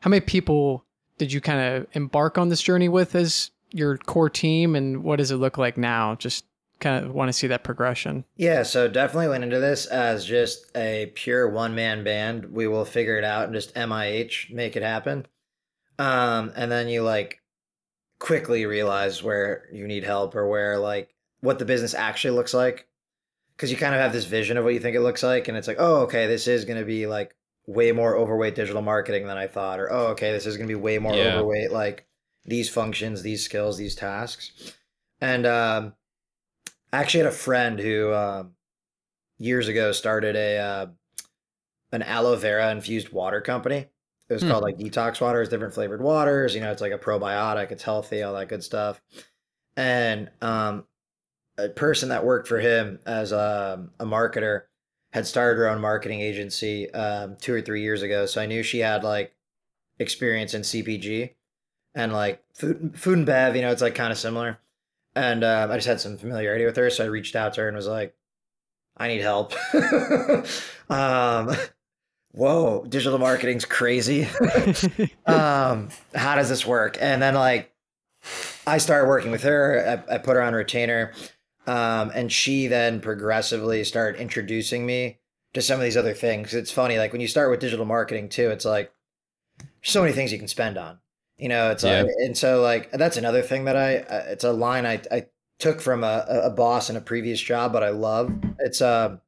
How 0.00 0.10
many 0.10 0.20
people 0.20 0.84
did 1.18 1.32
you 1.32 1.40
kind 1.40 1.60
of 1.60 1.86
embark 1.92 2.38
on 2.38 2.48
this 2.48 2.62
journey 2.62 2.88
with 2.88 3.14
as 3.14 3.50
your 3.70 3.96
core 3.96 4.30
team, 4.30 4.74
and 4.76 5.02
what 5.02 5.16
does 5.16 5.30
it 5.30 5.36
look 5.36 5.58
like 5.58 5.76
now? 5.76 6.14
Just 6.16 6.44
kind 6.80 7.04
of 7.04 7.14
want 7.14 7.28
to 7.28 7.32
see 7.32 7.46
that 7.46 7.64
progression. 7.64 8.24
Yeah, 8.36 8.64
so 8.64 8.88
definitely 8.88 9.28
went 9.28 9.44
into 9.44 9.60
this 9.60 9.86
as 9.86 10.26
just 10.26 10.66
a 10.76 11.12
pure 11.14 11.48
one 11.48 11.74
man 11.74 12.04
band. 12.04 12.52
We 12.52 12.66
will 12.66 12.84
figure 12.84 13.16
it 13.16 13.24
out 13.24 13.44
and 13.44 13.54
just 13.54 13.74
MIH 13.74 14.52
make 14.52 14.76
it 14.76 14.82
happen. 14.82 15.26
Um, 15.98 16.52
and 16.56 16.70
then 16.70 16.88
you 16.88 17.02
like 17.02 17.40
quickly 18.18 18.66
realize 18.66 19.22
where 19.22 19.68
you 19.72 19.86
need 19.86 20.04
help 20.04 20.34
or 20.34 20.48
where 20.48 20.78
like 20.78 21.14
what 21.40 21.58
the 21.58 21.64
business 21.64 21.94
actually 21.94 22.36
looks 22.36 22.54
like 22.54 22.86
because 23.56 23.70
you 23.70 23.76
kind 23.76 23.94
of 23.94 24.00
have 24.00 24.12
this 24.12 24.24
vision 24.24 24.56
of 24.56 24.64
what 24.64 24.74
you 24.74 24.80
think 24.80 24.94
it 24.94 25.00
looks 25.00 25.24
like 25.24 25.48
and 25.48 25.58
it's 25.58 25.66
like 25.66 25.78
oh 25.80 26.02
okay 26.02 26.28
this 26.28 26.46
is 26.46 26.64
going 26.64 26.78
to 26.78 26.84
be 26.84 27.08
like 27.08 27.34
way 27.66 27.92
more 27.92 28.16
overweight 28.16 28.54
digital 28.54 28.82
marketing 28.82 29.26
than 29.26 29.36
i 29.36 29.46
thought 29.46 29.78
or 29.78 29.92
oh 29.92 30.06
okay 30.08 30.32
this 30.32 30.46
is 30.46 30.56
going 30.56 30.68
to 30.68 30.74
be 30.74 30.80
way 30.80 30.98
more 30.98 31.14
yeah. 31.14 31.36
overweight 31.36 31.70
like 31.70 32.06
these 32.44 32.68
functions 32.68 33.22
these 33.22 33.44
skills 33.44 33.78
these 33.78 33.94
tasks 33.94 34.74
and 35.20 35.46
um, 35.46 35.94
i 36.92 36.98
actually 36.98 37.20
had 37.20 37.28
a 37.28 37.36
friend 37.36 37.78
who 37.78 38.12
um, 38.12 38.52
years 39.38 39.68
ago 39.68 39.92
started 39.92 40.34
a 40.34 40.58
uh, 40.58 40.86
an 41.92 42.02
aloe 42.02 42.36
vera 42.36 42.70
infused 42.70 43.10
water 43.10 43.40
company 43.40 43.86
it 44.32 44.36
was 44.36 44.42
hmm. 44.42 44.48
called 44.48 44.62
like 44.62 44.78
detox 44.78 45.20
waters, 45.20 45.50
different 45.50 45.74
flavored 45.74 46.00
waters. 46.00 46.54
You 46.54 46.62
know, 46.62 46.72
it's 46.72 46.80
like 46.80 46.92
a 46.92 46.98
probiotic. 46.98 47.70
It's 47.70 47.82
healthy, 47.82 48.22
all 48.22 48.32
that 48.32 48.48
good 48.48 48.64
stuff. 48.64 49.00
And 49.76 50.30
um, 50.40 50.86
a 51.58 51.68
person 51.68 52.08
that 52.08 52.24
worked 52.24 52.48
for 52.48 52.58
him 52.58 52.98
as 53.04 53.32
a, 53.32 53.86
a 54.00 54.06
marketer 54.06 54.62
had 55.12 55.26
started 55.26 55.58
her 55.58 55.68
own 55.68 55.80
marketing 55.80 56.20
agency 56.20 56.92
um, 56.92 57.36
two 57.40 57.54
or 57.54 57.60
three 57.60 57.82
years 57.82 58.02
ago. 58.02 58.26
So 58.26 58.40
I 58.40 58.46
knew 58.46 58.62
she 58.62 58.78
had 58.80 59.04
like 59.04 59.34
experience 59.98 60.54
in 60.54 60.62
CPG 60.62 61.30
and 61.94 62.12
like 62.12 62.42
food, 62.54 62.92
food 62.98 63.18
and 63.18 63.26
bev. 63.26 63.54
You 63.54 63.62
know, 63.62 63.70
it's 63.70 63.82
like 63.82 63.94
kind 63.94 64.10
of 64.10 64.18
similar. 64.18 64.58
And 65.14 65.44
um, 65.44 65.70
I 65.70 65.76
just 65.76 65.86
had 65.86 66.00
some 66.00 66.16
familiarity 66.16 66.64
with 66.64 66.76
her, 66.76 66.88
so 66.88 67.04
I 67.04 67.08
reached 67.08 67.36
out 67.36 67.54
to 67.54 67.60
her 67.60 67.68
and 67.68 67.76
was 67.76 67.86
like, 67.86 68.14
"I 68.96 69.08
need 69.08 69.20
help." 69.20 69.52
um, 70.88 71.54
whoa, 72.32 72.86
digital 72.88 73.18
marketing's 73.18 73.66
crazy. 73.66 74.26
um, 75.26 75.90
how 76.14 76.36
does 76.36 76.48
this 76.48 76.66
work? 76.66 76.96
And 76.98 77.20
then 77.20 77.34
like 77.34 77.74
I 78.66 78.78
started 78.78 79.06
working 79.06 79.30
with 79.30 79.42
her. 79.42 80.02
I, 80.08 80.14
I 80.14 80.18
put 80.18 80.36
her 80.36 80.42
on 80.42 80.54
retainer. 80.54 81.12
Um, 81.66 82.10
and 82.14 82.30
she 82.32 82.66
then 82.66 83.00
progressively 83.00 83.84
started 83.84 84.20
introducing 84.20 84.84
me 84.84 85.18
to 85.54 85.62
some 85.62 85.78
of 85.78 85.84
these 85.84 85.96
other 85.96 86.14
things. 86.14 86.54
It's 86.54 86.72
funny, 86.72 86.98
like 86.98 87.12
when 87.12 87.20
you 87.20 87.28
start 87.28 87.50
with 87.50 87.60
digital 87.60 87.84
marketing 87.84 88.28
too, 88.28 88.50
it's 88.50 88.64
like 88.64 88.92
so 89.82 90.00
many 90.00 90.12
things 90.12 90.32
you 90.32 90.38
can 90.38 90.48
spend 90.48 90.78
on. 90.78 90.98
You 91.36 91.48
know, 91.48 91.70
it's 91.70 91.84
yeah. 91.84 92.02
like, 92.02 92.12
and 92.18 92.36
so 92.36 92.62
like 92.62 92.90
that's 92.92 93.16
another 93.16 93.42
thing 93.42 93.64
that 93.64 93.76
I 93.76 93.92
it's 94.30 94.44
a 94.44 94.52
line 94.52 94.86
I 94.86 95.02
I 95.10 95.26
took 95.58 95.80
from 95.80 96.04
a, 96.04 96.24
a 96.44 96.50
boss 96.50 96.90
in 96.90 96.96
a 96.96 97.00
previous 97.00 97.40
job, 97.40 97.72
but 97.72 97.82
I 97.82 97.90
love. 97.90 98.32
It's 98.58 98.80
uh 98.80 99.18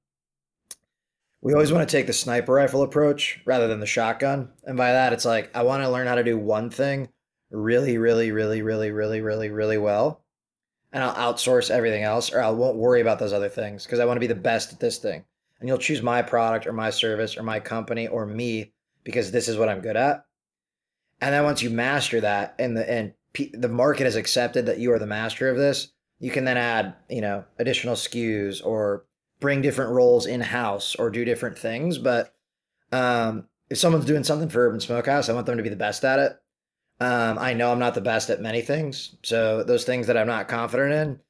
we 1.41 1.53
always 1.53 1.72
want 1.72 1.89
to 1.89 1.97
take 1.97 2.07
the 2.07 2.12
sniper 2.12 2.55
rifle 2.55 2.82
approach 2.82 3.41
rather 3.45 3.68
than 3.68 3.80
the 3.80 3.87
shotgun. 3.87 4.51
And 4.64 4.76
by 4.76 4.93
that, 4.93 5.12
it's 5.12 5.24
like 5.24 5.55
I 5.55 5.62
want 5.62 5.82
to 5.82 5.91
learn 5.91 6.07
how 6.07 6.14
to 6.14 6.24
do 6.24 6.39
one 6.39 6.70
thing 6.70 7.11
really, 7.51 7.99
really, 7.99 8.32
really, 8.32 8.62
really, 8.62 8.91
really, 8.91 9.20
really, 9.20 9.51
really 9.51 9.78
well. 9.78 10.24
And 10.95 11.03
I'll 11.03 11.34
outsource 11.34 11.70
everything 11.70 12.05
else, 12.05 12.32
or 12.32 12.40
I 12.40 12.49
won't 12.49 12.76
worry 12.76 13.03
about 13.03 13.18
those 13.18 13.34
other 13.34 13.51
things 13.51 13.84
because 13.84 14.01
I 14.01 14.07
want 14.07 14.16
to 14.16 14.20
be 14.20 14.26
the 14.26 14.34
best 14.34 14.72
at 14.72 14.80
this 14.80 14.97
thing. 14.97 15.24
And 15.61 15.68
you'll 15.68 15.76
choose 15.76 16.01
my 16.01 16.22
product 16.22 16.66
or 16.66 16.72
my 16.72 16.88
service 16.88 17.36
or 17.36 17.42
my 17.42 17.61
company 17.61 18.07
or 18.07 18.24
me 18.24 18.72
because 19.03 19.30
this 19.30 19.49
is 19.49 19.59
what 19.59 19.68
I'm 19.68 19.82
good 19.82 19.97
at. 19.97 20.24
And 21.20 21.34
then 21.34 21.45
once 21.45 21.62
you 21.62 21.70
master 21.70 22.20
that 22.22 22.55
and 22.59 22.76
the 22.76 22.90
and 22.90 23.12
the 23.53 23.68
market 23.68 24.05
has 24.05 24.16
accepted 24.16 24.66
that 24.66 24.78
you 24.78 24.92
are 24.92 24.99
the 24.99 25.07
master 25.07 25.51
of 25.51 25.57
this, 25.57 25.88
you 26.20 26.30
can 26.30 26.45
then 26.45 26.57
add, 26.57 26.95
you 27.09 27.20
know, 27.20 27.45
additional 27.59 27.97
SKUs 27.97 28.64
or 28.64 29.05
bring 29.40 29.61
different 29.61 29.90
roles 29.90 30.26
in 30.26 30.40
house 30.40 30.95
or 30.95 31.11
do 31.11 31.24
different 31.24 31.59
things. 31.59 31.99
But 31.99 32.34
um, 32.92 33.49
if 33.68 33.78
someone's 33.78 34.05
doing 34.05 34.24
something 34.24 34.49
for 34.49 34.66
Urban 34.66 34.80
Smokehouse, 34.80 35.28
I 35.28 35.32
want 35.32 35.47
them 35.47 35.57
to 35.57 35.62
be 35.62 35.68
the 35.68 35.76
best 35.76 36.05
at 36.05 36.18
it. 36.18 36.36
Um, 37.01 37.38
I 37.38 37.55
know 37.55 37.72
I'm 37.72 37.78
not 37.78 37.95
the 37.95 38.01
best 38.01 38.30
at 38.30 38.40
many 38.40 38.62
things. 38.62 39.16
So 39.22 39.64
those 39.64 39.84
things 39.84 40.07
that 40.07 40.16
I'm 40.16 40.26
not 40.26 40.49
confident 40.49 40.92
in, 40.92 41.20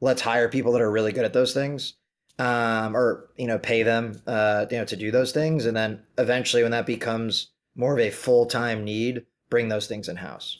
let's 0.00 0.22
hire 0.22 0.48
people 0.48 0.72
that 0.72 0.82
are 0.82 0.90
really 0.90 1.12
good 1.12 1.24
at 1.24 1.32
those 1.32 1.52
things. 1.52 1.94
Um, 2.38 2.96
or 2.96 3.28
you 3.36 3.46
know, 3.46 3.58
pay 3.58 3.82
them 3.82 4.22
uh, 4.26 4.64
you 4.70 4.78
know 4.78 4.86
to 4.86 4.96
do 4.96 5.10
those 5.10 5.32
things, 5.32 5.66
and 5.66 5.76
then 5.76 6.02
eventually, 6.16 6.62
when 6.62 6.72
that 6.72 6.86
becomes 6.86 7.50
more 7.76 7.92
of 7.92 7.98
a 7.98 8.08
full 8.08 8.46
time 8.46 8.82
need, 8.82 9.26
bring 9.50 9.68
those 9.68 9.86
things 9.86 10.08
in 10.08 10.16
house. 10.16 10.56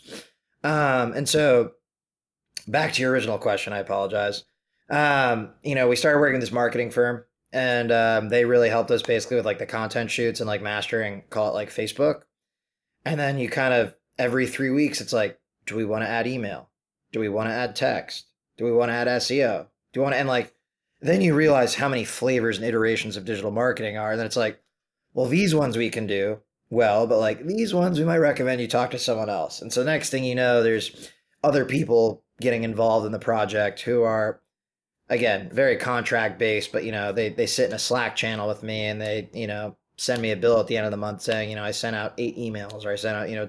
Um, 0.62 1.14
and 1.14 1.26
so, 1.26 1.72
back 2.68 2.92
to 2.92 3.00
your 3.00 3.12
original 3.12 3.38
question, 3.38 3.72
I 3.72 3.78
apologize. 3.78 4.44
Um, 4.90 5.54
you 5.62 5.74
know, 5.74 5.88
we 5.88 5.96
started 5.96 6.18
working 6.18 6.34
with 6.34 6.42
this 6.42 6.52
marketing 6.52 6.90
firm, 6.90 7.24
and 7.50 7.90
um, 7.90 8.28
they 8.28 8.44
really 8.44 8.68
helped 8.68 8.90
us 8.90 9.02
basically 9.02 9.36
with 9.36 9.46
like 9.46 9.58
the 9.58 9.64
content 9.64 10.10
shoots 10.10 10.40
and 10.40 10.48
like 10.48 10.60
mastering, 10.60 11.22
call 11.30 11.48
it 11.48 11.54
like 11.54 11.70
Facebook. 11.70 12.22
And 13.06 13.18
then 13.18 13.38
you 13.38 13.48
kind 13.48 13.72
of 13.72 13.94
every 14.18 14.46
three 14.46 14.70
weeks, 14.70 15.00
it's 15.00 15.12
like, 15.12 15.38
do 15.66 15.76
we 15.76 15.84
want 15.84 16.02
to 16.02 16.08
add 16.08 16.26
email? 16.26 16.68
Do 17.12 17.20
we 17.20 17.28
want 17.28 17.48
to 17.48 17.54
add 17.54 17.76
text? 17.76 18.26
Do 18.56 18.64
we 18.64 18.72
want 18.72 18.90
to 18.90 18.94
add 18.94 19.08
SEO? 19.08 19.66
Do 19.92 20.00
you 20.00 20.02
want 20.02 20.14
to, 20.14 20.18
and 20.18 20.28
like, 20.28 20.54
then 21.00 21.20
you 21.20 21.34
realize 21.34 21.74
how 21.74 21.88
many 21.88 22.04
flavors 22.04 22.58
and 22.58 22.66
iterations 22.66 23.16
of 23.16 23.24
digital 23.24 23.50
marketing 23.50 23.96
are. 23.96 24.10
And 24.10 24.18
then 24.18 24.26
it's 24.26 24.36
like, 24.36 24.60
well, 25.14 25.26
these 25.26 25.54
ones 25.54 25.76
we 25.76 25.90
can 25.90 26.06
do 26.06 26.38
well, 26.68 27.06
but 27.06 27.18
like 27.18 27.44
these 27.46 27.74
ones, 27.74 27.98
we 27.98 28.04
might 28.04 28.18
recommend 28.18 28.60
you 28.60 28.68
talk 28.68 28.90
to 28.92 28.98
someone 28.98 29.30
else. 29.30 29.62
And 29.62 29.72
so 29.72 29.82
next 29.82 30.10
thing 30.10 30.24
you 30.24 30.34
know, 30.34 30.62
there's 30.62 31.10
other 31.42 31.64
people 31.64 32.22
getting 32.40 32.64
involved 32.64 33.06
in 33.06 33.12
the 33.12 33.18
project 33.18 33.80
who 33.80 34.02
are, 34.02 34.40
again, 35.08 35.50
very 35.52 35.76
contract 35.76 36.38
based, 36.38 36.70
but 36.70 36.84
you 36.84 36.92
know, 36.92 37.12
they, 37.12 37.30
they 37.30 37.46
sit 37.46 37.70
in 37.70 37.74
a 37.74 37.78
Slack 37.78 38.14
channel 38.14 38.46
with 38.46 38.62
me 38.62 38.84
and 38.84 39.00
they, 39.00 39.28
you 39.32 39.46
know, 39.46 39.76
send 39.96 40.22
me 40.22 40.30
a 40.30 40.36
bill 40.36 40.60
at 40.60 40.66
the 40.66 40.76
end 40.76 40.86
of 40.86 40.92
the 40.92 40.96
month 40.96 41.22
saying, 41.22 41.50
you 41.50 41.56
know, 41.56 41.64
I 41.64 41.72
sent 41.72 41.96
out 41.96 42.14
eight 42.18 42.36
emails 42.36 42.84
or 42.84 42.92
I 42.92 42.96
sent 42.96 43.16
out, 43.16 43.28
you 43.28 43.36
know, 43.36 43.48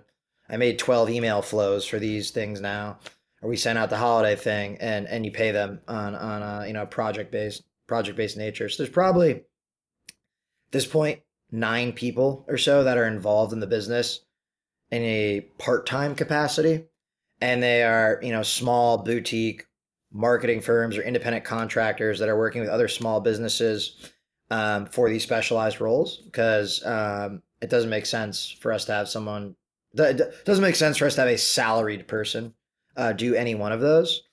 I 0.52 0.58
made 0.58 0.78
12 0.78 1.10
email 1.10 1.42
flows 1.42 1.88
for 1.88 1.98
these 1.98 2.32
things 2.32 2.60
now, 2.60 3.00
or 3.42 3.50
we 3.50 3.56
sent 3.56 3.80
out 3.80 3.90
the 3.90 3.98
holiday 3.98 4.36
thing 4.36 4.78
and, 4.82 5.08
and 5.08 5.26
you 5.26 5.32
pay 5.32 5.52
them 5.52 5.80
on, 5.88 6.14
on 6.14 6.44
a, 6.44 6.68
you 6.68 6.74
know, 6.74 6.86
project 6.86 7.32
based, 7.32 7.64
project 7.88 8.18
based 8.18 8.38
nature. 8.38 8.68
So 8.68 8.84
there's 8.84 8.94
probably 8.94 9.32
at 9.32 9.44
this 10.72 10.86
point, 10.86 11.22
nine 11.52 11.94
people 11.94 12.46
or 12.48 12.58
so 12.58 12.84
that 12.84 12.98
are 12.98 13.08
involved 13.08 13.54
in 13.54 13.62
the 13.62 13.68
business 13.68 14.20
in 14.92 15.02
a 15.04 15.42
part-time 15.58 16.16
capacity. 16.16 16.84
And 17.40 17.64
they 17.64 17.84
are, 17.84 18.20
you 18.22 18.32
know, 18.32 18.44
small 18.44 19.00
boutique 19.00 19.66
marketing 20.12 20.62
firms 20.62 20.98
or 20.98 21.02
independent 21.02 21.46
contractors 21.46 22.20
that 22.20 22.30
are 22.30 22.38
working 22.38 22.62
with 22.62 22.70
other 22.70 22.90
small 22.90 23.22
businesses 23.22 24.12
um, 24.50 24.86
for 24.86 25.10
these 25.10 25.24
specialized 25.24 25.80
roles 25.80 26.18
because 26.18 26.86
um, 26.86 27.42
it 27.62 27.70
doesn't 27.70 27.90
make 27.90 28.06
sense 28.06 28.52
for 28.60 28.74
us 28.74 28.86
to 28.86 28.92
have 28.92 29.08
someone 29.08 29.56
it 29.94 30.46
doesn't 30.46 30.62
make 30.62 30.76
sense 30.76 30.98
for 30.98 31.06
us 31.06 31.16
to 31.16 31.22
have 31.22 31.30
a 31.30 31.38
salaried 31.38 32.08
person 32.08 32.54
uh, 32.96 33.14
do 33.14 33.36
any 33.36 33.56
one 33.56 33.72
of 33.72 33.82
those. 33.82 34.24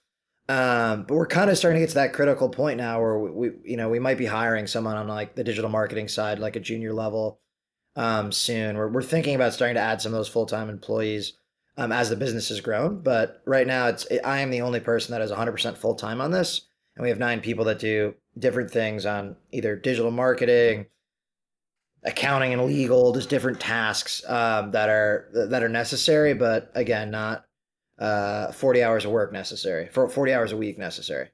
Um, 0.48 1.04
but 1.06 1.14
we're 1.14 1.26
kind 1.26 1.50
of 1.50 1.58
starting 1.58 1.80
to 1.80 1.82
get 1.82 1.90
to 1.90 1.94
that 1.96 2.14
critical 2.14 2.48
point 2.48 2.78
now 2.78 3.00
where 3.00 3.18
we, 3.18 3.30
we, 3.30 3.50
you 3.64 3.76
know, 3.76 3.90
we 3.90 3.98
might 3.98 4.16
be 4.16 4.24
hiring 4.24 4.66
someone 4.66 4.96
on 4.96 5.06
like 5.06 5.34
the 5.34 5.44
digital 5.44 5.68
marketing 5.68 6.08
side, 6.08 6.38
like 6.38 6.56
a 6.56 6.60
junior 6.60 6.94
level, 6.94 7.40
um, 7.96 8.32
soon. 8.32 8.76
We're 8.76 8.88
we're 8.88 9.02
thinking 9.02 9.34
about 9.34 9.52
starting 9.52 9.74
to 9.74 9.80
add 9.80 10.00
some 10.00 10.14
of 10.14 10.18
those 10.18 10.28
full 10.28 10.46
time 10.46 10.70
employees, 10.70 11.34
um, 11.76 11.92
as 11.92 12.08
the 12.08 12.16
business 12.16 12.48
has 12.48 12.62
grown. 12.62 13.02
But 13.02 13.42
right 13.44 13.66
now, 13.66 13.88
it's 13.88 14.06
it, 14.06 14.22
I 14.24 14.40
am 14.40 14.50
the 14.50 14.62
only 14.62 14.80
person 14.80 15.12
that 15.12 15.20
is 15.20 15.30
100 15.30 15.52
percent 15.52 15.76
full 15.76 15.96
time 15.96 16.22
on 16.22 16.30
this, 16.30 16.62
and 16.96 17.02
we 17.02 17.10
have 17.10 17.18
nine 17.18 17.40
people 17.40 17.66
that 17.66 17.78
do 17.78 18.14
different 18.38 18.70
things 18.70 19.04
on 19.04 19.36
either 19.52 19.76
digital 19.76 20.12
marketing, 20.12 20.86
accounting 22.04 22.52
and 22.52 22.64
legal, 22.64 23.12
just 23.12 23.28
different 23.28 23.60
tasks 23.60 24.22
um, 24.28 24.70
that 24.72 24.88
are 24.88 25.28
that 25.32 25.62
are 25.62 25.68
necessary, 25.68 26.34
but 26.34 26.70
again, 26.74 27.10
not 27.10 27.44
uh, 27.98 28.52
forty 28.52 28.82
hours 28.82 29.04
of 29.04 29.10
work 29.10 29.32
necessary 29.32 29.88
for 29.88 30.08
forty 30.08 30.32
hours 30.32 30.52
a 30.52 30.56
week 30.56 30.78
necessary. 30.78 31.28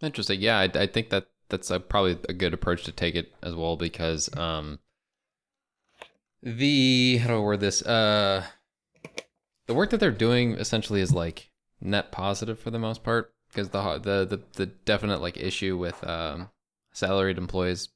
Interesting. 0.00 0.40
Yeah, 0.40 0.58
I, 0.58 0.64
I 0.74 0.86
think 0.86 1.10
that 1.10 1.28
that's 1.48 1.70
a, 1.70 1.78
probably 1.78 2.18
a 2.28 2.32
good 2.32 2.54
approach 2.54 2.84
to 2.84 2.92
take 2.92 3.14
it 3.14 3.32
as 3.42 3.54
well 3.54 3.76
because 3.76 4.34
um, 4.36 4.80
the 6.42 7.18
how 7.18 7.28
do 7.28 7.36
I 7.36 7.38
word 7.38 7.60
this? 7.60 7.82
Uh, 7.82 8.44
the 9.66 9.74
work 9.74 9.90
that 9.90 10.00
they're 10.00 10.10
doing 10.10 10.54
essentially 10.54 11.00
is 11.00 11.12
like 11.12 11.50
net 11.80 12.12
positive 12.12 12.58
for 12.58 12.70
the 12.70 12.78
most 12.78 13.02
part 13.04 13.32
because 13.48 13.68
the 13.70 13.98
the 13.98 14.26
the, 14.36 14.42
the 14.54 14.66
definite 14.66 15.20
like 15.20 15.36
issue 15.36 15.78
with 15.78 16.02
um, 16.06 16.50
salaried 16.92 17.38
employees 17.38 17.88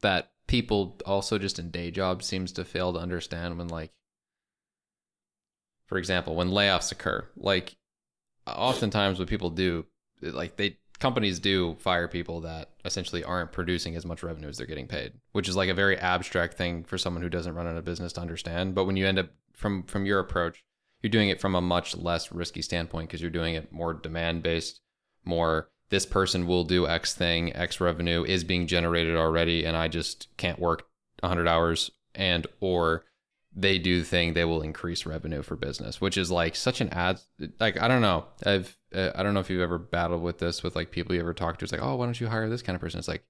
that 0.00 0.30
people 0.46 0.98
also 1.04 1.38
just 1.38 1.58
in 1.58 1.70
day 1.70 1.90
jobs 1.90 2.26
seems 2.26 2.52
to 2.52 2.64
fail 2.64 2.92
to 2.92 2.98
understand 2.98 3.58
when 3.58 3.68
like 3.68 3.92
for 5.86 5.98
example 5.98 6.34
when 6.34 6.50
layoffs 6.50 6.92
occur 6.92 7.28
like 7.36 7.76
oftentimes 8.46 9.18
what 9.18 9.28
people 9.28 9.50
do 9.50 9.84
like 10.22 10.56
they 10.56 10.76
companies 10.98 11.38
do 11.38 11.76
fire 11.78 12.08
people 12.08 12.40
that 12.40 12.70
essentially 12.84 13.22
aren't 13.22 13.52
producing 13.52 13.94
as 13.94 14.04
much 14.04 14.22
revenue 14.22 14.48
as 14.48 14.56
they're 14.56 14.66
getting 14.66 14.88
paid 14.88 15.12
which 15.32 15.48
is 15.48 15.56
like 15.56 15.68
a 15.68 15.74
very 15.74 15.96
abstract 15.98 16.54
thing 16.54 16.82
for 16.82 16.98
someone 16.98 17.22
who 17.22 17.28
doesn't 17.28 17.54
run 17.54 17.66
a 17.66 17.82
business 17.82 18.12
to 18.12 18.20
understand. 18.20 18.74
But 18.74 18.86
when 18.86 18.96
you 18.96 19.06
end 19.06 19.18
up 19.18 19.30
from 19.54 19.84
from 19.84 20.04
your 20.04 20.18
approach 20.18 20.64
you're 21.02 21.10
doing 21.10 21.28
it 21.28 21.40
from 21.40 21.54
a 21.54 21.60
much 21.60 21.96
less 21.96 22.32
risky 22.32 22.62
standpoint 22.62 23.08
because 23.08 23.20
you're 23.20 23.30
doing 23.30 23.54
it 23.54 23.72
more 23.72 23.94
demand 23.94 24.42
based 24.42 24.80
more 25.24 25.70
this 25.90 26.06
person 26.06 26.46
will 26.46 26.64
do 26.64 26.86
X 26.86 27.14
thing, 27.14 27.54
X 27.54 27.80
revenue 27.80 28.24
is 28.24 28.44
being 28.44 28.66
generated 28.66 29.16
already, 29.16 29.64
and 29.64 29.76
I 29.76 29.88
just 29.88 30.28
can't 30.36 30.58
work 30.58 30.86
100 31.20 31.48
hours, 31.48 31.90
and 32.14 32.46
or 32.60 33.04
they 33.54 33.78
do 33.78 34.00
the 34.00 34.04
thing, 34.04 34.34
they 34.34 34.44
will 34.44 34.62
increase 34.62 35.06
revenue 35.06 35.42
for 35.42 35.56
business, 35.56 36.00
which 36.00 36.16
is 36.16 36.30
like 36.30 36.54
such 36.54 36.80
an 36.80 36.90
ad. 36.90 37.20
Like 37.58 37.80
I 37.80 37.88
don't 37.88 38.02
know, 38.02 38.26
I've 38.44 38.76
uh, 38.94 39.10
I 39.14 39.22
don't 39.22 39.34
know 39.34 39.40
if 39.40 39.50
you've 39.50 39.62
ever 39.62 39.78
battled 39.78 40.22
with 40.22 40.38
this 40.38 40.62
with 40.62 40.76
like 40.76 40.90
people 40.90 41.14
you 41.14 41.20
ever 41.20 41.34
talk 41.34 41.58
to. 41.58 41.64
It's 41.64 41.72
like, 41.72 41.82
oh, 41.82 41.96
why 41.96 42.04
don't 42.04 42.20
you 42.20 42.28
hire 42.28 42.48
this 42.48 42.62
kind 42.62 42.74
of 42.74 42.80
person? 42.80 42.98
It's 42.98 43.08
like, 43.08 43.24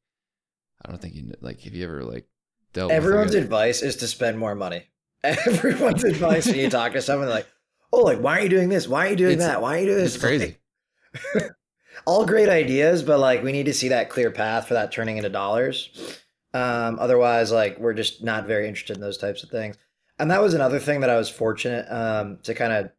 I 0.84 0.90
don't 0.90 1.00
think 1.00 1.14
you 1.14 1.32
like. 1.40 1.60
Have 1.60 1.74
you 1.74 1.84
ever 1.84 2.04
like 2.04 2.28
dealt? 2.72 2.92
Everyone's 2.92 3.34
like, 3.34 3.44
advice 3.44 3.82
is 3.82 3.96
to 3.96 4.08
spend 4.08 4.38
more 4.38 4.54
money. 4.54 4.84
Everyone's 5.24 6.04
advice 6.04 6.46
when 6.46 6.56
you 6.56 6.70
talk 6.70 6.92
to 6.92 7.02
someone 7.02 7.28
like, 7.28 7.46
oh, 7.92 8.02
like 8.02 8.18
why 8.18 8.38
are 8.38 8.42
you 8.42 8.48
doing 8.48 8.68
this? 8.68 8.86
Why 8.86 9.06
are 9.06 9.10
you 9.10 9.16
doing 9.16 9.38
that? 9.38 9.62
Why 9.62 9.76
are 9.76 9.80
you 9.80 9.86
doing 9.86 9.98
this? 9.98 10.14
It's 10.14 10.24
crazy. 10.24 10.58
Like, 11.34 11.50
all 12.06 12.26
great 12.26 12.48
ideas, 12.48 13.02
but 13.02 13.18
like 13.18 13.42
we 13.42 13.52
need 13.52 13.66
to 13.66 13.74
see 13.74 13.88
that 13.88 14.10
clear 14.10 14.30
path 14.30 14.68
for 14.68 14.74
that 14.74 14.92
turning 14.92 15.16
into 15.16 15.28
dollars. 15.28 15.90
Um, 16.54 16.98
otherwise, 16.98 17.52
like 17.52 17.78
we're 17.78 17.94
just 17.94 18.22
not 18.22 18.46
very 18.46 18.66
interested 18.66 18.96
in 18.96 19.00
those 19.00 19.18
types 19.18 19.42
of 19.42 19.50
things. 19.50 19.76
And 20.18 20.30
that 20.30 20.42
was 20.42 20.54
another 20.54 20.78
thing 20.78 21.00
that 21.00 21.10
I 21.10 21.16
was 21.16 21.28
fortunate 21.28 21.86
um, 21.90 22.38
to 22.42 22.54
kind 22.54 22.72
of, 22.72 22.90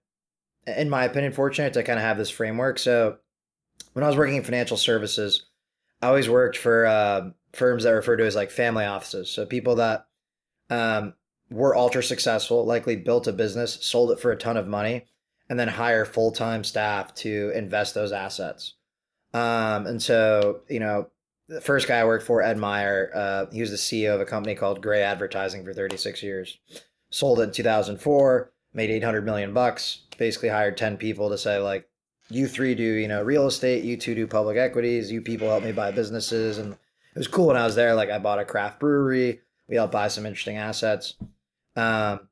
in 0.77 0.89
my 0.89 1.03
opinion, 1.05 1.33
fortunate 1.33 1.73
to 1.73 1.83
kind 1.83 1.99
of 1.99 2.03
have 2.03 2.17
this 2.17 2.29
framework. 2.29 2.79
So 2.79 3.17
when 3.93 4.03
I 4.03 4.07
was 4.07 4.15
working 4.15 4.37
in 4.37 4.43
financial 4.43 4.77
services, 4.77 5.45
I 6.01 6.07
always 6.07 6.29
worked 6.29 6.57
for 6.57 6.85
uh, 6.85 7.29
firms 7.53 7.83
that 7.83 7.91
refer 7.91 8.15
to 8.15 8.25
as 8.25 8.35
like 8.35 8.51
family 8.51 8.85
offices. 8.85 9.29
So 9.29 9.45
people 9.45 9.75
that 9.75 10.05
um, 10.69 11.13
were 11.49 11.75
ultra 11.75 12.03
successful, 12.03 12.65
likely 12.65 12.95
built 12.95 13.27
a 13.27 13.33
business, 13.33 13.79
sold 13.81 14.11
it 14.11 14.19
for 14.19 14.31
a 14.31 14.37
ton 14.37 14.55
of 14.55 14.67
money, 14.67 15.05
and 15.49 15.59
then 15.59 15.67
hire 15.67 16.05
full 16.05 16.31
time 16.31 16.63
staff 16.63 17.13
to 17.15 17.51
invest 17.55 17.95
those 17.95 18.11
assets. 18.11 18.75
Um, 19.33 19.85
and 19.85 20.01
so, 20.01 20.61
you 20.69 20.79
know, 20.79 21.09
the 21.47 21.61
first 21.61 21.87
guy 21.87 21.99
I 21.99 22.05
worked 22.05 22.25
for, 22.25 22.41
Ed 22.41 22.57
Meyer, 22.57 23.11
uh, 23.13 23.45
he 23.51 23.61
was 23.61 23.71
the 23.71 23.77
CEO 23.77 24.13
of 24.13 24.21
a 24.21 24.25
company 24.25 24.55
called 24.55 24.81
Grey 24.81 25.01
Advertising 25.01 25.65
for 25.65 25.73
36 25.73 26.21
years. 26.21 26.57
Sold 27.09 27.39
it 27.39 27.43
in 27.43 27.51
2004, 27.51 28.51
made 28.73 28.89
800 28.91 29.25
million 29.25 29.53
bucks. 29.53 30.01
Basically, 30.17 30.49
hired 30.49 30.77
10 30.77 30.97
people 30.97 31.29
to 31.29 31.37
say 31.37 31.57
like, 31.57 31.87
you 32.31 32.47
three 32.47 32.75
do 32.75 32.83
you 32.83 33.07
know 33.07 33.23
real 33.23 33.47
estate, 33.47 33.83
you 33.83 33.97
two 33.97 34.13
do 34.13 34.27
public 34.27 34.55
equities, 34.55 35.11
you 35.11 35.19
people 35.19 35.49
help 35.49 35.63
me 35.63 35.71
buy 35.71 35.91
businesses, 35.91 36.59
and 36.59 36.73
it 36.73 37.17
was 37.17 37.27
cool 37.27 37.47
when 37.47 37.57
I 37.57 37.65
was 37.65 37.73
there. 37.75 37.95
Like, 37.95 38.11
I 38.11 38.19
bought 38.19 38.37
a 38.37 38.45
craft 38.45 38.79
brewery. 38.79 39.41
We 39.67 39.75
helped 39.75 39.93
buy 39.93 40.07
some 40.07 40.27
interesting 40.27 40.57
assets. 40.57 41.15
Um, 41.75 42.28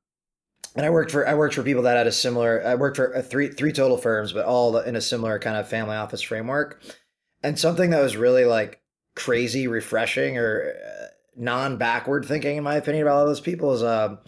and 0.78 0.86
I 0.86 0.90
worked 0.90 1.12
for 1.12 1.28
I 1.28 1.34
worked 1.34 1.56
for 1.56 1.64
people 1.64 1.84
that 1.84 1.98
had 1.98 2.08
a 2.08 2.12
similar. 2.12 2.64
I 2.66 2.76
worked 2.76 2.98
for 2.98 3.22
three 3.22 3.50
three 3.50 3.74
total 3.74 3.98
firms, 3.98 4.32
but 4.32 4.46
all 4.46 4.78
in 4.78 4.96
a 4.96 5.02
similar 5.02 5.40
kind 5.40 5.58
of 5.58 5.68
family 5.68 5.96
office 5.96 6.22
framework. 6.22 6.82
And 7.44 7.60
something 7.60 7.90
that 7.90 8.02
was 8.02 8.16
really 8.18 8.46
like 8.46 8.82
crazy 9.16 9.68
refreshing 9.68 10.38
or 10.38 10.74
uh, 10.86 11.06
non 11.36 11.78
backward 11.78 12.26
thinking 12.26 12.58
in 12.58 12.64
my 12.64 12.76
opinion 12.76 13.04
about 13.04 13.18
all 13.18 13.26
those 13.26 13.42
people 13.42 13.74
is 13.74 13.84
um 13.84 14.20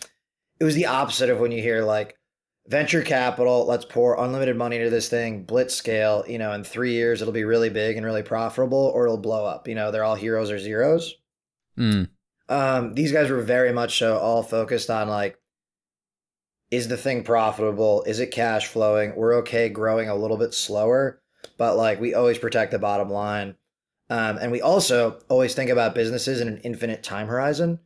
it 0.59 0.63
was 0.63 0.75
the 0.75 0.85
opposite 0.87 1.29
of 1.29 1.39
when 1.39 1.51
you 1.51 1.61
hear 1.61 1.83
like 1.83 2.17
venture 2.67 3.01
capital 3.01 3.65
let's 3.67 3.85
pour 3.85 4.23
unlimited 4.23 4.55
money 4.55 4.77
into 4.77 4.89
this 4.89 5.09
thing 5.09 5.43
blitz 5.43 5.73
scale 5.75 6.23
you 6.27 6.37
know 6.37 6.53
in 6.53 6.63
three 6.63 6.93
years 6.93 7.21
it'll 7.21 7.33
be 7.33 7.43
really 7.43 7.69
big 7.69 7.97
and 7.97 8.05
really 8.05 8.21
profitable 8.21 8.91
or 8.93 9.05
it'll 9.05 9.17
blow 9.17 9.45
up 9.45 9.67
you 9.67 9.73
know 9.73 9.91
they're 9.91 10.03
all 10.03 10.15
heroes 10.15 10.51
or 10.51 10.59
zeros 10.59 11.15
Mm. 11.77 12.09
um, 12.49 12.93
these 12.93 13.11
guys 13.11 13.29
were 13.29 13.41
very 13.41 13.71
much 13.71 13.97
so 13.97 14.17
all 14.17 14.43
focused 14.43 14.89
on 14.89 15.07
like 15.07 15.38
is 16.71 16.87
the 16.87 16.97
thing 16.97 17.23
profitable 17.23 18.03
is 18.03 18.19
it 18.19 18.27
cash 18.31 18.67
flowing 18.67 19.15
we're 19.15 19.35
okay 19.35 19.69
growing 19.69 20.09
a 20.09 20.15
little 20.15 20.37
bit 20.37 20.53
slower 20.53 21.21
but 21.57 21.75
like 21.77 21.99
we 21.99 22.13
always 22.13 22.37
protect 22.37 22.71
the 22.71 22.79
bottom 22.79 23.09
line 23.09 23.55
um, 24.11 24.37
and 24.37 24.51
we 24.51 24.61
also 24.61 25.19
always 25.29 25.53
think 25.53 25.69
about 25.69 25.95
businesses 25.95 26.41
in 26.41 26.47
an 26.47 26.57
infinite 26.59 27.03
time 27.03 27.27
horizon 27.27 27.79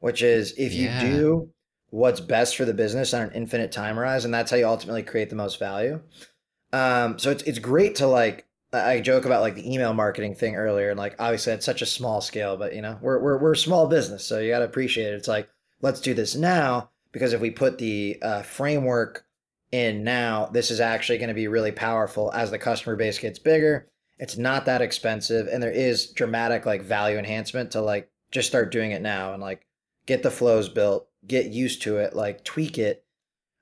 which 0.00 0.22
is 0.22 0.52
if 0.58 0.72
you 0.74 0.88
Yeah. 0.88 1.00
do 1.00 1.50
what's 1.90 2.20
best 2.20 2.56
for 2.56 2.64
the 2.64 2.74
business 2.74 3.12
on 3.14 3.22
an 3.22 3.32
infinite 3.32 3.72
time 3.72 3.96
horizon 3.96 4.30
that's 4.30 4.50
how 4.50 4.56
you 4.56 4.66
ultimately 4.66 5.02
create 5.02 5.30
the 5.30 5.36
most 5.36 5.58
value 5.58 6.00
um, 6.72 7.18
so 7.18 7.30
it's, 7.30 7.42
it's 7.44 7.58
great 7.58 7.96
to 7.96 8.06
like 8.06 8.46
I 8.72 8.92
I 8.92 9.00
joke 9.00 9.24
about 9.24 9.40
like 9.42 9.56
the 9.56 9.72
email 9.72 9.92
marketing 9.92 10.34
thing 10.34 10.54
earlier, 10.56 10.90
and 10.90 10.98
like 10.98 11.16
obviously 11.18 11.52
it's 11.52 11.66
such 11.66 11.82
a 11.82 11.86
small 11.86 12.20
scale, 12.20 12.56
but 12.56 12.74
you 12.74 12.82
know 12.82 12.98
we're 13.00 13.18
we're 13.18 13.38
we're 13.38 13.52
a 13.52 13.56
small 13.56 13.88
business, 13.88 14.24
so 14.24 14.38
you 14.38 14.50
got 14.52 14.60
to 14.60 14.64
appreciate 14.66 15.12
it. 15.12 15.16
It's 15.16 15.28
like 15.28 15.48
let's 15.80 16.00
do 16.00 16.14
this 16.14 16.36
now 16.36 16.90
because 17.12 17.32
if 17.32 17.40
we 17.40 17.50
put 17.50 17.78
the 17.78 18.18
uh, 18.22 18.42
framework 18.42 19.24
in 19.72 20.04
now, 20.04 20.46
this 20.46 20.70
is 20.70 20.80
actually 20.80 21.18
going 21.18 21.28
to 21.28 21.34
be 21.34 21.48
really 21.48 21.72
powerful 21.72 22.32
as 22.32 22.50
the 22.50 22.58
customer 22.58 22.96
base 22.96 23.18
gets 23.18 23.38
bigger. 23.38 23.88
It's 24.18 24.36
not 24.36 24.66
that 24.66 24.82
expensive, 24.82 25.48
and 25.48 25.62
there 25.62 25.70
is 25.70 26.10
dramatic 26.10 26.66
like 26.66 26.82
value 26.82 27.18
enhancement 27.18 27.72
to 27.72 27.80
like 27.80 28.10
just 28.30 28.48
start 28.48 28.70
doing 28.70 28.90
it 28.90 29.02
now 29.02 29.32
and 29.32 29.42
like 29.42 29.66
get 30.06 30.22
the 30.22 30.30
flows 30.30 30.68
built, 30.68 31.08
get 31.26 31.46
used 31.46 31.82
to 31.82 31.98
it, 31.98 32.14
like 32.14 32.44
tweak 32.44 32.78
it. 32.78 33.04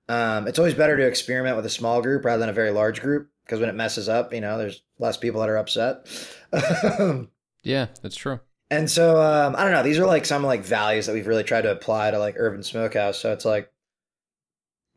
Um, 0.09 0.49
it's 0.49 0.59
always 0.59 0.75
better 0.75 0.97
to 0.97 1.07
experiment 1.07 1.57
with 1.57 1.67
a 1.67 1.71
small 1.71 2.03
group 2.03 2.25
rather 2.25 2.41
than 2.41 2.49
a 2.49 2.55
very 2.55 2.71
large 2.71 3.01
group 3.01 3.31
because 3.45 3.61
when 3.61 3.69
it 3.69 3.75
messes 3.75 4.09
up, 4.09 4.33
you 4.33 4.41
know, 4.41 4.59
there's 4.59 4.83
less 4.99 5.17
people 5.17 5.41
that 5.41 5.51
are 5.51 5.59
upset. 5.59 6.07
Yeah, 7.63 7.89
that's 8.03 8.17
true. 8.17 8.41
And 8.71 8.91
so 8.91 9.21
um, 9.23 9.57
I 9.57 9.65
don't 9.65 9.73
know. 9.73 9.83
These 9.83 9.99
are 9.99 10.07
like 10.07 10.25
some 10.27 10.45
like 10.45 10.63
values 10.63 11.07
that 11.07 11.13
we've 11.15 11.27
really 11.27 11.45
tried 11.45 11.63
to 11.63 11.73
apply 11.73 12.11
to 12.11 12.19
like 12.19 12.35
Urban 12.39 12.63
Smokehouse. 12.63 13.19
So 13.19 13.33
it's 13.33 13.45
like, 13.45 13.73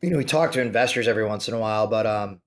you 0.02 0.10
know, 0.10 0.18
we 0.18 0.26
talk 0.26 0.52
to 0.54 0.62
investors 0.62 1.08
every 1.08 1.26
once 1.26 1.48
in 1.48 1.54
a 1.54 1.60
while, 1.60 1.88
but 1.88 2.06
um, 2.08 2.42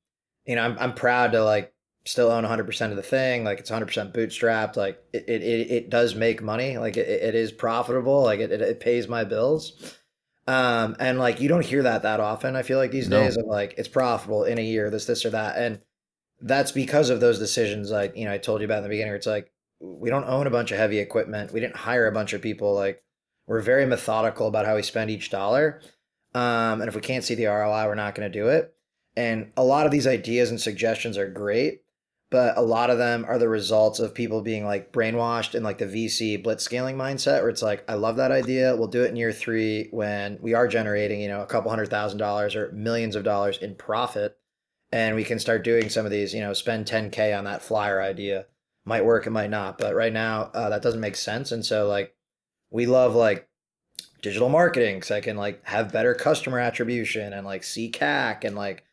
you 0.46 0.56
know, 0.56 0.62
I'm 0.62 0.78
I'm 0.78 0.94
proud 0.94 1.32
to 1.32 1.44
like 1.44 1.72
still 2.06 2.30
own 2.30 2.42
100 2.42 2.66
percent 2.66 2.92
of 2.92 2.96
the 2.96 3.02
thing. 3.02 3.44
Like 3.44 3.60
it's 3.60 3.70
100 3.70 3.86
percent 3.86 4.14
bootstrapped. 4.14 4.76
Like 4.76 5.02
it, 5.12 5.24
it 5.28 5.42
it 5.42 5.70
it 5.70 5.90
does 5.90 6.14
make 6.14 6.42
money. 6.42 6.78
Like 6.78 6.96
it, 6.96 7.08
it 7.08 7.34
is 7.34 7.52
profitable. 7.52 8.22
Like 8.22 8.40
it, 8.40 8.50
it 8.52 8.60
it 8.60 8.80
pays 8.80 9.08
my 9.08 9.24
bills. 9.24 9.98
Um, 10.46 10.96
and 11.00 11.18
like 11.18 11.40
you 11.40 11.48
don't 11.48 11.64
hear 11.64 11.84
that 11.84 12.02
that 12.02 12.20
often. 12.20 12.56
I 12.56 12.62
feel 12.62 12.78
like 12.78 12.92
these 12.92 13.08
No. 13.08 13.20
days 13.20 13.36
of 13.36 13.46
like 13.46 13.74
it's 13.78 13.88
profitable 13.88 14.44
in 14.44 14.58
a 14.58 14.62
year, 14.64 14.90
this 14.90 15.06
this 15.06 15.24
or 15.24 15.30
that, 15.30 15.56
and 15.58 15.80
that's 16.42 16.72
because 16.72 17.10
of 17.10 17.20
those 17.20 17.38
decisions. 17.40 17.92
Like 17.92 18.16
you 18.16 18.26
know, 18.26 18.32
I 18.32 18.38
told 18.38 18.62
you 18.62 18.66
about 18.66 18.78
in 18.78 18.84
the 18.84 18.90
beginning. 18.90 19.12
Where 19.12 19.18
it's 19.18 19.28
like 19.28 19.52
we 19.84 20.10
don't 20.10 20.24
own 20.24 20.46
a 20.46 20.50
bunch 20.50 20.72
of 20.72 20.78
heavy 20.78 20.98
equipment. 20.98 21.52
We 21.52 21.60
didn't 21.60 21.76
hire 21.76 22.06
a 22.06 22.12
bunch 22.12 22.32
of 22.32 22.42
people. 22.42 22.74
Like 22.74 23.02
we're 23.46 23.60
very 23.60 23.86
methodical 23.86 24.48
about 24.48 24.66
how 24.66 24.76
we 24.76 24.82
spend 24.82 25.10
each 25.10 25.30
dollar. 25.30 25.80
Um, 26.34 26.80
and 26.80 26.88
if 26.88 26.94
we 26.94 27.00
can't 27.00 27.24
see 27.24 27.34
the 27.34 27.46
ROI, 27.46 27.86
we're 27.86 27.94
not 27.94 28.14
going 28.14 28.30
to 28.30 28.38
do 28.38 28.48
it. 28.48 28.74
And 29.16 29.52
a 29.56 29.64
lot 29.64 29.86
of 29.86 29.92
these 29.92 30.06
ideas 30.06 30.50
and 30.50 30.60
suggestions 30.60 31.16
are 31.16 31.30
great, 31.30 31.82
but 32.30 32.58
a 32.58 32.62
lot 32.62 32.90
of 32.90 32.98
them 32.98 33.24
are 33.28 33.38
the 33.38 33.48
results 33.48 34.00
of 34.00 34.14
people 34.14 34.42
being 34.42 34.64
like 34.64 34.92
brainwashed 34.92 35.54
in 35.54 35.62
like 35.62 35.78
the 35.78 35.86
VC 35.86 36.42
blitz 36.42 36.64
scaling 36.64 36.96
mindset, 36.96 37.40
where 37.40 37.50
it's 37.50 37.62
like, 37.62 37.84
I 37.88 37.94
love 37.94 38.16
that 38.16 38.32
idea. 38.32 38.74
We'll 38.74 38.88
do 38.88 39.04
it 39.04 39.10
in 39.10 39.16
year 39.16 39.32
three 39.32 39.88
when 39.92 40.38
we 40.40 40.54
are 40.54 40.66
generating, 40.66 41.20
you 41.20 41.28
know, 41.28 41.42
a 41.42 41.46
couple 41.46 41.70
hundred 41.70 41.90
thousand 41.90 42.18
dollars 42.18 42.56
or 42.56 42.72
millions 42.72 43.14
of 43.14 43.22
dollars 43.22 43.58
in 43.58 43.76
profit. 43.76 44.36
And 44.90 45.14
we 45.14 45.24
can 45.24 45.38
start 45.38 45.62
doing 45.62 45.88
some 45.88 46.04
of 46.04 46.10
these, 46.12 46.34
you 46.34 46.40
know, 46.40 46.52
spend 46.52 46.86
10K 46.86 47.36
on 47.36 47.44
that 47.44 47.62
flyer 47.62 48.02
idea. 48.02 48.46
Might 48.84 49.04
work, 49.04 49.26
it 49.26 49.30
might 49.30 49.50
not. 49.50 49.78
But 49.78 49.94
right 49.94 50.12
now, 50.12 50.50
uh, 50.54 50.68
that 50.70 50.82
doesn't 50.82 51.00
make 51.00 51.16
sense. 51.16 51.52
And 51.52 51.64
so, 51.64 51.88
like, 51.88 52.14
we 52.70 52.86
love 52.86 53.14
like 53.14 53.48
digital 54.20 54.48
marketing 54.48 54.96
because 54.96 55.10
I 55.10 55.20
can 55.20 55.36
like 55.36 55.64
have 55.64 55.92
better 55.92 56.14
customer 56.14 56.58
attribution 56.58 57.32
and 57.32 57.46
like 57.46 57.62
see 57.62 57.90
CAC 57.90 58.44
and 58.44 58.56
like 58.56 58.84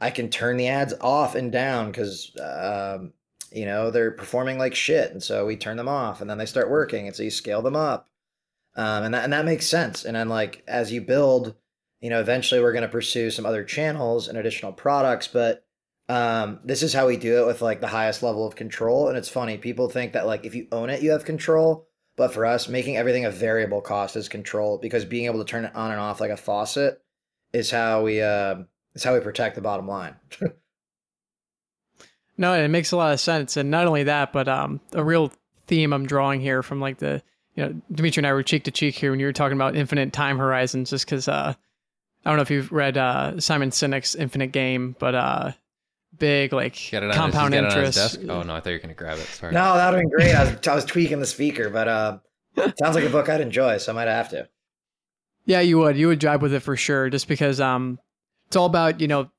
I 0.00 0.10
can 0.10 0.30
turn 0.30 0.56
the 0.56 0.66
ads 0.66 0.94
off 1.00 1.36
and 1.36 1.52
down 1.52 1.92
because 1.92 2.36
um, 2.40 3.12
you 3.52 3.64
know 3.64 3.92
they're 3.92 4.10
performing 4.10 4.58
like 4.58 4.74
shit, 4.74 5.12
and 5.12 5.22
so 5.22 5.46
we 5.46 5.56
turn 5.56 5.76
them 5.76 5.88
off, 5.88 6.20
and 6.20 6.28
then 6.28 6.38
they 6.38 6.46
start 6.46 6.68
working, 6.68 7.06
and 7.06 7.14
so 7.14 7.22
you 7.22 7.30
scale 7.30 7.62
them 7.62 7.76
up, 7.76 8.08
um, 8.74 9.04
and 9.04 9.14
that 9.14 9.22
and 9.22 9.32
that 9.32 9.44
makes 9.44 9.66
sense. 9.66 10.04
And 10.04 10.16
then 10.16 10.28
like 10.28 10.64
as 10.66 10.90
you 10.90 11.00
build, 11.02 11.54
you 12.00 12.10
know, 12.10 12.20
eventually 12.20 12.60
we're 12.60 12.72
going 12.72 12.82
to 12.82 12.88
pursue 12.88 13.30
some 13.30 13.46
other 13.46 13.62
channels 13.62 14.26
and 14.26 14.36
additional 14.36 14.72
products, 14.72 15.28
but 15.28 15.64
um, 16.08 16.60
this 16.64 16.82
is 16.82 16.92
how 16.92 17.06
we 17.06 17.16
do 17.16 17.42
it 17.42 17.46
with 17.46 17.62
like 17.62 17.80
the 17.80 17.86
highest 17.86 18.22
level 18.22 18.46
of 18.46 18.56
control. 18.56 19.08
And 19.08 19.16
it's 19.16 19.28
funny, 19.28 19.58
people 19.58 19.88
think 19.88 20.12
that 20.12 20.26
like 20.26 20.44
if 20.44 20.54
you 20.54 20.68
own 20.72 20.90
it, 20.90 21.02
you 21.02 21.10
have 21.10 21.24
control. 21.24 21.88
But 22.16 22.34
for 22.34 22.44
us, 22.44 22.68
making 22.68 22.98
everything 22.98 23.24
a 23.24 23.30
variable 23.30 23.80
cost 23.80 24.16
is 24.16 24.28
control 24.28 24.76
because 24.78 25.04
being 25.04 25.24
able 25.24 25.38
to 25.38 25.50
turn 25.50 25.64
it 25.64 25.74
on 25.74 25.90
and 25.90 26.00
off 26.00 26.20
like 26.20 26.30
a 26.30 26.36
faucet 26.36 27.02
is 27.54 27.70
how 27.70 28.02
we 28.02 28.20
uh, 28.20 28.56
is 28.94 29.02
how 29.02 29.14
we 29.14 29.20
protect 29.20 29.54
the 29.54 29.62
bottom 29.62 29.88
line. 29.88 30.16
No, 32.38 32.54
it 32.54 32.68
makes 32.68 32.92
a 32.92 32.96
lot 32.96 33.12
of 33.12 33.20
sense, 33.20 33.56
and 33.56 33.70
not 33.70 33.86
only 33.86 34.04
that, 34.04 34.32
but 34.32 34.48
um, 34.48 34.80
a 34.94 35.04
real 35.04 35.30
theme 35.66 35.92
I'm 35.92 36.06
drawing 36.06 36.40
here 36.40 36.62
from 36.62 36.80
like 36.80 36.98
the 36.98 37.22
you 37.54 37.64
know 37.64 37.80
Demetri 37.92 38.20
and 38.20 38.26
I 38.26 38.32
were 38.32 38.42
cheek 38.42 38.64
to 38.64 38.70
cheek 38.70 38.94
here 38.94 39.10
when 39.10 39.20
you 39.20 39.26
were 39.26 39.32
talking 39.32 39.56
about 39.56 39.76
infinite 39.76 40.12
time 40.12 40.38
horizons, 40.38 40.90
just 40.90 41.04
because 41.04 41.28
uh, 41.28 41.54
I 42.24 42.30
don't 42.30 42.36
know 42.36 42.42
if 42.42 42.50
you've 42.50 42.72
read 42.72 42.96
uh, 42.96 43.38
Simon 43.38 43.70
Sinek's 43.70 44.14
Infinite 44.14 44.52
Game, 44.52 44.96
but 44.98 45.14
uh, 45.14 45.52
big 46.18 46.52
like 46.52 46.74
Get 46.90 47.02
it 47.02 47.10
on 47.10 47.16
compound 47.16 47.54
his, 47.54 47.62
he's 47.64 47.72
it 47.72 47.76
on 47.78 47.84
his 47.84 47.96
interest. 47.96 48.20
desk. 48.20 48.30
Oh 48.30 48.42
no, 48.42 48.54
I 48.54 48.60
thought 48.60 48.70
you 48.70 48.76
were 48.76 48.80
gonna 48.80 48.94
grab 48.94 49.18
it. 49.18 49.26
Sorry. 49.26 49.52
no, 49.52 49.74
that 49.74 49.90
would 49.90 50.00
have 50.00 50.02
been 50.02 50.10
great. 50.10 50.34
I 50.34 50.44
was, 50.44 50.58
I 50.68 50.74
was 50.74 50.84
tweaking 50.84 51.20
the 51.20 51.26
speaker, 51.26 51.70
but 51.70 51.88
uh, 51.88 52.18
sounds 52.78 52.94
like 52.94 53.04
a 53.04 53.10
book 53.10 53.28
I'd 53.28 53.40
enjoy, 53.40 53.78
so 53.78 53.92
I 53.92 53.94
might 53.94 54.08
have 54.08 54.28
to. 54.30 54.48
Yeah, 55.44 55.60
you 55.60 55.78
would. 55.78 55.96
You 55.96 56.08
would 56.08 56.18
drive 56.20 56.42
with 56.42 56.54
it 56.54 56.60
for 56.60 56.76
sure, 56.76 57.10
just 57.10 57.26
because 57.26 57.60
um, 57.60 57.98
it's 58.46 58.56
all 58.56 58.66
about 58.66 59.00
you 59.00 59.08
know 59.08 59.30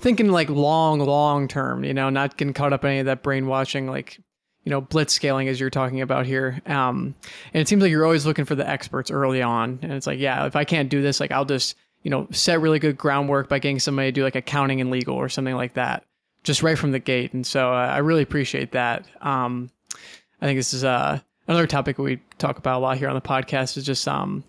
thinking 0.00 0.28
like 0.30 0.48
long, 0.48 0.98
long 1.00 1.48
term. 1.48 1.84
You 1.84 1.94
know, 1.94 2.10
not 2.10 2.36
getting 2.36 2.54
caught 2.54 2.72
up 2.72 2.84
in 2.84 2.90
any 2.90 3.00
of 3.00 3.06
that 3.06 3.22
brainwashing, 3.22 3.86
like 3.86 4.18
you 4.64 4.70
know 4.70 4.80
blitz 4.80 5.12
scaling 5.12 5.48
as 5.48 5.60
you're 5.60 5.70
talking 5.70 6.00
about 6.00 6.26
here. 6.26 6.60
Um, 6.66 7.14
and 7.54 7.60
it 7.60 7.68
seems 7.68 7.82
like 7.82 7.90
you're 7.90 8.04
always 8.04 8.26
looking 8.26 8.44
for 8.44 8.54
the 8.56 8.68
experts 8.68 9.10
early 9.10 9.42
on, 9.42 9.78
and 9.82 9.92
it's 9.92 10.06
like, 10.06 10.18
yeah, 10.18 10.46
if 10.46 10.56
I 10.56 10.64
can't 10.64 10.88
do 10.88 11.00
this, 11.02 11.20
like 11.20 11.30
I'll 11.30 11.44
just 11.44 11.76
you 12.02 12.10
know 12.10 12.26
set 12.32 12.60
really 12.60 12.80
good 12.80 12.98
groundwork 12.98 13.48
by 13.48 13.60
getting 13.60 13.78
somebody 13.78 14.08
to 14.08 14.12
do 14.12 14.24
like 14.24 14.34
accounting 14.34 14.80
and 14.80 14.90
legal 14.90 15.14
or 15.14 15.28
something 15.28 15.54
like 15.54 15.74
that, 15.74 16.04
just 16.42 16.62
right 16.62 16.78
from 16.78 16.92
the 16.92 16.98
gate. 16.98 17.32
And 17.32 17.46
so 17.46 17.72
uh, 17.72 17.76
I 17.76 17.98
really 17.98 18.22
appreciate 18.22 18.72
that. 18.72 19.06
Um, 19.20 19.70
I 20.40 20.46
think 20.46 20.58
this 20.58 20.74
is 20.74 20.84
uh, 20.84 21.20
another 21.46 21.66
topic 21.66 21.98
we 21.98 22.20
talk 22.38 22.58
about 22.58 22.78
a 22.78 22.82
lot 22.82 22.98
here 22.98 23.08
on 23.08 23.14
the 23.14 23.20
podcast 23.20 23.76
is 23.76 23.84
just 23.84 24.06
um, 24.08 24.42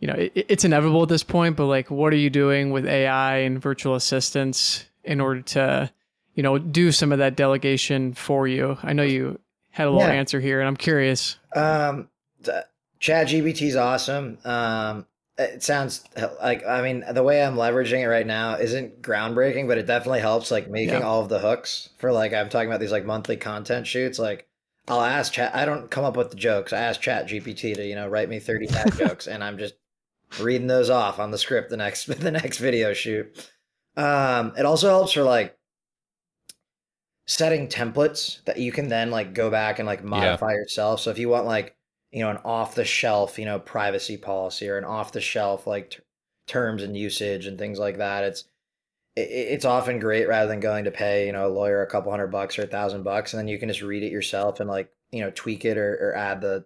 you 0.00 0.08
know, 0.08 0.14
it, 0.14 0.32
it's 0.34 0.64
inevitable 0.64 1.02
at 1.02 1.08
this 1.08 1.22
point, 1.22 1.56
but 1.56 1.66
like, 1.66 1.90
what 1.90 2.12
are 2.12 2.16
you 2.16 2.30
doing 2.30 2.70
with 2.70 2.86
AI 2.86 3.38
and 3.38 3.60
virtual 3.60 3.94
assistants 3.94 4.86
in 5.04 5.20
order 5.20 5.40
to, 5.42 5.90
you 6.34 6.42
know, 6.42 6.58
do 6.58 6.92
some 6.92 7.12
of 7.12 7.18
that 7.18 7.36
delegation 7.36 8.12
for 8.14 8.46
you? 8.48 8.76
I 8.82 8.92
know 8.92 9.02
you 9.02 9.38
had 9.70 9.86
a 9.86 9.90
little 9.90 10.06
Yeah. 10.08 10.14
answer 10.14 10.40
here, 10.40 10.60
and 10.60 10.68
I'm 10.68 10.76
curious. 10.76 11.36
Um, 11.54 12.08
Chat 12.98 13.28
GPT 13.28 13.62
is 13.68 13.76
awesome. 13.76 14.38
Um, 14.44 15.06
it 15.38 15.62
sounds 15.62 16.02
like 16.42 16.64
I 16.66 16.80
mean 16.82 17.04
the 17.12 17.22
way 17.22 17.42
I'm 17.44 17.56
leveraging 17.56 18.00
it 18.00 18.08
right 18.08 18.26
now 18.26 18.54
isn't 18.56 19.02
groundbreaking, 19.02 19.68
but 19.68 19.78
it 19.78 19.86
definitely 19.86 20.20
helps 20.20 20.50
like 20.50 20.70
making 20.70 20.94
Yeah. 20.94 21.06
all 21.06 21.20
of 21.22 21.28
the 21.28 21.38
hooks 21.38 21.90
for 21.98 22.10
like 22.12 22.32
I'm 22.32 22.48
talking 22.48 22.68
about 22.68 22.80
these 22.80 22.92
like 22.92 23.04
monthly 23.04 23.36
content 23.36 23.86
shoots. 23.86 24.18
Like 24.18 24.48
I'll 24.88 25.02
ask 25.02 25.32
Chat. 25.32 25.54
I 25.54 25.64
don't 25.66 25.90
come 25.90 26.04
up 26.04 26.16
with 26.16 26.30
the 26.30 26.36
jokes. 26.36 26.72
I 26.72 26.78
ask 26.78 27.00
Chat 27.00 27.28
GPT 27.28 27.74
to 27.74 27.84
you 27.86 27.94
know 27.94 28.08
write 28.08 28.28
me 28.28 28.38
30 28.38 28.66
dad 28.66 28.92
jokes, 28.98 29.26
and 29.26 29.44
I'm 29.44 29.58
just 29.58 29.74
reading 30.40 30.66
those 30.66 30.90
off 30.90 31.18
on 31.18 31.30
the 31.30 31.38
script 31.38 31.70
the 31.70 31.76
next 31.76 32.06
the 32.20 32.30
next 32.30 32.58
video 32.58 32.94
shoot. 32.94 33.50
Um, 33.96 34.52
it 34.58 34.64
also 34.66 34.88
helps 34.88 35.12
for 35.12 35.22
like 35.22 35.56
setting 37.26 37.68
templates 37.68 38.42
that 38.44 38.58
you 38.58 38.70
can 38.72 38.88
then 38.88 39.10
like 39.10 39.34
go 39.34 39.50
back 39.50 39.78
and 39.78 39.86
like 39.86 40.02
modify 40.04 40.52
yourself. 40.52 41.00
So 41.00 41.10
if 41.10 41.18
you 41.18 41.28
want 41.28 41.46
like 41.46 41.75
you 42.16 42.22
know 42.22 42.30
an 42.30 42.38
off 42.46 42.74
the 42.74 42.84
shelf 42.84 43.38
you 43.38 43.44
know 43.44 43.58
privacy 43.58 44.16
policy 44.16 44.70
or 44.70 44.78
an 44.78 44.84
off 44.84 45.12
the 45.12 45.20
shelf 45.20 45.66
like 45.66 45.90
t- 45.90 45.98
terms 46.46 46.82
and 46.82 46.96
usage 46.96 47.46
and 47.46 47.58
things 47.58 47.78
like 47.78 47.98
that, 47.98 48.24
it's 48.24 48.44
it, 49.14 49.28
it's 49.28 49.66
often 49.66 49.98
great 49.98 50.26
rather 50.26 50.48
than 50.48 50.58
going 50.58 50.84
to 50.84 50.90
pay 50.90 51.26
you 51.26 51.32
know 51.32 51.46
a 51.46 51.52
lawyer 51.52 51.82
a 51.82 51.86
couple 51.86 52.10
hundred 52.10 52.28
bucks 52.28 52.58
or 52.58 52.62
a 52.62 52.66
thousand 52.66 53.02
bucks 53.02 53.34
and 53.34 53.38
then 53.38 53.48
you 53.48 53.58
can 53.58 53.68
just 53.68 53.82
read 53.82 54.02
it 54.02 54.10
yourself 54.10 54.60
and 54.60 54.70
like 54.70 54.90
you 55.12 55.20
know 55.20 55.30
tweak 55.34 55.66
it 55.66 55.76
or, 55.76 55.92
or 56.00 56.16
add 56.16 56.40
the 56.40 56.64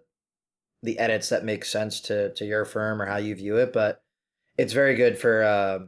the 0.83 0.97
edits 0.97 1.27
that 1.27 1.43
make 1.43 1.65
sense 1.65 1.99
to 1.99 2.33
to 2.33 2.45
your 2.45 2.63
firm 2.63 3.01
or 3.01 3.05
how 3.05 3.17
you 3.17 3.35
view 3.35 3.57
it 3.57 3.73
but 3.73 4.01
it's 4.57 4.71
very 4.71 4.95
good 4.95 5.17
for 5.17 5.43
uh, 5.43 5.79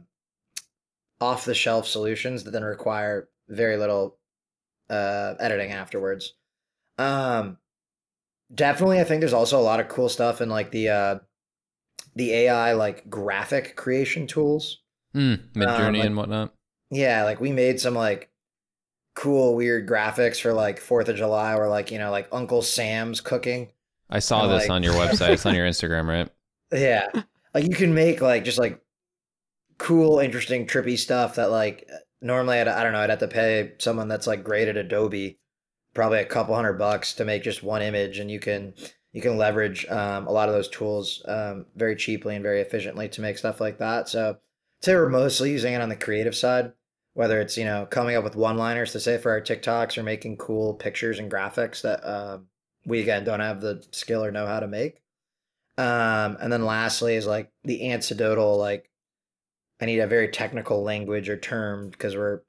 off 1.22 1.46
the 1.46 1.54
shelf 1.54 1.86
solutions 1.86 2.44
that 2.44 2.50
then 2.50 2.64
require 2.64 3.30
very 3.48 3.78
little 3.78 4.18
uh, 4.90 5.34
editing 5.40 5.70
afterwards. 5.70 6.34
Um 6.98 7.56
definitely, 8.52 9.00
I 9.00 9.04
think 9.04 9.20
there's 9.20 9.32
also 9.32 9.58
a 9.58 9.62
lot 9.62 9.80
of 9.80 9.88
cool 9.88 10.08
stuff 10.08 10.40
in 10.40 10.48
like 10.48 10.70
the 10.70 10.88
uh, 10.88 11.18
the 12.16 12.32
AI 12.32 12.72
like 12.72 13.08
graphic 13.08 13.76
creation 13.76 14.26
tools. 14.26 14.80
Mm, 15.14 15.52
Midjourney 15.52 15.98
like- 15.98 16.06
and 16.06 16.16
whatnot. 16.16 16.54
Yeah, 16.90 17.24
like 17.24 17.40
we 17.40 17.52
made 17.52 17.80
some 17.80 17.94
like 17.94 18.30
cool 19.14 19.54
weird 19.54 19.88
graphics 19.88 20.40
for 20.40 20.52
like 20.52 20.80
Fourth 20.80 21.08
of 21.08 21.16
July, 21.16 21.54
or 21.54 21.68
like 21.68 21.90
you 21.90 21.98
know 21.98 22.10
like 22.10 22.28
Uncle 22.32 22.62
Sam's 22.62 23.20
cooking. 23.20 23.70
I 24.10 24.18
saw 24.18 24.40
Kinda 24.42 24.54
this 24.54 24.62
like- 24.64 24.70
on 24.70 24.82
your 24.82 24.94
website. 24.94 25.30
It's 25.30 25.46
on 25.46 25.54
your 25.54 25.66
Instagram, 25.66 26.06
right? 26.06 26.28
Yeah, 26.72 27.08
like 27.54 27.64
you 27.68 27.74
can 27.76 27.94
make 27.94 28.20
like 28.20 28.42
just 28.44 28.58
like 28.58 28.80
cool, 29.78 30.18
interesting, 30.18 30.66
trippy 30.66 30.98
stuff 30.98 31.36
that 31.36 31.50
like 31.50 31.88
normally 32.20 32.58
I'd, 32.58 32.66
I 32.68 32.82
don't 32.82 32.92
know 32.92 33.00
I'd 33.00 33.10
have 33.10 33.18
to 33.20 33.28
pay 33.28 33.74
someone 33.78 34.08
that's 34.08 34.26
like 34.26 34.42
great 34.42 34.66
at 34.66 34.76
Adobe 34.76 35.38
probably 35.94 36.18
a 36.18 36.26
couple 36.26 36.54
hundred 36.54 36.74
bucks 36.74 37.14
to 37.14 37.24
make 37.24 37.42
just 37.42 37.62
one 37.62 37.82
image, 37.82 38.18
and 38.18 38.30
you 38.30 38.40
can 38.40 38.74
you 39.12 39.22
can 39.22 39.36
leverage 39.36 39.86
um, 39.86 40.26
a 40.26 40.32
lot 40.32 40.48
of 40.48 40.54
those 40.54 40.68
tools 40.68 41.22
um, 41.26 41.66
very 41.76 41.96
cheaply 41.96 42.34
and 42.34 42.42
very 42.42 42.60
efficiently 42.60 43.08
to 43.10 43.20
make 43.20 43.38
stuff 43.38 43.60
like 43.60 43.78
that. 43.78 44.08
So 44.08 44.38
say 44.82 44.94
we're 44.94 45.08
mostly 45.08 45.52
using 45.52 45.72
it 45.72 45.80
on 45.80 45.88
the 45.88 45.96
creative 45.96 46.34
side, 46.34 46.72
whether 47.14 47.40
it's 47.40 47.56
you 47.56 47.64
know 47.64 47.86
coming 47.86 48.16
up 48.16 48.24
with 48.24 48.36
one 48.36 48.56
liners 48.56 48.92
to 48.92 49.00
say 49.00 49.18
for 49.18 49.30
our 49.30 49.40
TikToks 49.40 49.96
or 49.96 50.02
making 50.02 50.36
cool 50.36 50.74
pictures 50.74 51.18
and 51.18 51.30
graphics 51.30 51.82
that 51.82 52.04
um, 52.06 52.48
we 52.84 53.00
again 53.00 53.24
don't 53.24 53.40
have 53.40 53.60
the 53.60 53.84
skill 53.92 54.24
or 54.24 54.30
know 54.30 54.46
how 54.46 54.60
to 54.60 54.68
make. 54.68 55.00
Um, 55.76 56.36
and 56.40 56.52
then 56.52 56.64
lastly 56.64 57.16
is 57.16 57.26
like 57.26 57.50
the 57.64 57.90
anecdotal, 57.90 58.56
like 58.58 58.90
I 59.80 59.86
need 59.86 59.98
a 59.98 60.06
very 60.06 60.28
technical 60.28 60.82
language 60.82 61.28
or 61.28 61.36
term 61.36 61.90
because 61.90 62.14
we're 62.14 62.42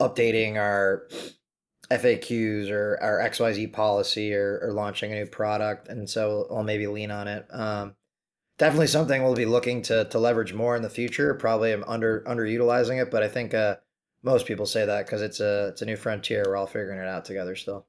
updating 0.00 0.56
our 0.56 1.08
FAQs 1.90 2.70
or 2.70 2.98
our 3.00 3.18
XYZ 3.18 3.72
policy 3.72 4.34
or, 4.34 4.60
or 4.62 4.72
launching 4.72 5.12
a 5.12 5.16
new 5.16 5.26
product. 5.26 5.88
And 5.88 6.08
so 6.08 6.46
I'll 6.50 6.62
maybe 6.62 6.86
lean 6.86 7.10
on 7.10 7.28
it. 7.28 7.46
Um, 7.50 7.94
definitely 8.58 8.86
something 8.86 9.22
we'll 9.22 9.34
be 9.34 9.46
looking 9.46 9.82
to, 9.82 10.04
to 10.04 10.18
leverage 10.18 10.52
more 10.52 10.76
in 10.76 10.82
the 10.82 10.90
future. 10.90 11.34
Probably 11.34 11.72
I'm 11.72 11.84
under 11.84 12.22
underutilizing 12.26 13.02
it, 13.02 13.10
but 13.10 13.22
I 13.22 13.28
think, 13.28 13.54
uh, 13.54 13.76
most 14.22 14.46
people 14.46 14.66
say 14.66 14.84
that 14.84 15.06
because 15.06 15.22
it's 15.22 15.40
a, 15.40 15.68
it's 15.68 15.82
a 15.82 15.86
new 15.86 15.96
frontier. 15.96 16.44
We're 16.46 16.56
all 16.56 16.66
figuring 16.66 16.98
it 16.98 17.08
out 17.08 17.24
together 17.24 17.56
still. 17.56 17.86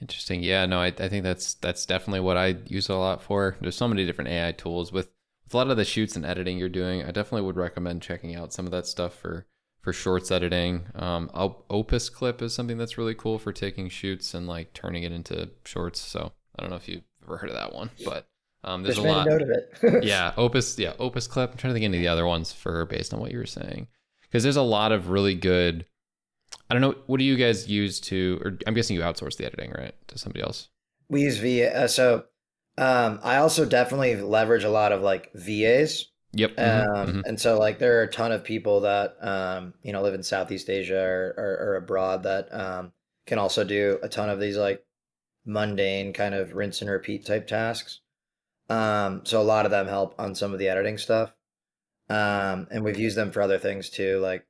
Interesting. 0.00 0.42
Yeah, 0.42 0.66
no, 0.66 0.80
I, 0.80 0.86
I 0.86 1.08
think 1.08 1.24
that's 1.24 1.54
that's 1.54 1.84
definitely 1.84 2.20
what 2.20 2.36
I 2.36 2.56
use 2.66 2.88
a 2.88 2.94
lot 2.94 3.22
for. 3.22 3.56
There's 3.60 3.76
so 3.76 3.88
many 3.88 4.06
different 4.06 4.30
AI 4.30 4.52
tools 4.52 4.92
with 4.92 5.08
with 5.42 5.54
a 5.54 5.56
lot 5.56 5.70
of 5.70 5.76
the 5.76 5.84
shoots 5.84 6.14
and 6.14 6.24
editing 6.24 6.58
you're 6.58 6.68
doing. 6.68 7.02
I 7.02 7.06
definitely 7.06 7.42
would 7.42 7.56
recommend 7.56 8.02
checking 8.02 8.36
out 8.36 8.52
some 8.52 8.66
of 8.66 8.70
that 8.72 8.86
stuff 8.86 9.14
for 9.14 9.46
for 9.88 9.92
shorts 9.94 10.30
editing. 10.30 10.84
Um, 10.96 11.30
Op- 11.32 11.64
Opus 11.70 12.10
Clip 12.10 12.42
is 12.42 12.52
something 12.52 12.76
that's 12.76 12.98
really 12.98 13.14
cool 13.14 13.38
for 13.38 13.54
taking 13.54 13.88
shoots 13.88 14.34
and 14.34 14.46
like 14.46 14.74
turning 14.74 15.02
it 15.02 15.12
into 15.12 15.48
shorts. 15.64 15.98
So 15.98 16.32
I 16.58 16.62
don't 16.62 16.68
know 16.68 16.76
if 16.76 16.86
you've 16.88 17.04
ever 17.24 17.38
heard 17.38 17.48
of 17.48 17.56
that 17.56 17.72
one, 17.72 17.88
but 18.04 18.28
um, 18.64 18.82
there's 18.82 18.96
Just 18.96 19.06
a 19.06 19.10
lot. 19.10 19.26
a 19.26 19.30
note 19.30 19.40
of 19.42 19.48
it. 19.48 20.04
yeah, 20.04 20.34
Opus, 20.36 20.78
yeah, 20.78 20.92
Opus 20.98 21.26
Clip. 21.26 21.50
I'm 21.52 21.56
trying 21.56 21.70
to 21.70 21.74
think 21.74 21.84
of 21.84 21.88
any 21.88 21.96
of 21.96 22.02
the 22.02 22.08
other 22.08 22.26
ones 22.26 22.52
for 22.52 22.84
based 22.84 23.14
on 23.14 23.20
what 23.20 23.32
you 23.32 23.38
were 23.38 23.46
saying, 23.46 23.88
because 24.22 24.42
there's 24.42 24.56
a 24.56 24.62
lot 24.62 24.92
of 24.92 25.08
really 25.08 25.34
good. 25.34 25.86
I 26.68 26.74
don't 26.74 26.82
know. 26.82 26.94
What 27.06 27.16
do 27.16 27.24
you 27.24 27.36
guys 27.36 27.66
use 27.66 27.98
to? 28.00 28.38
Or 28.44 28.58
I'm 28.66 28.74
guessing 28.74 28.94
you 28.94 29.00
outsource 29.02 29.38
the 29.38 29.46
editing, 29.46 29.70
right, 29.70 29.94
to 30.08 30.18
somebody 30.18 30.42
else. 30.42 30.68
we 31.08 31.22
use 31.22 31.38
VA. 31.38 31.74
Uh, 31.84 31.86
so 31.88 32.24
um, 32.76 33.20
I 33.22 33.36
also 33.36 33.64
definitely 33.64 34.16
leverage 34.16 34.64
a 34.64 34.70
lot 34.70 34.92
of 34.92 35.00
like 35.00 35.30
VAs. 35.34 36.08
Yep. 36.32 36.52
Um, 36.58 37.22
mhm. 37.22 37.22
And 37.24 37.40
so, 37.40 37.58
like, 37.58 37.78
there 37.78 37.98
are 38.00 38.02
a 38.02 38.10
ton 38.10 38.32
of 38.32 38.44
people 38.44 38.80
that, 38.80 39.16
um, 39.26 39.74
you 39.82 39.92
know, 39.92 40.02
live 40.02 40.14
in 40.14 40.22
Southeast 40.22 40.68
Asia 40.68 41.00
or, 41.00 41.34
or, 41.38 41.68
or 41.70 41.76
abroad 41.76 42.22
that 42.24 42.52
um, 42.54 42.92
can 43.26 43.38
also 43.38 43.64
do 43.64 43.98
a 44.02 44.08
ton 44.08 44.28
of 44.28 44.38
these, 44.40 44.56
like, 44.58 44.84
mundane 45.46 46.12
kind 46.12 46.34
of 46.34 46.54
rinse 46.54 46.82
and 46.82 46.90
repeat 46.90 47.26
type 47.26 47.46
tasks. 47.46 48.00
Um, 48.70 49.22
so, 49.26 49.40
a 49.40 49.44
lot 49.44 49.66
of 49.66 49.72
them 49.72 49.88
help 49.88 50.14
on 50.20 50.34
some 50.34 50.52
of 50.52 50.58
the 50.58 50.68
editing 50.68 50.98
stuff. 50.98 51.32
Um, 52.10 52.68
and 52.70 52.84
we've 52.84 52.98
used 52.98 53.16
them 53.16 53.32
for 53.32 53.42
other 53.42 53.58
things 53.58 53.90
too. 53.90 54.18
Like, 54.20 54.46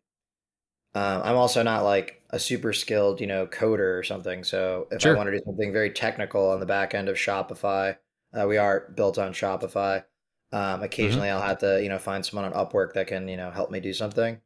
um, 0.95 1.23
I'm 1.25 1.37
also 1.37 1.63
not 1.63 1.85
like 1.85 2.23
a 2.31 2.39
super 2.39 2.73
skilled, 2.73 3.21
you 3.21 3.27
know, 3.27 3.47
coder 3.47 3.99
or 3.99 4.03
something. 4.03 4.45
So, 4.45 4.89
if 4.93 5.03
Sure. 5.03 5.15
I 5.15 5.17
want 5.17 5.29
to 5.29 5.39
do 5.39 5.45
something 5.45 5.73
very 5.73 5.91
technical 5.93 6.51
on 6.51 6.61
the 6.61 6.67
back 6.67 6.95
end 6.95 7.09
of 7.09 7.17
Shopify, 7.17 7.97
uh, 8.39 8.47
we 8.49 8.57
are 8.59 8.91
built 8.97 9.19
on 9.19 9.33
Shopify. 9.33 10.05
Um, 10.53 10.83
occasionally, 10.83 11.29
I'll 11.29 11.43
have 11.43 11.59
to 11.59 11.83
you 11.83 11.89
know 11.89 11.99
find 11.99 12.25
someone 12.25 12.51
on 12.51 12.67
Upwork 12.67 12.95
that 12.95 13.07
can 13.07 13.29
you 13.29 13.37
know 13.37 13.51
help 13.51 13.71
me 13.71 13.81
do 13.81 13.93
something. 13.93 14.41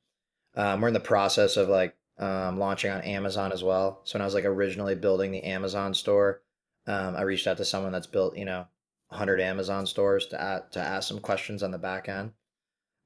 Um, 0.55 0.80
we're 0.80 0.88
in 0.88 0.94
the 0.94 1.00
process 1.00 1.57
of 1.57 1.68
like 1.68 1.94
um, 2.18 2.59
launching 2.59 2.90
on 2.90 3.00
Amazon 3.03 3.53
as 3.53 3.62
well. 3.62 4.00
So 4.05 4.16
when 4.16 4.22
I 4.22 4.24
was 4.24 4.34
like 4.34 4.44
originally 4.44 4.94
building 4.94 5.30
the 5.30 5.44
Amazon 5.44 5.94
store, 5.94 6.42
um, 6.86 7.16
I 7.16 7.22
reached 7.22 7.46
out 7.46 7.57
to 7.59 7.64
someone 7.64 7.92
that's 7.92 8.07
built 8.07 8.36
you 8.36 8.44
know 8.44 8.66
100 9.09 9.40
Amazon 9.40 9.86
stores 9.86 10.26
to 10.26 10.64
to 10.72 10.80
ask 10.80 11.09
some 11.09 11.20
questions 11.20 11.62
on 11.62 11.70
the 11.70 11.78
back 11.78 12.09
end. 12.09 12.32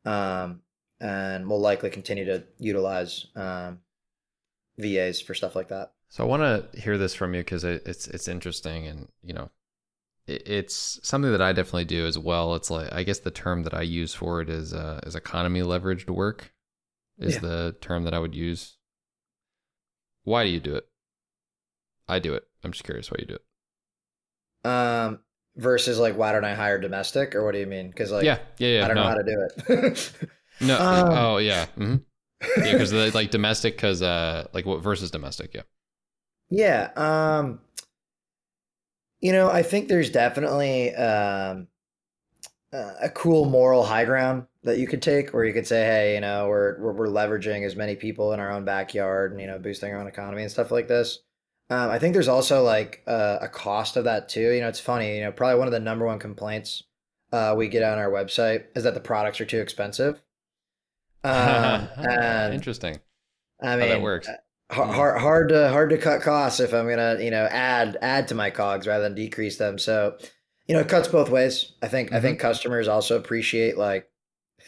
Um, 0.04 0.62
and 1.00 1.48
we'll 1.48 1.60
likely 1.60 1.90
continue 1.90 2.24
to 2.24 2.44
utilize 2.58 3.26
um, 3.34 3.80
VAs 4.78 5.20
for 5.20 5.34
stuff 5.34 5.56
like 5.56 5.68
that. 5.68 5.92
So 6.08 6.24
I 6.24 6.26
want 6.26 6.42
to 6.72 6.80
hear 6.80 6.96
this 6.98 7.14
from 7.14 7.34
you 7.34 7.40
because 7.40 7.64
it, 7.64 7.82
it's 7.86 8.06
it's 8.08 8.28
interesting, 8.28 8.86
and 8.86 9.08
you 9.22 9.34
know, 9.34 9.50
it's 10.26 10.98
something 11.02 11.30
that 11.32 11.42
I 11.42 11.52
definitely 11.52 11.84
do 11.86 12.06
as 12.06 12.18
well. 12.18 12.54
It's 12.54 12.70
like 12.70 12.92
I 12.92 13.02
guess 13.02 13.20
the 13.20 13.30
term 13.30 13.62
that 13.64 13.74
I 13.74 13.82
use 13.82 14.14
for 14.14 14.40
it 14.40 14.50
is 14.50 14.72
uh, 14.74 15.00
is 15.06 15.14
economy 15.14 15.60
leveraged 15.62 16.10
work, 16.10 16.52
is 17.20 17.34
Yeah. 17.34 17.40
the 17.40 17.76
term 17.80 18.04
that 18.04 18.14
I 18.14 18.20
would 18.20 18.34
use. 18.36 18.76
Why 20.24 20.44
do 20.44 20.50
you 20.50 20.60
do 20.60 20.74
it? 20.76 20.90
I 22.08 22.18
do 22.18 22.34
it. 22.34 22.48
I'm 22.64 22.72
just 22.72 22.82
curious 22.82 23.12
why 23.12 23.18
you 23.20 23.26
do 23.26 23.34
it. 23.36 23.44
Um, 24.64 25.20
versus 25.56 25.98
like, 25.98 26.16
why 26.16 26.32
don't 26.32 26.44
I 26.44 26.54
hire 26.54 26.78
domestic, 26.78 27.34
or 27.34 27.44
what 27.44 27.52
do 27.52 27.58
you 27.58 27.66
mean? 27.66 27.88
Because 27.88 28.10
like, 28.12 28.26
yeah, 28.26 28.38
yeah, 28.58 28.68
yeah. 28.68 28.84
I 28.84 28.88
don't 28.88 28.96
no, 28.96 29.02
know 29.02 29.06
how 29.08 29.14
to 29.14 29.22
do 29.24 29.48
it. 29.74 30.30
no. 30.60 30.82
Um, 30.90 31.08
oh, 31.10 31.36
yeah. 31.38 31.66
hmm 31.76 31.96
Yeah, 32.60 32.74
because 32.74 32.92
like 32.92 33.30
domestic, 33.30 33.76
because 33.76 34.02
uh, 34.02 34.48
like 34.52 34.66
what 34.66 34.82
versus 34.82 35.10
domestic? 35.10 35.54
Yeah. 35.54 35.62
Yeah. 36.50 36.90
Um 36.96 37.60
you 39.20 39.32
know, 39.32 39.50
I 39.50 39.62
think 39.62 39.88
there's 39.88 40.10
definitely 40.10 40.94
um 40.94 41.68
uh, 42.72 42.94
a 43.00 43.08
cool 43.10 43.44
moral 43.46 43.84
high 43.84 44.04
ground 44.04 44.46
that 44.64 44.78
you 44.78 44.86
could 44.86 45.00
take 45.00 45.30
where 45.32 45.44
you 45.44 45.52
could 45.52 45.66
say, 45.66 45.84
hey, 45.84 46.14
you 46.14 46.20
know, 46.20 46.48
we're, 46.48 46.80
we're 46.80 46.92
we're 46.92 47.06
leveraging 47.06 47.64
as 47.64 47.76
many 47.76 47.96
people 47.96 48.32
in 48.32 48.40
our 48.40 48.50
own 48.50 48.64
backyard 48.64 49.32
and 49.32 49.40
you 49.40 49.46
know, 49.46 49.58
boosting 49.58 49.92
our 49.92 50.00
own 50.00 50.06
economy 50.06 50.42
and 50.42 50.50
stuff 50.50 50.70
like 50.70 50.88
this. 50.88 51.20
Um, 51.68 51.90
I 51.90 51.98
think 51.98 52.12
there's 52.12 52.28
also 52.28 52.62
like 52.62 53.02
uh, 53.06 53.38
a 53.40 53.48
cost 53.48 53.96
of 53.96 54.04
that 54.04 54.28
too. 54.28 54.52
You 54.52 54.60
know, 54.60 54.68
it's 54.68 54.80
funny. 54.80 55.16
You 55.16 55.24
know, 55.24 55.32
probably 55.32 55.58
one 55.58 55.68
of 55.68 55.72
the 55.72 55.80
number 55.80 56.06
one 56.06 56.18
complaints 56.18 56.84
uh, 57.32 57.54
we 57.56 57.68
get 57.68 57.82
on 57.82 57.98
our 57.98 58.10
website 58.10 58.66
is 58.74 58.84
that 58.84 58.94
the 58.94 59.00
products 59.00 59.40
are 59.40 59.46
too 59.46 59.60
expensive. 59.60 60.22
Um, 61.24 61.88
and 61.96 62.54
Interesting. 62.54 63.00
I 63.60 63.70
How 63.70 63.76
mean, 63.76 63.88
that 63.88 64.02
works. 64.02 64.28
Hard, 64.70 64.94
hard 64.94 65.20
hard 65.20 65.48
to 65.50 65.68
hard 65.68 65.90
to 65.90 65.98
cut 65.98 66.22
costs 66.22 66.60
if 66.60 66.72
I'm 66.72 66.88
gonna 66.88 67.18
you 67.20 67.30
know 67.30 67.46
add 67.46 67.96
add 68.00 68.28
to 68.28 68.34
my 68.34 68.50
cogs 68.50 68.86
rather 68.86 69.04
than 69.04 69.14
decrease 69.14 69.58
them. 69.58 69.78
So 69.78 70.16
you 70.66 70.74
know 70.74 70.80
it 70.80 70.88
cuts 70.88 71.08
both 71.08 71.30
ways. 71.30 71.72
I 71.82 71.88
think 71.88 72.12
I 72.12 72.20
think 72.20 72.38
customers 72.38 72.88
also 72.88 73.16
appreciate 73.16 73.78
like 73.78 74.08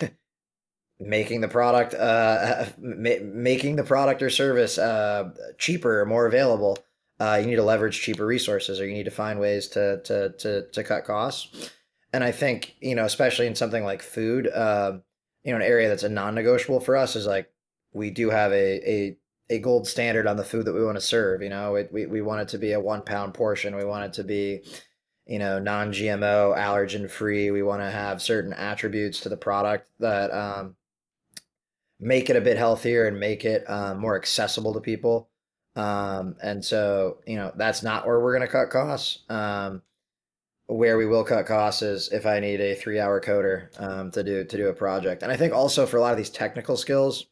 making 1.00 1.40
the 1.40 1.48
product 1.48 1.94
uh 1.94 2.66
ma- 2.78 3.22
making 3.22 3.76
the 3.76 3.84
product 3.84 4.22
or 4.22 4.30
service 4.30 4.78
uh 4.78 5.30
cheaper 5.58 6.00
or 6.00 6.06
more 6.06 6.26
available. 6.26 6.78
Uh, 7.20 7.36
you 7.40 7.48
need 7.48 7.56
to 7.56 7.64
leverage 7.64 8.00
cheaper 8.00 8.24
resources 8.24 8.78
or 8.78 8.86
you 8.86 8.94
need 8.94 9.04
to 9.04 9.10
find 9.10 9.40
ways 9.40 9.66
to 9.66 10.00
to 10.04 10.30
to 10.38 10.70
to 10.70 10.84
cut 10.84 11.04
costs. 11.04 11.70
And 12.12 12.22
I 12.22 12.30
think 12.30 12.76
you 12.80 12.94
know 12.94 13.04
especially 13.04 13.48
in 13.48 13.56
something 13.56 13.82
like 13.82 14.02
food, 14.02 14.48
um, 14.54 15.02
you 15.42 15.50
know 15.50 15.56
an 15.56 15.62
area 15.62 15.88
that's 15.88 16.04
a 16.04 16.08
non-negotiable 16.08 16.78
for 16.78 16.96
us 16.96 17.16
is 17.16 17.26
like 17.26 17.50
we 17.92 18.10
do 18.10 18.30
have 18.30 18.52
a 18.52 18.90
a 18.90 19.16
a 19.50 19.58
gold 19.58 19.86
standard 19.86 20.26
on 20.26 20.36
the 20.36 20.44
food 20.44 20.66
that 20.66 20.74
we 20.74 20.84
want 20.84 20.96
to 20.96 21.02
serve. 21.02 21.42
You 21.42 21.48
know, 21.48 21.86
we 21.90 22.06
we 22.06 22.20
want 22.20 22.42
it 22.42 22.48
to 22.48 22.58
be 22.58 22.72
a 22.72 22.80
one 22.80 23.02
pound 23.02 23.34
portion. 23.34 23.76
We 23.76 23.84
want 23.84 24.04
it 24.04 24.12
to 24.14 24.24
be, 24.24 24.62
you 25.26 25.38
know, 25.38 25.58
non 25.58 25.92
GMO, 25.92 26.56
allergen 26.56 27.10
free. 27.10 27.50
We 27.50 27.62
want 27.62 27.82
to 27.82 27.90
have 27.90 28.22
certain 28.22 28.52
attributes 28.52 29.20
to 29.20 29.28
the 29.28 29.36
product 29.36 29.88
that 30.00 30.30
um, 30.32 30.76
make 32.00 32.30
it 32.30 32.36
a 32.36 32.40
bit 32.40 32.56
healthier 32.56 33.06
and 33.06 33.18
make 33.18 33.44
it 33.44 33.68
um, 33.68 33.98
more 33.98 34.16
accessible 34.16 34.74
to 34.74 34.80
people. 34.80 35.28
Um, 35.76 36.36
and 36.42 36.64
so, 36.64 37.18
you 37.26 37.36
know, 37.36 37.52
that's 37.54 37.82
not 37.82 38.06
where 38.06 38.20
we're 38.20 38.36
going 38.36 38.46
to 38.46 38.52
cut 38.52 38.70
costs. 38.70 39.20
Um, 39.28 39.82
where 40.66 40.98
we 40.98 41.06
will 41.06 41.24
cut 41.24 41.46
costs 41.46 41.80
is 41.80 42.10
if 42.12 42.26
I 42.26 42.40
need 42.40 42.60
a 42.60 42.74
three 42.74 43.00
hour 43.00 43.20
coder 43.22 43.68
um, 43.80 44.10
to 44.10 44.22
do 44.22 44.44
to 44.44 44.56
do 44.56 44.68
a 44.68 44.74
project. 44.74 45.22
And 45.22 45.32
I 45.32 45.36
think 45.36 45.54
also 45.54 45.86
for 45.86 45.96
a 45.96 46.00
lot 46.00 46.12
of 46.12 46.18
these 46.18 46.28
technical 46.28 46.76
skills, 46.76 47.26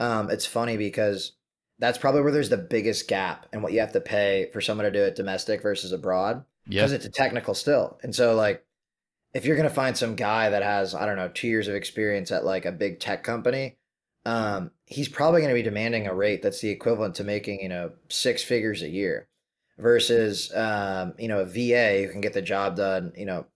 um, 0.00 0.28
it's 0.28 0.46
funny 0.46 0.76
because 0.76 1.32
that's 1.78 1.98
probably 1.98 2.22
where 2.22 2.32
there's 2.32 2.50
the 2.50 2.56
biggest 2.56 3.08
gap 3.08 3.46
and 3.52 3.62
what 3.62 3.72
you 3.72 3.80
have 3.80 3.92
to 3.92 4.00
pay 4.00 4.48
for 4.52 4.60
someone 4.60 4.84
to 4.84 4.90
do 4.92 5.02
it 5.02 5.16
domestic 5.16 5.62
versus 5.62 5.92
abroad 5.92 6.44
because 6.68 6.92
it's 6.92 7.04
a 7.04 7.10
technical 7.10 7.54
still. 7.54 7.98
And 8.02 8.14
so 8.14 8.34
like 8.34 8.64
if 9.34 9.44
you're 9.44 9.56
gonna 9.56 9.70
find 9.70 9.96
some 9.96 10.14
guy 10.14 10.50
that 10.50 10.62
has, 10.62 10.94
I 10.94 11.06
don't 11.06 11.16
know, 11.16 11.28
two 11.28 11.48
years 11.48 11.68
of 11.68 11.74
experience 11.74 12.30
at 12.30 12.44
like 12.44 12.64
a 12.64 12.72
big 12.72 13.00
tech 13.00 13.24
company, 13.24 13.76
um, 14.24 14.70
he's 14.86 15.08
probably 15.08 15.40
gonna 15.42 15.54
be 15.54 15.62
demanding 15.62 16.06
a 16.06 16.14
rate 16.14 16.42
that's 16.42 16.60
the 16.60 16.70
equivalent 16.70 17.16
to 17.16 17.24
making, 17.24 17.60
you 17.60 17.68
know, 17.68 17.92
six 18.08 18.42
figures 18.42 18.82
a 18.82 18.88
year. 18.88 19.28
versus 19.78 20.54
um, 20.54 21.14
you 21.18 21.28
know 21.28 21.40
a 21.40 21.46
VA 21.46 22.04
who 22.06 22.12
can 22.12 22.20
get 22.20 22.32
the 22.32 22.42
job 22.42 22.76
done, 22.76 23.12
you 23.16 23.26
know, 23.26 23.46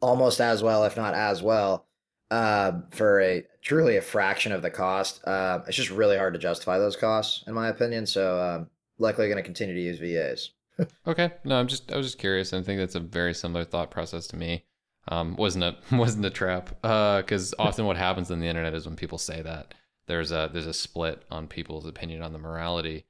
almost 0.00 0.40
as 0.40 0.62
well, 0.62 0.84
if 0.84 0.96
not 0.96 1.14
as 1.14 1.42
well, 1.42 1.86
uh, 2.32 2.80
for 2.90 3.20
a 3.20 3.44
truly 3.60 3.98
a 3.98 4.00
fraction 4.00 4.52
of 4.52 4.62
the 4.62 4.70
cost. 4.70 5.22
Uh, 5.26 5.60
it's 5.68 5.76
just 5.76 5.90
really 5.90 6.16
hard 6.16 6.32
to 6.32 6.40
justify 6.40 6.78
those 6.78 6.96
costs, 6.96 7.44
in 7.46 7.52
my 7.52 7.68
opinion. 7.68 8.06
So 8.06 8.40
um, 8.40 8.70
likely 8.98 9.26
going 9.26 9.36
to 9.36 9.42
continue 9.42 9.74
to 9.74 9.80
use 9.80 9.98
VAs. 9.98 10.50
okay, 11.06 11.32
no, 11.44 11.56
I'm 11.56 11.68
just 11.68 11.92
I 11.92 11.96
was 11.98 12.06
just 12.06 12.18
curious. 12.18 12.54
I 12.54 12.62
think 12.62 12.80
that's 12.80 12.94
a 12.94 13.00
very 13.00 13.34
similar 13.34 13.64
thought 13.64 13.90
process 13.90 14.26
to 14.28 14.36
me. 14.36 14.64
Um, 15.08 15.36
wasn't 15.36 15.64
a 15.64 15.76
wasn't 15.94 16.24
a 16.24 16.30
trap 16.30 16.70
because 16.80 17.52
uh, 17.52 17.56
often 17.58 17.84
what 17.84 17.98
happens 17.98 18.30
on 18.30 18.40
the 18.40 18.48
internet 18.48 18.72
is 18.72 18.86
when 18.86 18.96
people 18.96 19.18
say 19.18 19.42
that 19.42 19.74
there's 20.06 20.32
a 20.32 20.48
there's 20.50 20.66
a 20.66 20.72
split 20.72 21.22
on 21.30 21.48
people's 21.48 21.86
opinion 21.86 22.22
on 22.22 22.32
the 22.32 22.38
morality. 22.38 23.04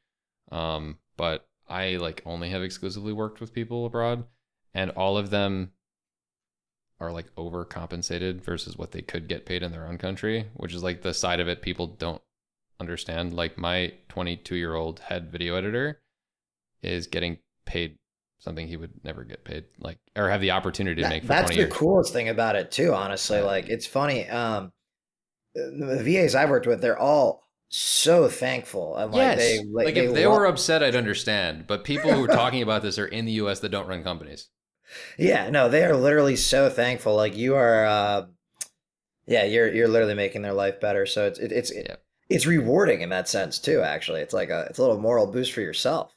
Um, 0.50 0.98
but 1.16 1.46
I 1.68 1.96
like 1.96 2.22
only 2.26 2.50
have 2.50 2.62
exclusively 2.62 3.12
worked 3.12 3.40
with 3.40 3.54
people 3.54 3.86
abroad, 3.86 4.24
and 4.74 4.90
all 4.90 5.16
of 5.16 5.30
them 5.30 5.70
are 7.02 7.12
like 7.12 7.34
overcompensated 7.34 8.40
versus 8.40 8.78
what 8.78 8.92
they 8.92 9.02
could 9.02 9.28
get 9.28 9.44
paid 9.44 9.62
in 9.62 9.72
their 9.72 9.86
own 9.86 9.98
country, 9.98 10.46
which 10.54 10.72
is 10.72 10.82
like 10.82 11.02
the 11.02 11.12
side 11.12 11.40
of 11.40 11.48
it 11.48 11.60
people 11.60 11.86
don't 11.88 12.22
understand. 12.80 13.34
Like 13.34 13.58
my 13.58 13.92
22 14.08 14.54
year 14.54 14.74
old 14.74 15.00
head 15.00 15.30
video 15.30 15.56
editor 15.56 16.00
is 16.82 17.08
getting 17.08 17.38
paid 17.66 17.96
something 18.38 18.66
he 18.66 18.76
would 18.76 19.04
never 19.04 19.24
get 19.24 19.44
paid, 19.44 19.64
like 19.78 19.98
or 20.16 20.30
have 20.30 20.40
the 20.40 20.52
opportunity 20.52 20.96
to 20.96 21.02
that, 21.02 21.10
make. 21.10 21.22
that's 21.24 21.50
the 21.50 21.56
years. 21.56 21.72
coolest 21.72 22.12
thing 22.12 22.28
about 22.28 22.56
it 22.56 22.70
too. 22.70 22.94
Honestly, 22.94 23.38
yeah. 23.38 23.44
like 23.44 23.68
it's 23.68 23.86
funny. 23.86 24.28
Um, 24.28 24.72
the 25.54 26.00
VAs 26.02 26.34
I've 26.34 26.50
worked 26.50 26.66
with, 26.66 26.80
they're 26.80 26.98
all 26.98 27.42
so 27.68 28.28
thankful. 28.28 28.96
And 28.96 29.12
like 29.12 29.18
yes. 29.18 29.38
they 29.38 29.58
like, 29.64 29.86
like 29.86 29.94
they 29.94 30.06
if 30.06 30.14
they 30.14 30.26
were 30.26 30.46
upset, 30.46 30.82
I'd 30.82 30.94
understand. 30.94 31.66
But 31.66 31.84
people 31.84 32.12
who 32.12 32.24
are 32.24 32.28
talking 32.28 32.62
about 32.62 32.82
this 32.82 32.98
are 32.98 33.06
in 33.06 33.24
the 33.24 33.32
U.S. 33.32 33.60
that 33.60 33.70
don't 33.70 33.88
run 33.88 34.04
companies. 34.04 34.48
Yeah, 35.18 35.50
no, 35.50 35.68
they 35.68 35.84
are 35.84 35.96
literally 35.96 36.36
so 36.36 36.68
thankful. 36.68 37.14
Like 37.14 37.36
you 37.36 37.54
are, 37.54 37.84
uh, 37.84 38.26
yeah, 39.26 39.44
you're 39.44 39.72
you're 39.72 39.88
literally 39.88 40.14
making 40.14 40.42
their 40.42 40.52
life 40.52 40.80
better. 40.80 41.06
So 41.06 41.26
it's 41.26 41.38
it, 41.38 41.52
it's 41.52 41.70
it, 41.70 42.02
it's 42.28 42.46
rewarding 42.46 43.02
in 43.02 43.10
that 43.10 43.28
sense 43.28 43.58
too. 43.58 43.80
Actually, 43.80 44.20
it's 44.20 44.34
like 44.34 44.50
a 44.50 44.66
it's 44.70 44.78
a 44.78 44.82
little 44.82 45.00
moral 45.00 45.26
boost 45.26 45.52
for 45.52 45.60
yourself. 45.60 46.16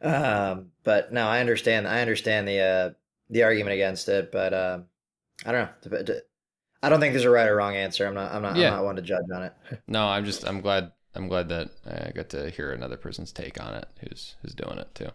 Um, 0.00 0.70
but 0.84 1.12
no, 1.12 1.26
I 1.26 1.40
understand. 1.40 1.88
I 1.88 2.00
understand 2.00 2.46
the 2.46 2.60
uh, 2.60 2.90
the 3.30 3.42
argument 3.42 3.74
against 3.74 4.08
it, 4.08 4.30
but 4.30 4.52
uh, 4.52 4.80
I 5.44 5.52
don't 5.52 5.68
know. 5.82 6.20
I 6.82 6.88
don't 6.88 7.00
think 7.00 7.12
there's 7.12 7.24
a 7.24 7.30
right 7.30 7.48
or 7.48 7.56
wrong 7.56 7.74
answer. 7.74 8.06
I'm 8.06 8.14
not. 8.14 8.32
I'm 8.32 8.42
not. 8.42 8.56
Yeah. 8.56 8.68
I'm 8.68 8.76
not 8.76 8.84
one 8.84 8.96
to 8.96 9.02
judge 9.02 9.24
on 9.34 9.44
it. 9.44 9.54
no, 9.88 10.06
I'm 10.06 10.24
just. 10.24 10.46
I'm 10.46 10.60
glad. 10.60 10.92
I'm 11.14 11.28
glad 11.28 11.48
that 11.48 11.70
I 11.86 12.12
got 12.14 12.28
to 12.30 12.50
hear 12.50 12.70
another 12.72 12.96
person's 12.96 13.32
take 13.32 13.60
on 13.60 13.74
it, 13.74 13.88
who's 14.00 14.36
who's 14.42 14.54
doing 14.54 14.78
it 14.78 14.94
too. 14.94 15.08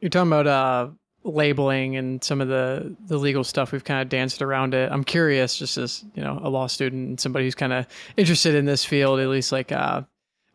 You're 0.00 0.10
talking 0.10 0.32
about 0.32 0.46
uh, 0.46 0.88
labeling 1.24 1.96
and 1.96 2.22
some 2.22 2.40
of 2.40 2.48
the 2.48 2.96
the 3.06 3.18
legal 3.18 3.44
stuff. 3.44 3.72
We've 3.72 3.84
kind 3.84 4.02
of 4.02 4.08
danced 4.08 4.42
around 4.42 4.74
it. 4.74 4.90
I'm 4.90 5.04
curious, 5.04 5.56
just 5.56 5.76
as 5.78 6.04
you 6.14 6.22
know, 6.22 6.40
a 6.42 6.48
law 6.48 6.66
student 6.66 7.08
and 7.08 7.20
somebody 7.20 7.44
who's 7.44 7.54
kind 7.54 7.72
of 7.72 7.86
interested 8.16 8.54
in 8.54 8.64
this 8.64 8.84
field, 8.84 9.20
at 9.20 9.28
least 9.28 9.52
like. 9.52 9.72
Uh, 9.72 10.02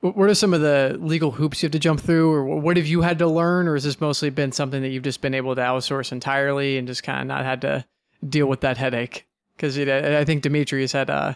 what 0.04 0.28
are 0.28 0.34
some 0.34 0.56
of 0.56 0.62
the 0.62 0.98
legal 1.00 1.30
hoops 1.30 1.62
you 1.62 1.68
have 1.68 1.74
to 1.74 1.80
jump 1.80 2.02
through, 2.02 2.32
or 2.34 2.44
what 2.60 2.76
have 2.76 2.88
you 2.88 3.04
had 3.04 3.20
to 3.20 3.28
learn, 3.28 3.68
or 3.68 3.76
has 3.76 3.84
this 3.84 4.02
mostly 4.02 4.32
been 4.32 4.52
something 4.52 4.82
that 4.82 4.90
you've 4.90 5.04
just 5.04 5.22
been 5.22 5.36
able 5.36 5.54
to 5.54 5.62
outsource 5.62 6.12
entirely 6.12 6.80
and 6.80 6.88
just 6.88 7.04
kind 7.04 7.22
of 7.22 7.28
not 7.28 7.46
had 7.46 7.62
to 7.62 7.86
deal 8.28 8.48
with 8.48 8.62
that 8.62 8.78
headache? 8.78 9.28
Because 9.56 9.78
I 9.78 10.26
think 10.26 10.42
Demetri 10.42 10.82
has 10.82 10.92
had 10.92 11.12
uh, 11.12 11.36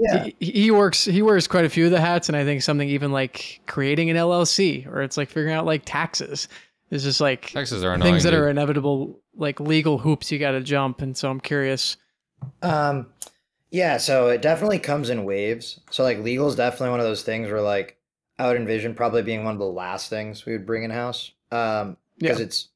yeah. 0.00 0.28
He, 0.38 0.50
he, 0.52 0.70
works 0.70 1.04
he 1.04 1.20
wears 1.20 1.46
quite 1.46 1.66
a 1.66 1.68
few 1.68 1.84
of 1.84 1.90
the 1.90 2.00
hats 2.00 2.30
and 2.30 2.36
i 2.36 2.42
think 2.42 2.62
something 2.62 2.88
even 2.88 3.12
like 3.12 3.60
creating 3.66 4.08
an 4.08 4.16
llc 4.16 4.86
or 4.86 5.02
it's 5.02 5.18
like 5.18 5.28
figuring 5.28 5.54
out 5.54 5.66
like 5.66 5.82
taxes 5.84 6.48
it's 6.90 7.04
just 7.04 7.20
like 7.20 7.50
taxes 7.50 7.84
are 7.84 7.98
things 7.98 8.24
that 8.24 8.30
dude. 8.30 8.40
are 8.40 8.48
inevitable, 8.48 9.20
like 9.34 9.60
legal 9.60 9.98
hoops 9.98 10.32
you 10.32 10.38
got 10.38 10.52
to 10.52 10.60
jump. 10.60 11.02
And 11.02 11.16
so 11.16 11.30
I'm 11.30 11.40
curious. 11.40 11.96
Um, 12.62 13.06
yeah, 13.70 13.96
so 13.98 14.28
it 14.28 14.42
definitely 14.42 14.80
comes 14.80 15.10
in 15.10 15.24
waves. 15.24 15.80
So 15.90 16.02
like 16.02 16.18
legal 16.18 16.48
is 16.48 16.56
definitely 16.56 16.90
one 16.90 17.00
of 17.00 17.06
those 17.06 17.22
things 17.22 17.48
where 17.48 17.60
like 17.60 17.96
I 18.38 18.48
would 18.48 18.56
envision 18.56 18.94
probably 18.94 19.22
being 19.22 19.44
one 19.44 19.52
of 19.52 19.60
the 19.60 19.66
last 19.66 20.10
things 20.10 20.44
we 20.44 20.52
would 20.52 20.66
bring 20.66 20.82
in 20.82 20.90
house. 20.90 21.30
Um, 21.52 21.96
because 22.18 22.38
yeah. 22.38 22.46
it's 22.46 22.68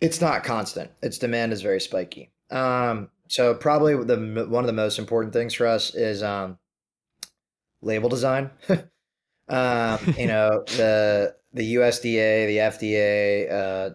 it's 0.00 0.20
not 0.20 0.44
constant. 0.44 0.90
Its 1.02 1.18
demand 1.18 1.52
is 1.52 1.62
very 1.62 1.80
spiky. 1.80 2.30
Um, 2.50 3.10
so 3.28 3.54
probably 3.54 3.94
the 3.96 4.46
one 4.48 4.64
of 4.64 4.66
the 4.66 4.72
most 4.72 4.98
important 4.98 5.32
things 5.32 5.54
for 5.54 5.66
us 5.66 5.94
is 5.94 6.22
um 6.22 6.58
label 7.82 8.08
design. 8.08 8.50
um, 9.50 10.14
you 10.16 10.26
know 10.26 10.62
the 10.76 11.34
the 11.52 11.74
USDA, 11.74 12.46
the 12.46 12.56
FDA 12.56 13.52
uh, 13.52 13.90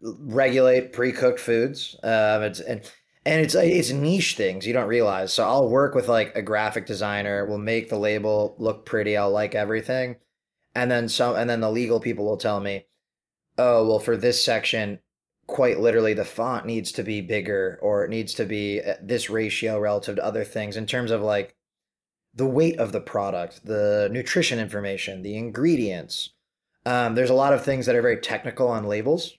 regulate 0.00 0.92
pre-cooked 0.92 1.40
foods. 1.40 1.96
Um, 2.02 2.42
it's 2.42 2.60
and 2.60 2.80
and 3.26 3.40
it's 3.40 3.54
it's 3.54 3.90
niche 3.90 4.36
things 4.36 4.66
you 4.66 4.72
don't 4.72 4.88
realize. 4.88 5.32
So 5.32 5.44
I'll 5.44 5.68
work 5.68 5.94
with 5.94 6.08
like 6.08 6.34
a 6.36 6.42
graphic 6.42 6.86
designer. 6.86 7.46
We'll 7.46 7.58
make 7.58 7.88
the 7.88 7.98
label 7.98 8.54
look 8.58 8.86
pretty. 8.86 9.16
I'll 9.16 9.30
like 9.30 9.54
everything, 9.54 10.16
and 10.74 10.90
then 10.90 11.08
some. 11.08 11.36
And 11.36 11.48
then 11.48 11.60
the 11.60 11.70
legal 11.70 12.00
people 12.00 12.24
will 12.24 12.36
tell 12.36 12.60
me, 12.60 12.86
"Oh, 13.58 13.86
well, 13.86 13.98
for 13.98 14.16
this 14.16 14.44
section." 14.44 15.00
Quite 15.46 15.78
literally, 15.78 16.14
the 16.14 16.24
font 16.24 16.64
needs 16.64 16.90
to 16.92 17.02
be 17.02 17.20
bigger, 17.20 17.78
or 17.82 18.02
it 18.02 18.08
needs 18.08 18.32
to 18.34 18.46
be 18.46 18.80
this 19.02 19.28
ratio 19.28 19.78
relative 19.78 20.16
to 20.16 20.24
other 20.24 20.42
things 20.42 20.74
in 20.74 20.86
terms 20.86 21.10
of 21.10 21.20
like 21.20 21.53
the 22.34 22.46
weight 22.46 22.78
of 22.78 22.92
the 22.92 23.00
product, 23.00 23.64
the 23.64 24.08
nutrition 24.10 24.58
information, 24.58 25.22
the 25.22 25.36
ingredients, 25.36 26.30
um, 26.86 27.14
there's 27.14 27.30
a 27.30 27.34
lot 27.34 27.52
of 27.52 27.64
things 27.64 27.86
that 27.86 27.94
are 27.94 28.02
very 28.02 28.18
technical 28.18 28.68
on 28.68 28.84
labels. 28.84 29.34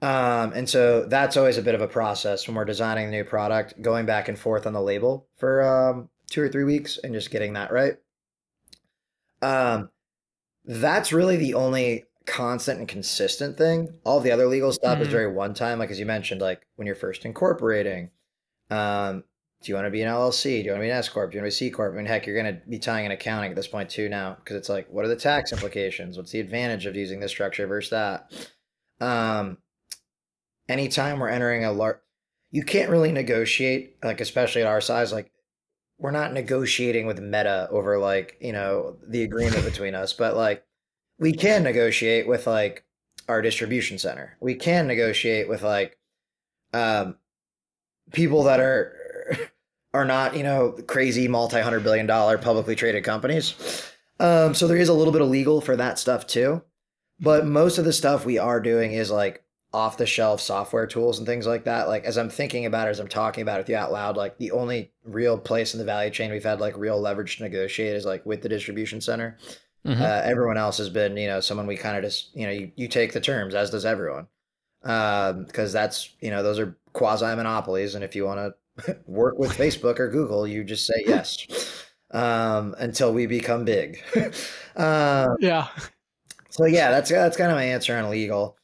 Um, 0.00 0.52
and 0.52 0.68
so 0.68 1.06
that's 1.06 1.36
always 1.36 1.58
a 1.58 1.62
bit 1.62 1.74
of 1.74 1.80
a 1.80 1.88
process 1.88 2.46
when 2.46 2.54
we're 2.54 2.64
designing 2.64 3.08
a 3.08 3.10
new 3.10 3.24
product, 3.24 3.80
going 3.82 4.06
back 4.06 4.28
and 4.28 4.38
forth 4.38 4.66
on 4.66 4.72
the 4.72 4.80
label 4.80 5.26
for 5.36 5.62
um, 5.62 6.08
two 6.30 6.42
or 6.42 6.48
three 6.48 6.64
weeks 6.64 6.98
and 7.02 7.14
just 7.14 7.30
getting 7.30 7.54
that 7.54 7.72
right. 7.72 7.94
Um, 9.42 9.90
that's 10.64 11.12
really 11.12 11.36
the 11.36 11.54
only 11.54 12.04
constant 12.26 12.78
and 12.78 12.86
consistent 12.86 13.56
thing. 13.56 13.88
All 14.04 14.20
the 14.20 14.30
other 14.30 14.46
legal 14.46 14.72
stuff 14.72 14.94
mm-hmm. 14.94 15.02
is 15.02 15.08
very 15.08 15.32
one 15.32 15.54
time, 15.54 15.78
like 15.78 15.90
as 15.90 15.98
you 15.98 16.06
mentioned, 16.06 16.40
like 16.40 16.66
when 16.76 16.86
you're 16.86 16.94
first 16.94 17.24
incorporating, 17.24 18.10
um, 18.70 19.24
do 19.62 19.72
you 19.72 19.74
want 19.74 19.86
to 19.86 19.90
be 19.90 20.02
an 20.02 20.08
LLC? 20.08 20.60
Do 20.60 20.66
you 20.66 20.70
want 20.70 20.80
to 20.80 20.86
be 20.86 20.90
an 20.90 20.96
S 20.96 21.08
corp? 21.08 21.30
Do 21.30 21.36
you 21.36 21.42
want 21.42 21.52
to 21.52 21.56
be 21.56 21.58
C 21.58 21.70
corp? 21.70 21.92
I 21.92 21.96
mean, 21.96 22.06
heck, 22.06 22.26
you're 22.26 22.40
going 22.40 22.54
to 22.54 22.60
be 22.68 22.78
tying 22.78 23.06
in 23.06 23.12
accounting 23.12 23.50
at 23.50 23.56
this 23.56 23.66
point 23.66 23.90
too 23.90 24.08
now 24.08 24.36
because 24.38 24.56
it's 24.56 24.68
like, 24.68 24.88
what 24.90 25.04
are 25.04 25.08
the 25.08 25.16
tax 25.16 25.52
implications? 25.52 26.16
What's 26.16 26.30
the 26.30 26.40
advantage 26.40 26.86
of 26.86 26.94
using 26.94 27.18
this 27.18 27.32
structure 27.32 27.66
versus 27.66 27.90
that? 27.90 28.32
Um, 29.00 29.58
anytime 30.68 31.18
we're 31.18 31.28
entering 31.28 31.64
a 31.64 31.72
large, 31.72 31.98
you 32.50 32.62
can't 32.62 32.90
really 32.90 33.12
negotiate, 33.12 33.96
like 34.02 34.20
especially 34.20 34.62
at 34.62 34.68
our 34.68 34.80
size, 34.80 35.12
like 35.12 35.30
we're 35.98 36.12
not 36.12 36.32
negotiating 36.32 37.06
with 37.06 37.20
Meta 37.20 37.68
over 37.70 37.98
like 37.98 38.36
you 38.40 38.52
know 38.52 38.96
the 39.06 39.22
agreement 39.22 39.64
between 39.64 39.94
us, 39.94 40.12
but 40.12 40.36
like 40.36 40.64
we 41.18 41.32
can 41.32 41.64
negotiate 41.64 42.28
with 42.28 42.46
like 42.46 42.84
our 43.28 43.42
distribution 43.42 43.98
center. 43.98 44.36
We 44.40 44.54
can 44.54 44.86
negotiate 44.86 45.48
with 45.48 45.62
like 45.62 45.98
um 46.72 47.16
people 48.12 48.44
that 48.44 48.60
are 48.60 48.94
are 49.94 50.04
not, 50.04 50.36
you 50.36 50.42
know, 50.42 50.72
crazy 50.86 51.28
multi 51.28 51.60
hundred 51.60 51.82
billion 51.82 52.06
dollar 52.06 52.38
publicly 52.38 52.74
traded 52.74 53.04
companies. 53.04 53.54
Um, 54.20 54.54
so 54.54 54.66
there 54.66 54.76
is 54.76 54.88
a 54.88 54.94
little 54.94 55.12
bit 55.12 55.22
of 55.22 55.28
legal 55.28 55.60
for 55.60 55.76
that 55.76 55.98
stuff 55.98 56.26
too. 56.26 56.62
But 57.20 57.46
most 57.46 57.78
of 57.78 57.84
the 57.84 57.92
stuff 57.92 58.24
we 58.24 58.38
are 58.38 58.60
doing 58.60 58.92
is 58.92 59.10
like 59.10 59.42
off 59.72 59.98
the 59.98 60.06
shelf 60.06 60.40
software 60.40 60.86
tools 60.86 61.18
and 61.18 61.26
things 61.26 61.46
like 61.46 61.64
that. 61.64 61.88
Like 61.88 62.04
as 62.04 62.16
I'm 62.16 62.30
thinking 62.30 62.64
about 62.64 62.88
it, 62.88 62.92
as 62.92 63.00
I'm 63.00 63.08
talking 63.08 63.42
about 63.42 63.56
it 63.56 63.60
with 63.62 63.68
you 63.70 63.76
out 63.76 63.92
loud, 63.92 64.16
like 64.16 64.38
the 64.38 64.52
only 64.52 64.92
real 65.04 65.36
place 65.36 65.74
in 65.74 65.78
the 65.78 65.84
value 65.84 66.10
chain 66.10 66.30
we've 66.30 66.44
had 66.44 66.60
like 66.60 66.76
real 66.76 67.00
leverage 67.00 67.36
to 67.36 67.42
negotiate 67.42 67.94
is 67.94 68.06
like 68.06 68.24
with 68.24 68.42
the 68.42 68.48
distribution 68.48 69.00
center. 69.00 69.36
Mm-hmm. 69.86 70.02
Uh, 70.02 70.22
everyone 70.24 70.56
else 70.56 70.78
has 70.78 70.88
been, 70.88 71.16
you 71.16 71.26
know, 71.28 71.40
someone 71.40 71.66
we 71.66 71.76
kind 71.76 71.96
of 71.96 72.02
just, 72.02 72.34
you 72.34 72.46
know, 72.46 72.52
you, 72.52 72.70
you 72.76 72.88
take 72.88 73.12
the 73.12 73.20
terms 73.20 73.54
as 73.54 73.70
does 73.70 73.84
everyone. 73.84 74.26
Um, 74.84 75.44
because 75.44 75.72
that's, 75.72 76.14
you 76.20 76.30
know, 76.30 76.42
those 76.42 76.58
are 76.58 76.76
quasi 76.92 77.26
monopolies. 77.26 77.94
And 77.94 78.04
if 78.04 78.14
you 78.14 78.24
want 78.24 78.38
to 78.38 78.54
work 79.06 79.38
with 79.38 79.52
Facebook 79.52 79.98
or 79.98 80.08
Google, 80.08 80.46
you 80.46 80.64
just 80.64 80.86
say 80.86 81.04
yes 81.06 81.46
um, 82.10 82.74
until 82.78 83.12
we 83.12 83.26
become 83.26 83.64
big. 83.64 84.02
uh, 84.76 85.28
yeah. 85.40 85.68
So 86.50 86.64
yeah, 86.64 86.90
that's 86.90 87.10
that's 87.10 87.36
kind 87.36 87.50
of 87.50 87.56
my 87.56 87.64
answer 87.64 87.96
on 87.96 88.10
legal. 88.10 88.56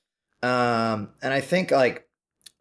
Um, 0.43 1.11
and 1.23 1.33
I 1.33 1.41
think 1.41 1.71
like 1.71 2.09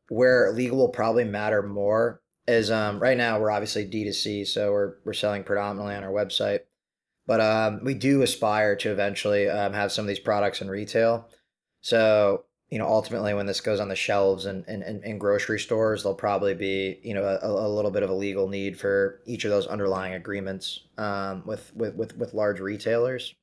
where 0.10 0.52
legal 0.52 0.78
will 0.78 0.90
probably 0.90 1.24
matter 1.24 1.64
more 1.64 2.22
is 2.48 2.70
um, 2.72 3.00
right 3.00 3.18
now 3.18 3.40
we're 3.40 3.52
obviously 3.52 3.86
D2C, 3.86 4.48
so 4.48 4.72
we're 4.72 4.96
we're 5.06 5.14
selling 5.14 5.44
predominantly 5.44 5.96
on 5.96 6.04
our 6.04 6.12
website, 6.12 6.60
but 7.26 7.42
um, 7.42 7.82
we 7.84 7.94
do 7.94 8.22
aspire 8.22 8.76
to 8.78 8.92
eventually 8.92 9.50
um, 9.50 9.74
have 9.74 9.92
some 9.92 10.04
of 10.04 10.08
these 10.08 10.20
products 10.20 10.62
in 10.62 10.70
retail. 10.70 11.30
So 11.82 12.46
you 12.74 12.80
know, 12.80 12.88
ultimately 12.88 13.36
when 13.36 13.46
this 13.46 13.62
goes 13.62 13.80
on 13.80 13.88
the 13.88 13.96
shelves 13.96 14.48
and 14.48 14.68
in, 14.68 14.82
in, 14.82 15.04
in, 15.04 15.20
grocery 15.20 15.60
stores, 15.60 16.02
there'll 16.02 16.16
probably 16.16 16.56
be, 16.56 16.98
you 17.04 17.14
know, 17.14 17.22
a, 17.22 17.48
a, 17.48 17.70
little 17.70 17.92
bit 17.92 18.02
of 18.02 18.10
a 18.10 18.14
legal 18.16 18.50
need 18.50 18.80
for 18.80 19.22
each 19.28 19.46
of 19.46 19.52
those 19.52 19.68
underlying 19.68 20.16
agreements 20.16 20.80
um, 20.98 21.44
with, 21.46 21.72
with, 21.76 21.94
with, 21.94 22.18
with 22.18 22.34
large 22.34 22.60
retailers. 22.60 23.36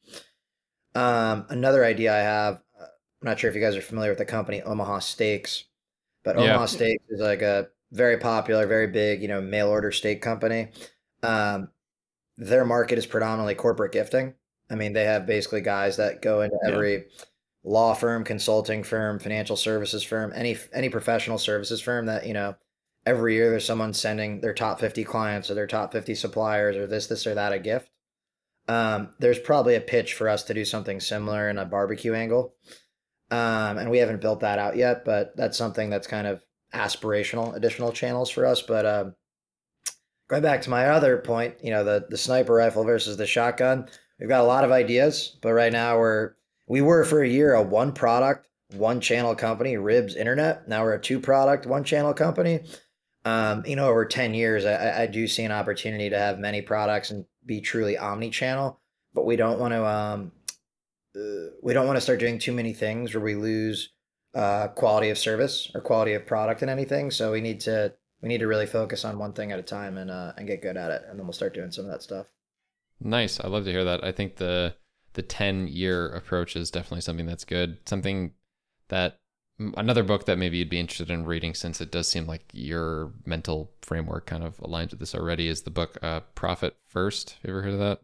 Um, 0.97 1.47
another 1.49 1.85
idea 1.85 2.13
I 2.13 2.19
have, 2.19 2.61
I'm 2.81 2.89
not 3.23 3.39
sure 3.39 3.49
if 3.49 3.55
you 3.55 3.63
guys 3.63 3.77
are 3.77 3.81
familiar 3.81 4.11
with 4.11 4.19
the 4.19 4.25
company 4.25 4.63
Omaha 4.63 4.99
Steaks, 4.99 5.63
but 6.25 6.37
Yeah. 6.37 6.47
Omaha 6.47 6.67
Steaks 6.67 7.05
is 7.09 7.21
like 7.21 7.43
a 7.43 7.69
very 7.93 8.17
popular, 8.17 8.67
very 8.67 8.89
big, 8.89 9.23
you 9.23 9.29
know, 9.29 9.41
mail 9.41 9.69
order 9.69 9.93
steak 9.93 10.23
company. 10.23 10.73
Um, 11.23 11.69
their 12.37 12.65
market 12.65 12.99
is 12.99 13.07
predominantly 13.07 13.55
corporate 13.55 13.93
gifting. 13.93 14.35
I 14.69 14.75
mean, 14.75 14.93
they 14.93 15.05
have 15.05 15.25
basically 15.25 15.61
guys 15.61 15.99
that 15.99 16.21
go 16.21 16.43
into 16.43 16.59
Yeah. 16.65 17.03
Law 17.63 17.95
firm, 17.95 18.25
consulting 18.25 18.83
firm, 18.83 19.19
financial 19.19 19.57
services 19.57 20.03
firm, 20.03 20.33
any 20.35 20.57
any 20.73 20.89
professional 20.89 21.39
services 21.39 21.81
firm 21.81 22.07
that 22.07 22.27
you 22.27 22.35
know. 22.35 22.55
Every 23.07 23.35
year, 23.35 23.49
there's 23.49 23.65
someone 23.65 23.95
sending 23.95 24.43
their 24.43 24.53
top 24.53 24.79
50 24.79 25.05
clients 25.05 25.51
or 25.51 25.55
their 25.55 25.67
top 25.67 25.91
50 25.91 26.15
suppliers 26.15 26.77
or 26.77 26.87
this, 26.87 27.07
this, 27.07 27.27
or 27.27 27.35
that 27.35 27.55
a 27.55 27.59
gift. 27.59 27.89
Um, 28.69 29.15
there's 29.19 29.39
probably 29.39 29.75
a 29.75 29.81
pitch 29.81 30.13
for 30.13 30.29
us 30.29 30.43
to 30.45 30.55
do 30.55 30.67
something 30.67 31.01
similar 31.01 31.49
in 31.49 31.57
a 31.57 31.65
barbecue 31.65 32.13
angle. 32.13 32.55
Um, 33.31 33.79
and 33.79 33.91
we 33.91 33.99
haven't 33.99 34.21
built 34.21 34.41
that 34.41 34.59
out 34.59 34.77
yet, 34.77 35.05
but 35.07 35.35
that's 35.37 35.57
something 35.57 35.89
that's 35.89 36.07
kind 36.07 36.27
of 36.27 36.43
aspirational, 36.75 37.55
additional 37.55 37.91
channels 37.91 38.29
for 38.29 38.45
us. 38.45 38.61
But 38.61 38.85
um, 38.85 39.15
going 40.29 40.43
back 40.43 40.63
to 40.63 40.71
my 40.71 40.89
other 40.91 41.19
point, 41.19 41.57
you 41.63 41.71
know, 41.71 41.85
the 41.85 42.07
the 42.09 42.19
sniper 42.19 42.55
rifle 42.55 42.85
versus 42.85 43.17
the 43.17 43.27
shotgun, 43.27 43.89
we've 44.19 44.29
got 44.29 44.43
a 44.43 44.45
lot 44.45 44.65
of 44.65 44.73
ideas, 44.73 45.37
but 45.43 45.53
right 45.53 45.73
now 45.73 45.99
we're 45.99 46.35
we 46.71 46.81
were 46.81 47.05
for 47.05 47.21
a 47.21 47.29
year 47.29 47.53
a 47.55 47.63
one 47.63 47.91
product, 47.91 48.47
one 48.75 49.01
channel 49.01 49.35
company, 49.35 49.77
Ribs 49.77 50.15
Internet. 50.15 50.69
Now 50.69 50.85
we're 50.85 50.95
a 50.95 51.01
two 51.01 51.19
product, 51.19 51.67
one 51.67 51.83
channel 51.83 52.15
company. 52.15 52.61
Um, 53.25 53.65
you 53.67 53.75
know, 53.75 53.89
over 53.89 54.07
ten 54.07 54.35
years, 54.35 54.65
I, 54.65 55.03
I 55.03 55.07
do 55.07 55.27
see 55.27 55.43
an 55.43 55.51
opportunity 55.51 56.09
to 56.11 56.17
have 56.17 56.39
many 56.39 56.63
products 56.63 57.11
and 57.11 57.27
be 57.45 57.61
truly 57.61 57.99
omni-channel, 57.99 58.79
but 59.13 59.27
we 59.27 59.35
don't 59.35 59.59
want 59.59 59.75
to 59.75 59.85
um, 59.85 60.33
uh, 61.17 61.51
we 61.61 61.75
don't 61.75 61.89
want 61.89 61.97
to 61.97 62.01
start 62.01 62.21
doing 62.21 62.39
too 62.39 62.53
many 62.53 62.73
things 62.73 63.13
where 63.13 63.25
we 63.25 63.35
lose 63.35 63.91
uh, 64.37 64.69
quality 64.69 65.11
of 65.11 65.19
service 65.19 65.73
or 65.75 65.81
quality 65.81 66.13
of 66.13 66.25
product 66.25 66.63
and 66.63 66.71
anything. 66.71 67.11
So 67.11 67.33
we 67.33 67.41
need 67.41 67.59
to 67.63 67.93
we 68.23 68.29
need 68.29 68.39
to 68.39 68.47
really 68.47 68.67
focus 68.67 69.05
on 69.05 69.19
one 69.19 69.33
thing 69.33 69.51
at 69.51 69.59
a 69.59 69.63
time 69.63 69.99
and 69.99 70.09
uh, 70.09 70.35
and 70.39 70.47
get 70.47 70.63
good 70.63 70.77
at 70.77 70.93
it, 70.93 71.03
and 71.09 71.19
then 71.19 71.27
we'll 71.27 71.33
start 71.33 71.53
doing 71.53 71.73
some 71.73 71.87
of 71.87 71.91
that 71.91 72.05
stuff. 72.05 72.27
Nice. 73.01 73.41
I 73.41 73.49
love 73.49 73.65
to 73.65 73.73
hear 73.73 73.85
that. 73.85 74.05
I 74.05 74.13
think 74.13 74.37
the 74.37 74.77
the 75.15 75.23
10 75.23 75.69
year 75.69 76.09
approach 76.09 76.57
is 76.57 76.71
definitely 76.71 77.01
something 77.01 77.27
that's 77.27 77.45
good. 77.45 77.79
Something 77.89 78.33
that 78.89 79.19
another 79.77 80.03
book 80.03 80.25
that 80.27 80.39
maybe 80.39 80.57
you'd 80.59 80.71
be 80.71 80.81
interested 80.81 81.11
in 81.11 81.25
reading 81.27 81.55
since 81.55 81.81
it 81.81 81.91
does 81.91 82.09
seem 82.09 82.27
like 82.27 82.45
your 82.53 83.13
mental 83.27 83.71
framework 83.83 84.25
kind 84.27 84.43
of 84.43 84.57
aligns 84.59 84.91
with 84.91 85.01
this 85.01 85.15
already 85.15 85.49
is 85.49 85.63
the 85.63 85.71
book 85.71 85.99
uh, 86.03 86.21
Profit 86.35 86.77
First. 86.87 87.37
Have 87.43 87.45
you 87.45 87.51
ever 87.51 87.63
heard 87.63 87.73
of 87.75 87.79
that? 87.81 88.01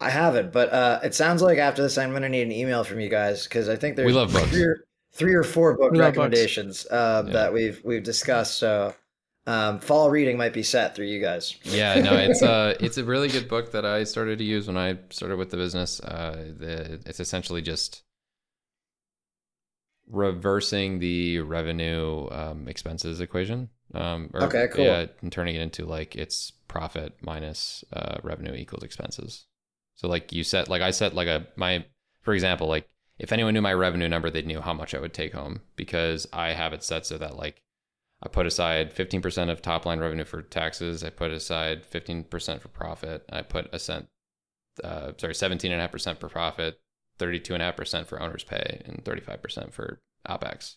I 0.00 0.10
haven't, 0.10 0.50
but 0.52 0.72
uh, 0.72 1.00
it 1.04 1.14
sounds 1.14 1.42
like 1.42 1.58
after 1.58 1.82
this, 1.82 1.98
I'm 1.98 2.10
going 2.10 2.22
to 2.22 2.28
need 2.28 2.42
an 2.42 2.52
email 2.52 2.84
from 2.84 3.00
you 3.00 3.10
guys 3.10 3.44
because 3.44 3.68
I 3.68 3.76
think 3.76 3.96
there's 3.96 4.06
We 4.06 4.12
love 4.12 4.32
books. 4.32 4.48
Three 4.48 4.62
or, 4.62 4.84
three 5.12 5.34
or 5.34 5.42
four 5.42 5.76
book 5.76 5.92
We 5.92 5.98
books. 5.98 6.06
recommendations 6.16 6.86
um, 6.90 7.26
Yeah. 7.26 7.32
that 7.34 7.52
we've 7.52 7.80
we've 7.84 8.02
discussed. 8.02 8.56
So 8.58 8.94
um, 9.46 9.80
fall 9.80 10.10
reading 10.10 10.36
might 10.36 10.52
be 10.52 10.62
set 10.62 10.94
through 10.94 11.06
you 11.06 11.20
guys. 11.20 11.56
Yeah, 11.64 12.00
no, 12.00 12.14
it's 12.16 12.42
uh 12.42 12.76
it's 12.80 12.98
a 12.98 13.04
really 13.04 13.28
good 13.28 13.48
book 13.48 13.72
that 13.72 13.84
I 13.84 14.04
started 14.04 14.38
to 14.38 14.44
use 14.44 14.66
when 14.66 14.76
I 14.76 14.98
started 15.10 15.36
with 15.36 15.50
the 15.50 15.56
business. 15.56 16.00
Uh, 16.00 16.52
the, 16.56 17.00
it's 17.06 17.20
essentially 17.20 17.62
just 17.62 18.02
reversing 20.08 20.98
the 20.98 21.40
revenue 21.40 22.28
um, 22.30 22.68
expenses 22.68 23.20
equation. 23.20 23.68
Um, 23.94 24.30
or, 24.34 24.44
Okay, 24.44 24.68
cool. 24.72 24.84
Yeah, 24.84 25.06
and 25.22 25.32
turning 25.32 25.54
it 25.54 25.62
into 25.62 25.84
like 25.84 26.16
it's 26.16 26.52
profit 26.68 27.14
minus 27.20 27.84
uh, 27.92 28.18
revenue 28.22 28.54
equals 28.54 28.82
expenses. 28.82 29.46
So 29.96 30.08
like 30.08 30.32
you 30.32 30.44
set 30.44 30.68
like 30.68 30.82
I 30.82 30.90
set 30.92 31.14
like 31.14 31.28
a 31.28 31.46
my 31.56 31.84
for 32.22 32.34
example 32.34 32.68
like 32.68 32.88
if 33.18 33.32
anyone 33.32 33.54
knew 33.54 33.60
my 33.60 33.74
revenue 33.74 34.08
number 34.08 34.30
they'd 34.30 34.46
knew 34.46 34.60
how 34.60 34.72
much 34.72 34.94
I 34.94 35.00
would 35.00 35.12
take 35.12 35.34
home 35.34 35.60
because 35.76 36.26
I 36.32 36.52
have 36.52 36.72
it 36.72 36.82
set 36.82 37.04
so 37.04 37.18
that 37.18 37.36
like 37.36 37.62
I 38.22 38.28
put 38.28 38.46
aside 38.46 38.94
15% 38.94 39.50
of 39.50 39.62
top 39.62 39.86
line 39.86 39.98
revenue 39.98 40.24
for 40.24 40.42
taxes. 40.42 41.02
I 41.02 41.10
put 41.10 41.30
aside 41.30 41.90
15% 41.90 42.60
for 42.60 42.68
profit. 42.68 43.24
I 43.32 43.42
put 43.42 43.72
a 43.72 43.78
cent, 43.78 44.08
uh, 44.84 45.12
sorry, 45.16 45.32
17.5% 45.32 46.18
for 46.18 46.28
profit, 46.28 46.80
32.5% 47.18 48.06
for 48.06 48.20
owner's 48.20 48.44
pay, 48.44 48.82
and 48.84 49.02
35% 49.04 49.72
for 49.72 50.00
OPEX. 50.28 50.76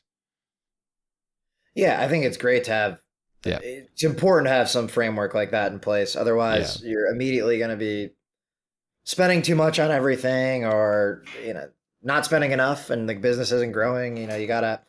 Yeah, 1.75 2.01
I 2.01 2.07
think 2.07 2.25
it's 2.25 2.37
great 2.37 2.65
to 2.65 2.71
have. 2.71 3.01
Yeah. 3.45 3.59
It's 3.61 4.03
important 4.03 4.47
to 4.47 4.53
have 4.53 4.69
some 4.69 4.87
framework 4.87 5.33
like 5.33 5.51
that 5.51 5.73
in 5.73 5.79
place. 5.79 6.15
Otherwise, 6.15 6.81
you're 6.81 7.07
immediately 7.07 7.57
going 7.57 7.71
to 7.71 7.75
be 7.75 8.11
spending 9.03 9.41
too 9.41 9.55
much 9.55 9.79
on 9.79 9.91
everything, 9.91 10.65
or 10.65 11.23
you 11.45 11.53
know, 11.53 11.69
not 12.01 12.23
spending 12.23 12.51
enough, 12.51 12.89
and 12.89 13.09
the 13.09 13.15
business 13.15 13.51
isn't 13.51 13.73
growing. 13.73 14.15
You 14.15 14.27
know, 14.27 14.35
you 14.37 14.47
gotta, 14.47 14.81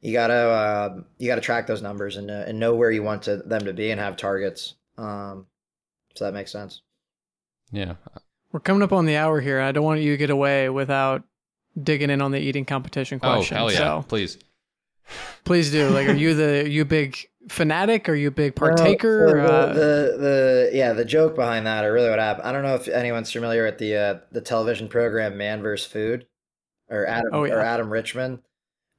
you 0.00 0.12
gotta, 0.12 0.92
um, 0.94 1.04
you 1.18 1.26
gotta 1.28 1.40
track 1.40 1.66
those 1.66 1.82
numbers 1.82 2.16
and 2.16 2.30
uh, 2.30 2.44
and 2.46 2.58
know 2.58 2.74
where 2.74 2.90
you 2.90 3.02
want 3.02 3.22
to, 3.24 3.38
them 3.38 3.64
to 3.64 3.72
be 3.72 3.90
and 3.90 4.00
have 4.00 4.16
targets. 4.16 4.74
Um, 4.96 5.46
so 6.14 6.24
that 6.24 6.34
makes 6.34 6.50
sense. 6.52 6.82
Yeah. 7.70 7.94
We're 8.52 8.60
coming 8.60 8.82
up 8.82 8.92
on 8.92 9.04
the 9.06 9.16
hour 9.16 9.40
here. 9.40 9.60
I 9.60 9.72
don't 9.72 9.84
want 9.84 10.00
you 10.00 10.12
to 10.12 10.16
get 10.16 10.30
away 10.30 10.68
without 10.70 11.22
digging 11.80 12.10
in 12.10 12.22
on 12.22 12.30
the 12.32 12.38
eating 12.40 12.64
competition 12.64 13.20
question. 13.20 13.56
Oh, 13.58 13.64
question. 13.64 13.82
hell 13.82 13.94
yeah. 13.94 14.00
So 14.02 14.06
Please. 14.08 14.38
please 15.44 15.70
do. 15.70 15.88
Like, 15.90 16.08
are 16.08 16.14
you 16.14 16.34
the 16.34 16.62
are 16.64 16.66
you 16.66 16.82
a 16.82 16.86
big 16.86 17.16
fanatic? 17.48 18.08
Are 18.08 18.14
you 18.14 18.28
a 18.28 18.32
big 18.32 18.54
partaker? 18.56 19.36
Well, 19.36 19.46
so 19.48 19.52
uh, 19.54 19.66
the, 19.66 19.72
the 19.74 20.16
the 20.18 20.70
yeah 20.72 20.92
the 20.92 21.04
joke 21.04 21.34
behind 21.34 21.66
that, 21.66 21.84
or 21.84 21.92
really 21.92 22.10
what 22.10 22.18
happened. 22.18 22.46
I 22.46 22.52
don't 22.52 22.62
know 22.62 22.74
if 22.74 22.88
anyone's 22.88 23.30
familiar 23.32 23.64
with 23.64 23.78
the 23.78 23.96
uh, 23.96 24.18
the 24.32 24.40
television 24.40 24.88
program 24.88 25.36
Man 25.36 25.62
vs. 25.62 25.86
Food, 25.90 26.26
or 26.88 27.06
Adam 27.06 27.30
Oh, 27.32 27.44
yeah. 27.44 27.54
or 27.54 27.60
Adam 27.60 27.90
Richman. 27.90 28.40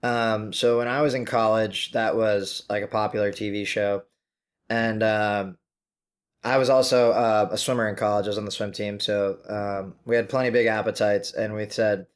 Um, 0.02 0.54
so 0.54 0.78
when 0.78 0.88
I 0.88 1.02
was 1.02 1.14
in 1.14 1.26
college, 1.26 1.92
that 1.92 2.16
was 2.16 2.64
like 2.70 2.84
a 2.84 2.88
popular 2.88 3.32
TV 3.32 3.66
show, 3.66 4.04
and 4.70 5.04
um, 5.04 5.58
I 6.44 6.58
was 6.58 6.70
also 6.70 7.12
uh, 7.12 7.50
a 7.52 7.58
swimmer 7.58 7.88
in 7.90 7.96
college. 7.96 8.26
I 8.26 8.30
was 8.30 8.38
on 8.38 8.46
the 8.46 8.52
swim 8.52 8.72
team, 8.72 9.00
so 9.00 9.38
um, 9.50 9.96
we 10.06 10.16
had 10.16 10.30
plenty 10.30 10.52
big 10.52 10.68
appetites, 10.68 11.34
and 11.34 11.54
we 11.54 11.68
said, 11.70 12.08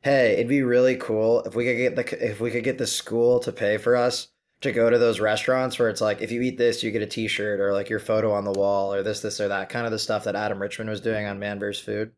"Hey, 0.00 0.34
it'd 0.34 0.48
be 0.48 0.62
really 0.62 0.96
cool 0.96 1.42
if 1.42 1.54
we 1.54 1.64
could 1.64 1.76
get 1.76 1.96
the 1.96 2.30
if 2.30 2.40
we 2.40 2.50
could 2.50 2.64
get 2.64 2.78
the 2.78 2.86
school 2.86 3.40
to 3.40 3.52
pay 3.52 3.76
for 3.76 3.94
us 3.94 4.28
to 4.62 4.72
go 4.72 4.90
to 4.90 4.98
those 4.98 5.20
restaurants 5.20 5.78
where 5.78 5.88
it's 5.88 6.00
like 6.00 6.22
if 6.22 6.32
you 6.32 6.40
eat 6.42 6.58
this, 6.58 6.82
you 6.82 6.90
get 6.90 7.02
a 7.02 7.06
T-shirt 7.06 7.60
or 7.60 7.72
like 7.72 7.88
your 7.88 8.00
photo 8.00 8.32
on 8.32 8.44
the 8.44 8.52
wall 8.52 8.92
or 8.92 9.04
this, 9.04 9.20
this 9.20 9.40
or 9.40 9.46
that, 9.48 9.68
kind 9.68 9.86
of 9.86 9.92
the 9.92 9.98
stuff 10.00 10.24
that 10.24 10.34
Adam 10.34 10.60
Richman 10.60 10.88
was 10.88 11.00
doing 11.00 11.26
on 11.26 11.38
Man 11.38 11.58
vs. 11.58 11.84
Food." 11.84 12.12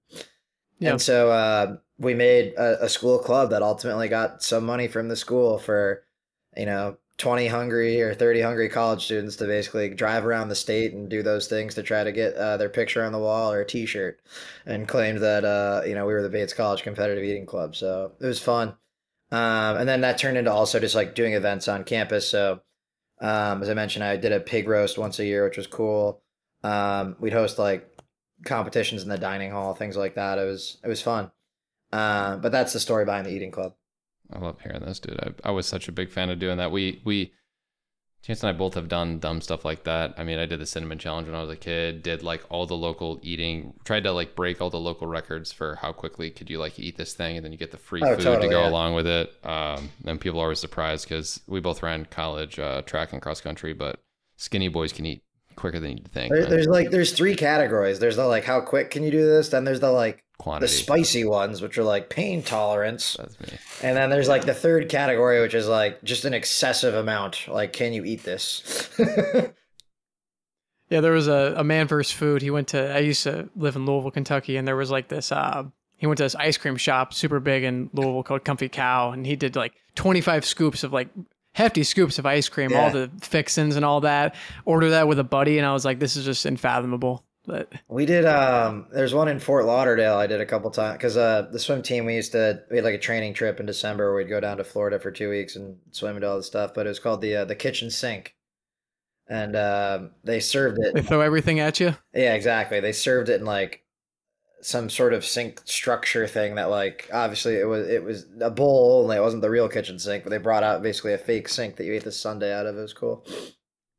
Yeah. 0.79 0.93
And 0.93 1.03
so 1.03 1.31
uh, 1.31 1.77
we 2.01 2.15
made 2.15 2.55
a, 2.55 2.85
a 2.85 2.89
school 2.89 3.19
club 3.19 3.51
that 3.51 3.63
ultimately 3.63 4.09
got 4.09 4.43
some 4.43 4.65
money 4.65 4.89
from 4.89 5.09
the 5.09 5.17
school 5.17 5.59
for, 5.59 6.03
you 6.57 6.67
know, 6.67 6.97
20 7.19 7.49
hungry 7.49 8.01
or 8.01 8.15
30 8.15 8.41
hungry 8.41 8.71
college 8.71 9.05
students 9.05 9.37
to 9.37 9.45
basically 9.45 9.91
drive 9.91 10.25
around 10.25 10.49
the 10.49 10.55
state 10.55 10.95
and 10.95 11.11
do 11.11 11.23
those 11.23 11.47
things 11.47 11.75
to 11.75 11.83
try 11.83 12.03
to 12.03 12.11
get 12.11 12.35
uh, 12.35 12.57
their 12.57 12.71
picture 12.71 13.05
on 13.05 13.13
the 13.13 13.19
wall 13.19 13.53
or 13.53 13.61
a 13.61 13.67
t-shirt 13.67 14.19
and 14.65 14.89
claimed 14.89 15.19
that, 15.19 15.45
uh, 15.45 15.83
you 15.87 15.95
know, 15.95 16.07
we 16.07 16.15
were 16.15 16.23
the 16.23 16.31
Bates 16.31 16.55
College 16.55 16.83
Competitive 16.83 17.23
Eating 17.23 17.45
Club. 17.45 17.77
So 17.77 18.13
it 18.19 18.27
was 18.27 18.41
fun. 18.41 18.71
Um, 19.31 19.77
and 19.77 19.89
then 19.89 20.01
that 20.01 20.17
turned 20.17 20.39
into 20.39 20.51
also 20.51 20.81
just 20.81 20.95
like 20.95 21.15
doing 21.15 21.35
events 21.35 21.69
on 21.69 21.85
campus. 21.85 22.27
So 22.27 22.63
um, 23.21 23.63
as 23.63 23.69
I 23.69 23.75
mentioned, 23.75 24.05
I 24.05 24.17
did 24.17 24.33
a 24.33 24.41
pig 24.41 24.67
roast 24.67 24.97
once 24.97 25.19
a 25.19 25.27
year, 25.27 25.45
which 25.45 25.59
was 25.59 25.67
cool. 25.67 26.23
Um, 26.65 27.17
we'd 27.21 27.35
host 27.35 27.59
like 27.59 27.87
competitions 28.47 29.03
in 29.03 29.11
the 29.11 29.19
dining 29.19 29.51
hall, 29.51 29.75
things 29.75 29.97
like 29.97 30.15
that. 30.15 30.39
It 30.39 30.47
was 30.47 30.79
it 30.83 30.89
was 30.89 31.03
fun. 31.03 31.31
Uh, 31.93 32.37
but 32.37 32.53
that's 32.53 32.73
the 32.73 32.81
story 32.81 33.05
behind 33.05 33.27
the 33.27 33.31
eating 33.33 33.51
club. 33.51 33.75
I 34.33 34.39
love 34.39 34.61
hearing 34.61 34.83
this, 34.85 35.01
dude. 35.01 35.19
I, 35.21 35.49
I 35.49 35.51
was 35.51 35.67
such 35.67 35.89
a 35.89 35.93
big 35.93 36.11
fan 36.11 36.31
of 36.31 36.39
doing 36.39 36.59
that. 36.59 36.71
We 36.71 37.01
we 37.05 37.33
Chantz 38.25 38.43
and 38.43 38.51
I 38.51 38.53
both 38.53 38.75
have 38.75 38.87
done 38.89 39.19
dumb 39.19 39.41
stuff 39.41 39.65
like 39.65 39.85
that. 39.85 40.15
I 40.19 40.25
mean, 40.25 40.39
I 40.39 40.45
did 40.45 40.61
the 40.61 40.67
cinnamon 40.67 40.99
challenge 40.99 41.27
when 41.27 41.35
I 41.35 41.41
was 41.41 41.51
a 41.51 41.57
kid. 41.57 42.03
Did 42.03 42.23
like 42.23 42.45
all 42.51 42.67
the 42.67 42.77
local 42.77 43.19
eating. 43.23 43.73
Tried 43.85 44.05
to 44.05 44.13
like 44.13 44.37
break 44.37 44.61
all 44.61 44.69
the 44.69 44.79
local 44.79 45.07
records 45.07 45.53
for 45.53 45.77
how 45.77 45.93
quickly 45.93 46.31
could 46.31 46.51
you 46.51 46.59
like 46.59 46.79
eat 46.79 46.97
this 46.97 47.15
thing, 47.15 47.37
and 47.37 47.45
then 47.45 47.51
you 47.51 47.59
get 47.59 47.71
the 47.71 47.79
free 47.79 48.03
Oh, 48.05 48.15
food 48.15 48.23
totally, 48.25 48.49
to 48.49 48.53
go 48.55 48.63
yeah. 48.63 48.69
along 48.69 48.95
with 48.95 49.07
it. 49.07 49.35
Um, 49.43 49.89
and 50.05 50.21
people 50.21 50.39
are 50.39 50.45
always 50.45 50.61
surprised 50.61 51.09
because 51.09 51.41
we 51.47 51.61
both 51.61 51.83
ran 51.83 52.05
college 52.07 52.59
uh, 52.59 52.83
track 52.83 53.13
and 53.15 53.23
cross 53.23 53.41
country, 53.41 53.73
but 53.73 54.01
skinny 54.37 54.69
boys 54.69 54.93
can 54.93 55.07
eat 55.07 55.23
quicker 55.57 55.81
than 55.81 55.97
you 55.97 56.05
think. 56.13 56.33
There, 56.33 56.45
there's 56.45 56.67
like 56.67 56.91
there's 56.91 57.13
three 57.13 57.35
categories. 57.35 58.01
There's 58.01 58.17
the 58.17 58.27
like 58.27 58.45
how 58.45 58.61
quick 58.61 58.91
can 58.91 59.03
you 59.03 59.11
do 59.11 59.25
this? 59.27 59.49
Then 59.49 59.65
there's 59.65 59.81
the 59.81 59.91
like 59.91 60.25
the 60.61 60.69
spicy 60.69 61.25
ones, 61.25 61.63
which 61.63 61.79
are 61.79 61.85
like 61.85 62.09
pain 62.09 62.43
tolerance. 62.43 63.17
That's 63.19 63.39
me. 63.41 63.59
And 63.83 63.97
then 63.97 64.11
there's 64.11 64.29
like 64.29 64.45
the 64.45 64.55
third 64.55 64.89
category, 64.89 65.41
which 65.41 65.55
is 65.55 65.69
like 65.69 66.03
just 66.03 66.25
an 66.25 66.35
excessive 66.35 66.95
amount. 66.95 67.47
Like, 67.49 67.73
can 67.73 67.93
you 67.93 68.05
eat 68.05 68.25
this? 68.25 68.91
Yeah, 70.91 71.01
there 71.01 71.13
was 71.13 71.29
a, 71.29 71.55
a 71.57 71.65
man 71.65 71.87
versus 71.87 72.13
food. 72.13 72.43
He 72.43 72.51
went 72.51 72.69
to 72.69 72.93
I 72.95 72.99
used 72.99 73.23
to 73.23 73.49
live 73.55 73.77
in 73.77 73.87
Louisville, 73.87 74.11
Kentucky, 74.11 74.57
and 74.57 74.67
there 74.67 74.77
was 74.77 74.91
like 74.91 75.09
this 75.09 75.31
uh 75.33 75.63
he 75.97 76.07
went 76.07 76.19
to 76.19 76.25
this 76.25 76.35
ice 76.35 76.57
cream 76.57 76.77
shop 76.77 77.15
super 77.15 77.41
big 77.41 77.63
in 77.63 77.91
Louisville 77.93 78.25
called 78.25 78.45
Comfy 78.45 78.69
Cow 78.69 79.13
and 79.13 79.25
he 79.25 79.37
did 79.37 79.55
like 79.55 79.73
25 79.95 80.45
scoops 80.45 80.83
of 80.83 80.93
like 80.93 81.09
hefty 81.55 81.85
scoops 81.85 82.19
of 82.19 82.27
ice 82.27 82.49
cream, 82.49 82.75
all 82.75 82.91
the 82.91 83.11
fixins 83.21 83.77
and 83.77 83.85
all 83.85 84.01
that. 84.01 84.35
Order 84.65 84.91
that 84.91 85.07
with 85.07 85.19
a 85.19 85.25
buddy 85.25 85.59
and 85.59 85.67
I 85.67 85.73
was 85.73 85.85
like 85.85 86.01
this 86.01 86.17
is 86.17 86.25
just 86.25 86.45
unfathomable. 86.45 87.25
But 87.51 87.73
We 87.89 88.07
did. 88.07 88.27
Um, 88.27 88.87
there's 88.93 89.13
one 89.13 89.27
in 89.27 89.41
Fort 89.41 89.65
Lauderdale. 89.65 90.15
I 90.15 90.29
did 90.29 90.41
a 90.41 90.47
couple 90.47 90.71
times 90.71 90.99
because 90.99 91.17
uh, 91.17 91.49
the 91.51 91.59
swim 91.59 91.83
team 91.83 92.05
we 92.05 92.15
used 92.15 92.31
to 92.31 92.63
we 92.71 92.77
had 92.77 92.85
like 92.85 92.95
a 92.95 92.99
training 92.99 93.35
trip 93.35 93.59
in 93.59 93.67
December. 93.67 94.15
We'd 94.15 94.29
go 94.29 94.39
down 94.39 94.59
to 94.59 94.65
Florida 94.65 95.01
for 95.01 95.11
two 95.11 95.29
weeks 95.29 95.57
and 95.57 95.79
swim 95.91 96.15
and 96.15 96.21
do 96.21 96.29
all 96.29 96.37
this 96.37 96.47
stuff. 96.47 96.75
But 96.75 96.87
it 96.87 96.91
was 96.91 97.01
called 97.01 97.21
the 97.21 97.37
uh, 97.37 97.45
the 97.45 97.57
kitchen 97.57 97.91
sink, 97.91 98.37
and 99.29 99.57
um 99.57 100.13
they 100.23 100.39
served 100.39 100.79
it. 100.79 100.95
they 100.95 101.01
it. 101.01 101.07
throw 101.07 101.23
everything 101.23 101.59
at 101.59 101.81
you. 101.81 101.97
Yeah, 102.15 102.35
exactly. 102.35 102.79
They 102.79 102.93
served 102.93 103.29
it 103.29 103.41
in 103.41 103.47
like 103.47 103.83
some 104.63 104.89
sort 104.89 105.13
of 105.13 105.25
sink 105.25 105.61
structure 105.65 106.29
thing 106.29 106.55
that 106.55 106.71
like 106.71 107.11
obviously 107.13 107.57
it 107.57 107.67
was 107.67 107.89
it 107.89 108.05
was 108.05 108.27
a 108.41 108.51
bowl 108.51 109.01
only. 109.03 109.17
It 109.17 109.23
wasn't 109.23 109.43
the 109.43 109.51
real 109.51 109.69
kitchen 109.69 109.99
sink, 109.99 110.23
but 110.23 110.31
they 110.31 110.39
brought 110.39 110.63
out 110.63 110.83
basically 110.83 111.15
a 111.15 111.19
fake 111.19 111.49
sink 111.49 111.77
that 111.77 111.85
you 111.85 111.95
ate 111.95 112.05
the 112.05 112.13
sundae 112.13 112.53
out 112.53 112.67
of. 112.67 112.79
It 112.79 112.81
was 112.81 112.93
cool. 112.93 113.27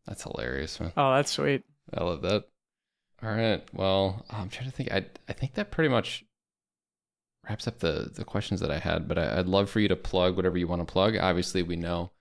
That's 0.07 0.23
hilarious, 0.23 0.79
man. 0.79 0.93
Oh, 0.95 1.13
that's 1.15 1.31
sweet. 1.31 1.63
I 1.93 2.03
love 2.05 2.21
that. 2.21 2.45
All 3.23 3.31
right. 3.31 3.61
Well, 3.73 4.25
I'm 4.29 4.49
trying 4.49 4.69
to 4.69 4.75
think. 4.75 4.91
I 4.91 5.05
I 5.29 5.33
think 5.33 5.53
that 5.53 5.71
pretty 5.71 5.89
much 5.89 6.25
wraps 7.47 7.67
up 7.67 7.79
the 7.79 8.11
the 8.13 8.25
questions 8.25 8.59
that 8.61 8.71
I 8.71 8.79
had. 8.79 9.07
But 9.07 9.17
I, 9.17 9.39
I'd 9.39 9.47
love 9.47 9.69
for 9.69 9.79
you 9.79 9.87
to 9.87 9.95
plug 9.95 10.35
whatever 10.35 10.57
you 10.57 10.67
want 10.67 10.85
to 10.85 10.91
plug. 10.91 11.15
Obviously, 11.15 11.61
we 11.63 11.75
know 11.75 12.11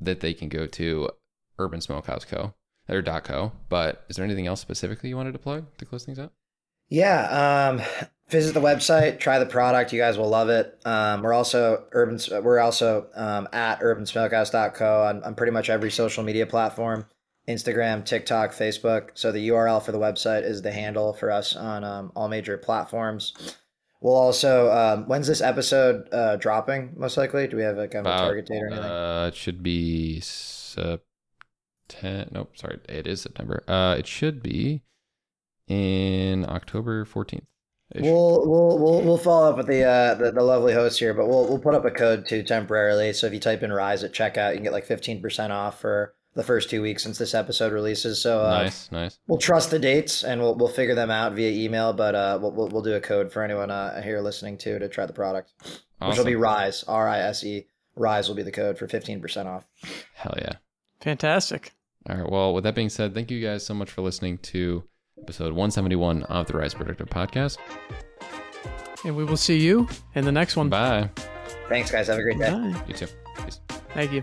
that 0.00 0.20
they 0.20 0.34
can 0.34 0.48
go 0.48 0.66
to 0.66 1.10
Urban 1.58 1.80
Smokehouse 1.80 2.24
Co. 2.24 2.54
or 2.88 3.02
.co. 3.02 3.52
But 3.68 4.04
is 4.08 4.16
there 4.16 4.24
anything 4.24 4.46
else 4.46 4.60
specifically 4.60 5.08
you 5.08 5.16
wanted 5.16 5.32
to 5.32 5.38
plug 5.38 5.66
to 5.78 5.84
close 5.84 6.04
things 6.04 6.18
out? 6.18 6.32
Yeah, 6.90 7.70
um, 7.70 7.80
visit 8.28 8.52
the 8.52 8.60
website, 8.60 9.18
try 9.18 9.38
the 9.38 9.46
product. 9.46 9.92
You 9.92 9.98
guys 9.98 10.18
will 10.18 10.28
love 10.28 10.50
it. 10.50 10.78
Um, 10.84 11.22
we're 11.22 11.32
also 11.32 11.84
urban. 11.92 12.20
We're 12.42 12.60
also 12.60 13.06
um, 13.14 13.48
at 13.52 13.80
urbansmokehouse.co 13.80 15.02
on, 15.04 15.22
on 15.24 15.34
pretty 15.34 15.52
much 15.52 15.70
every 15.70 15.90
social 15.90 16.22
media 16.24 16.46
platform: 16.46 17.06
Instagram, 17.48 18.04
TikTok, 18.04 18.52
Facebook. 18.52 19.10
So 19.14 19.32
the 19.32 19.48
URL 19.48 19.82
for 19.82 19.92
the 19.92 19.98
website 19.98 20.44
is 20.44 20.62
the 20.62 20.72
handle 20.72 21.12
for 21.12 21.30
us 21.30 21.54
on 21.54 21.84
um, 21.84 22.12
all 22.14 22.28
major 22.28 22.56
platforms. 22.56 23.34
We'll 24.00 24.14
also. 24.14 24.70
Um, 24.70 25.06
when's 25.06 25.26
this 25.26 25.40
episode 25.40 26.08
uh, 26.12 26.36
dropping? 26.36 26.92
Most 26.96 27.16
likely. 27.16 27.46
Do 27.46 27.56
we 27.56 27.62
have 27.62 27.78
a 27.78 27.88
kind 27.88 28.06
of 28.06 28.14
a 28.14 28.18
target 28.18 28.46
date 28.46 28.62
or 28.62 28.66
anything? 28.68 28.84
Uh, 28.84 29.26
it 29.28 29.34
should 29.34 29.62
be 29.62 30.20
September. 30.20 31.02
Nope, 32.30 32.56
sorry, 32.56 32.80
it 32.88 33.06
is 33.06 33.20
September. 33.22 33.62
Uh, 33.68 33.96
it 33.98 34.06
should 34.06 34.42
be 34.42 34.82
in 35.68 36.44
October 36.48 37.04
14th. 37.04 37.46
We'll, 37.96 38.48
we'll 38.48 38.78
we'll 38.78 39.02
we'll 39.02 39.18
follow 39.18 39.50
up 39.50 39.56
with 39.56 39.68
the, 39.68 39.84
uh, 39.84 40.14
the 40.14 40.32
the 40.32 40.42
lovely 40.42 40.72
host 40.72 40.98
here, 40.98 41.14
but 41.14 41.28
we'll 41.28 41.46
we'll 41.46 41.58
put 41.58 41.74
up 41.74 41.84
a 41.84 41.90
code 41.90 42.26
too 42.26 42.42
temporarily. 42.42 43.12
So 43.12 43.26
if 43.26 43.32
you 43.32 43.38
type 43.40 43.62
in 43.62 43.72
Rise 43.72 44.02
at 44.02 44.12
checkout, 44.12 44.50
you 44.50 44.56
can 44.56 44.64
get 44.64 44.72
like 44.72 44.86
fifteen 44.86 45.22
percent 45.22 45.52
off 45.52 45.80
for 45.80 46.14
the 46.34 46.42
first 46.42 46.70
two 46.70 46.82
weeks 46.82 47.02
since 47.02 47.18
this 47.18 47.34
episode 47.34 47.72
releases. 47.72 48.20
So 48.20 48.44
uh, 48.44 48.62
nice, 48.62 48.90
nice. 48.92 49.18
we'll 49.26 49.38
trust 49.38 49.70
the 49.70 49.78
dates 49.78 50.24
and 50.24 50.40
we'll 50.40 50.54
we'll 50.54 50.68
figure 50.68 50.94
them 50.94 51.10
out 51.10 51.34
via 51.34 51.50
email. 51.50 51.92
But 51.92 52.14
uh, 52.14 52.38
we'll 52.40 52.52
we'll, 52.52 52.68
we'll 52.68 52.82
do 52.82 52.94
a 52.94 53.00
code 53.00 53.32
for 53.32 53.42
anyone 53.42 53.70
uh, 53.70 54.02
here 54.02 54.20
listening 54.20 54.58
to 54.58 54.78
to 54.78 54.88
try 54.88 55.06
the 55.06 55.12
product, 55.12 55.52
which 56.00 56.18
will 56.18 56.24
be 56.24 56.36
Rise 56.36 56.84
R 56.86 57.08
I 57.08 57.20
S 57.20 57.44
E. 57.44 57.66
Rise 57.96 58.28
will 58.28 58.34
be 58.34 58.42
the 58.42 58.52
code 58.52 58.78
for 58.78 58.88
fifteen 58.88 59.20
percent 59.20 59.48
off. 59.48 59.66
Hell 60.14 60.34
yeah. 60.38 60.54
Fantastic. 61.00 61.72
All 62.08 62.16
right. 62.16 62.30
Well, 62.30 62.54
with 62.54 62.64
that 62.64 62.74
being 62.74 62.88
said, 62.88 63.14
thank 63.14 63.30
you 63.30 63.40
guys 63.40 63.64
so 63.64 63.74
much 63.74 63.90
for 63.90 64.02
listening 64.02 64.38
to 64.38 64.84
episode 65.20 65.52
171 65.52 66.22
of 66.24 66.46
the 66.46 66.56
Rise 66.56 66.74
Productive 66.74 67.08
Podcast. 67.08 67.58
And 69.04 69.16
we 69.16 69.24
will 69.24 69.36
see 69.36 69.58
you 69.58 69.88
in 70.14 70.24
the 70.24 70.32
next 70.32 70.56
one. 70.56 70.68
Bye. 70.68 71.10
Thanks, 71.68 71.90
guys. 71.90 72.08
Have 72.08 72.18
a 72.18 72.22
great 72.22 72.38
day. 72.38 72.50
Bye. 72.50 72.82
You 72.88 72.94
too. 72.94 73.06
Peace. 73.42 73.60
Thank 73.94 74.12
you. 74.12 74.22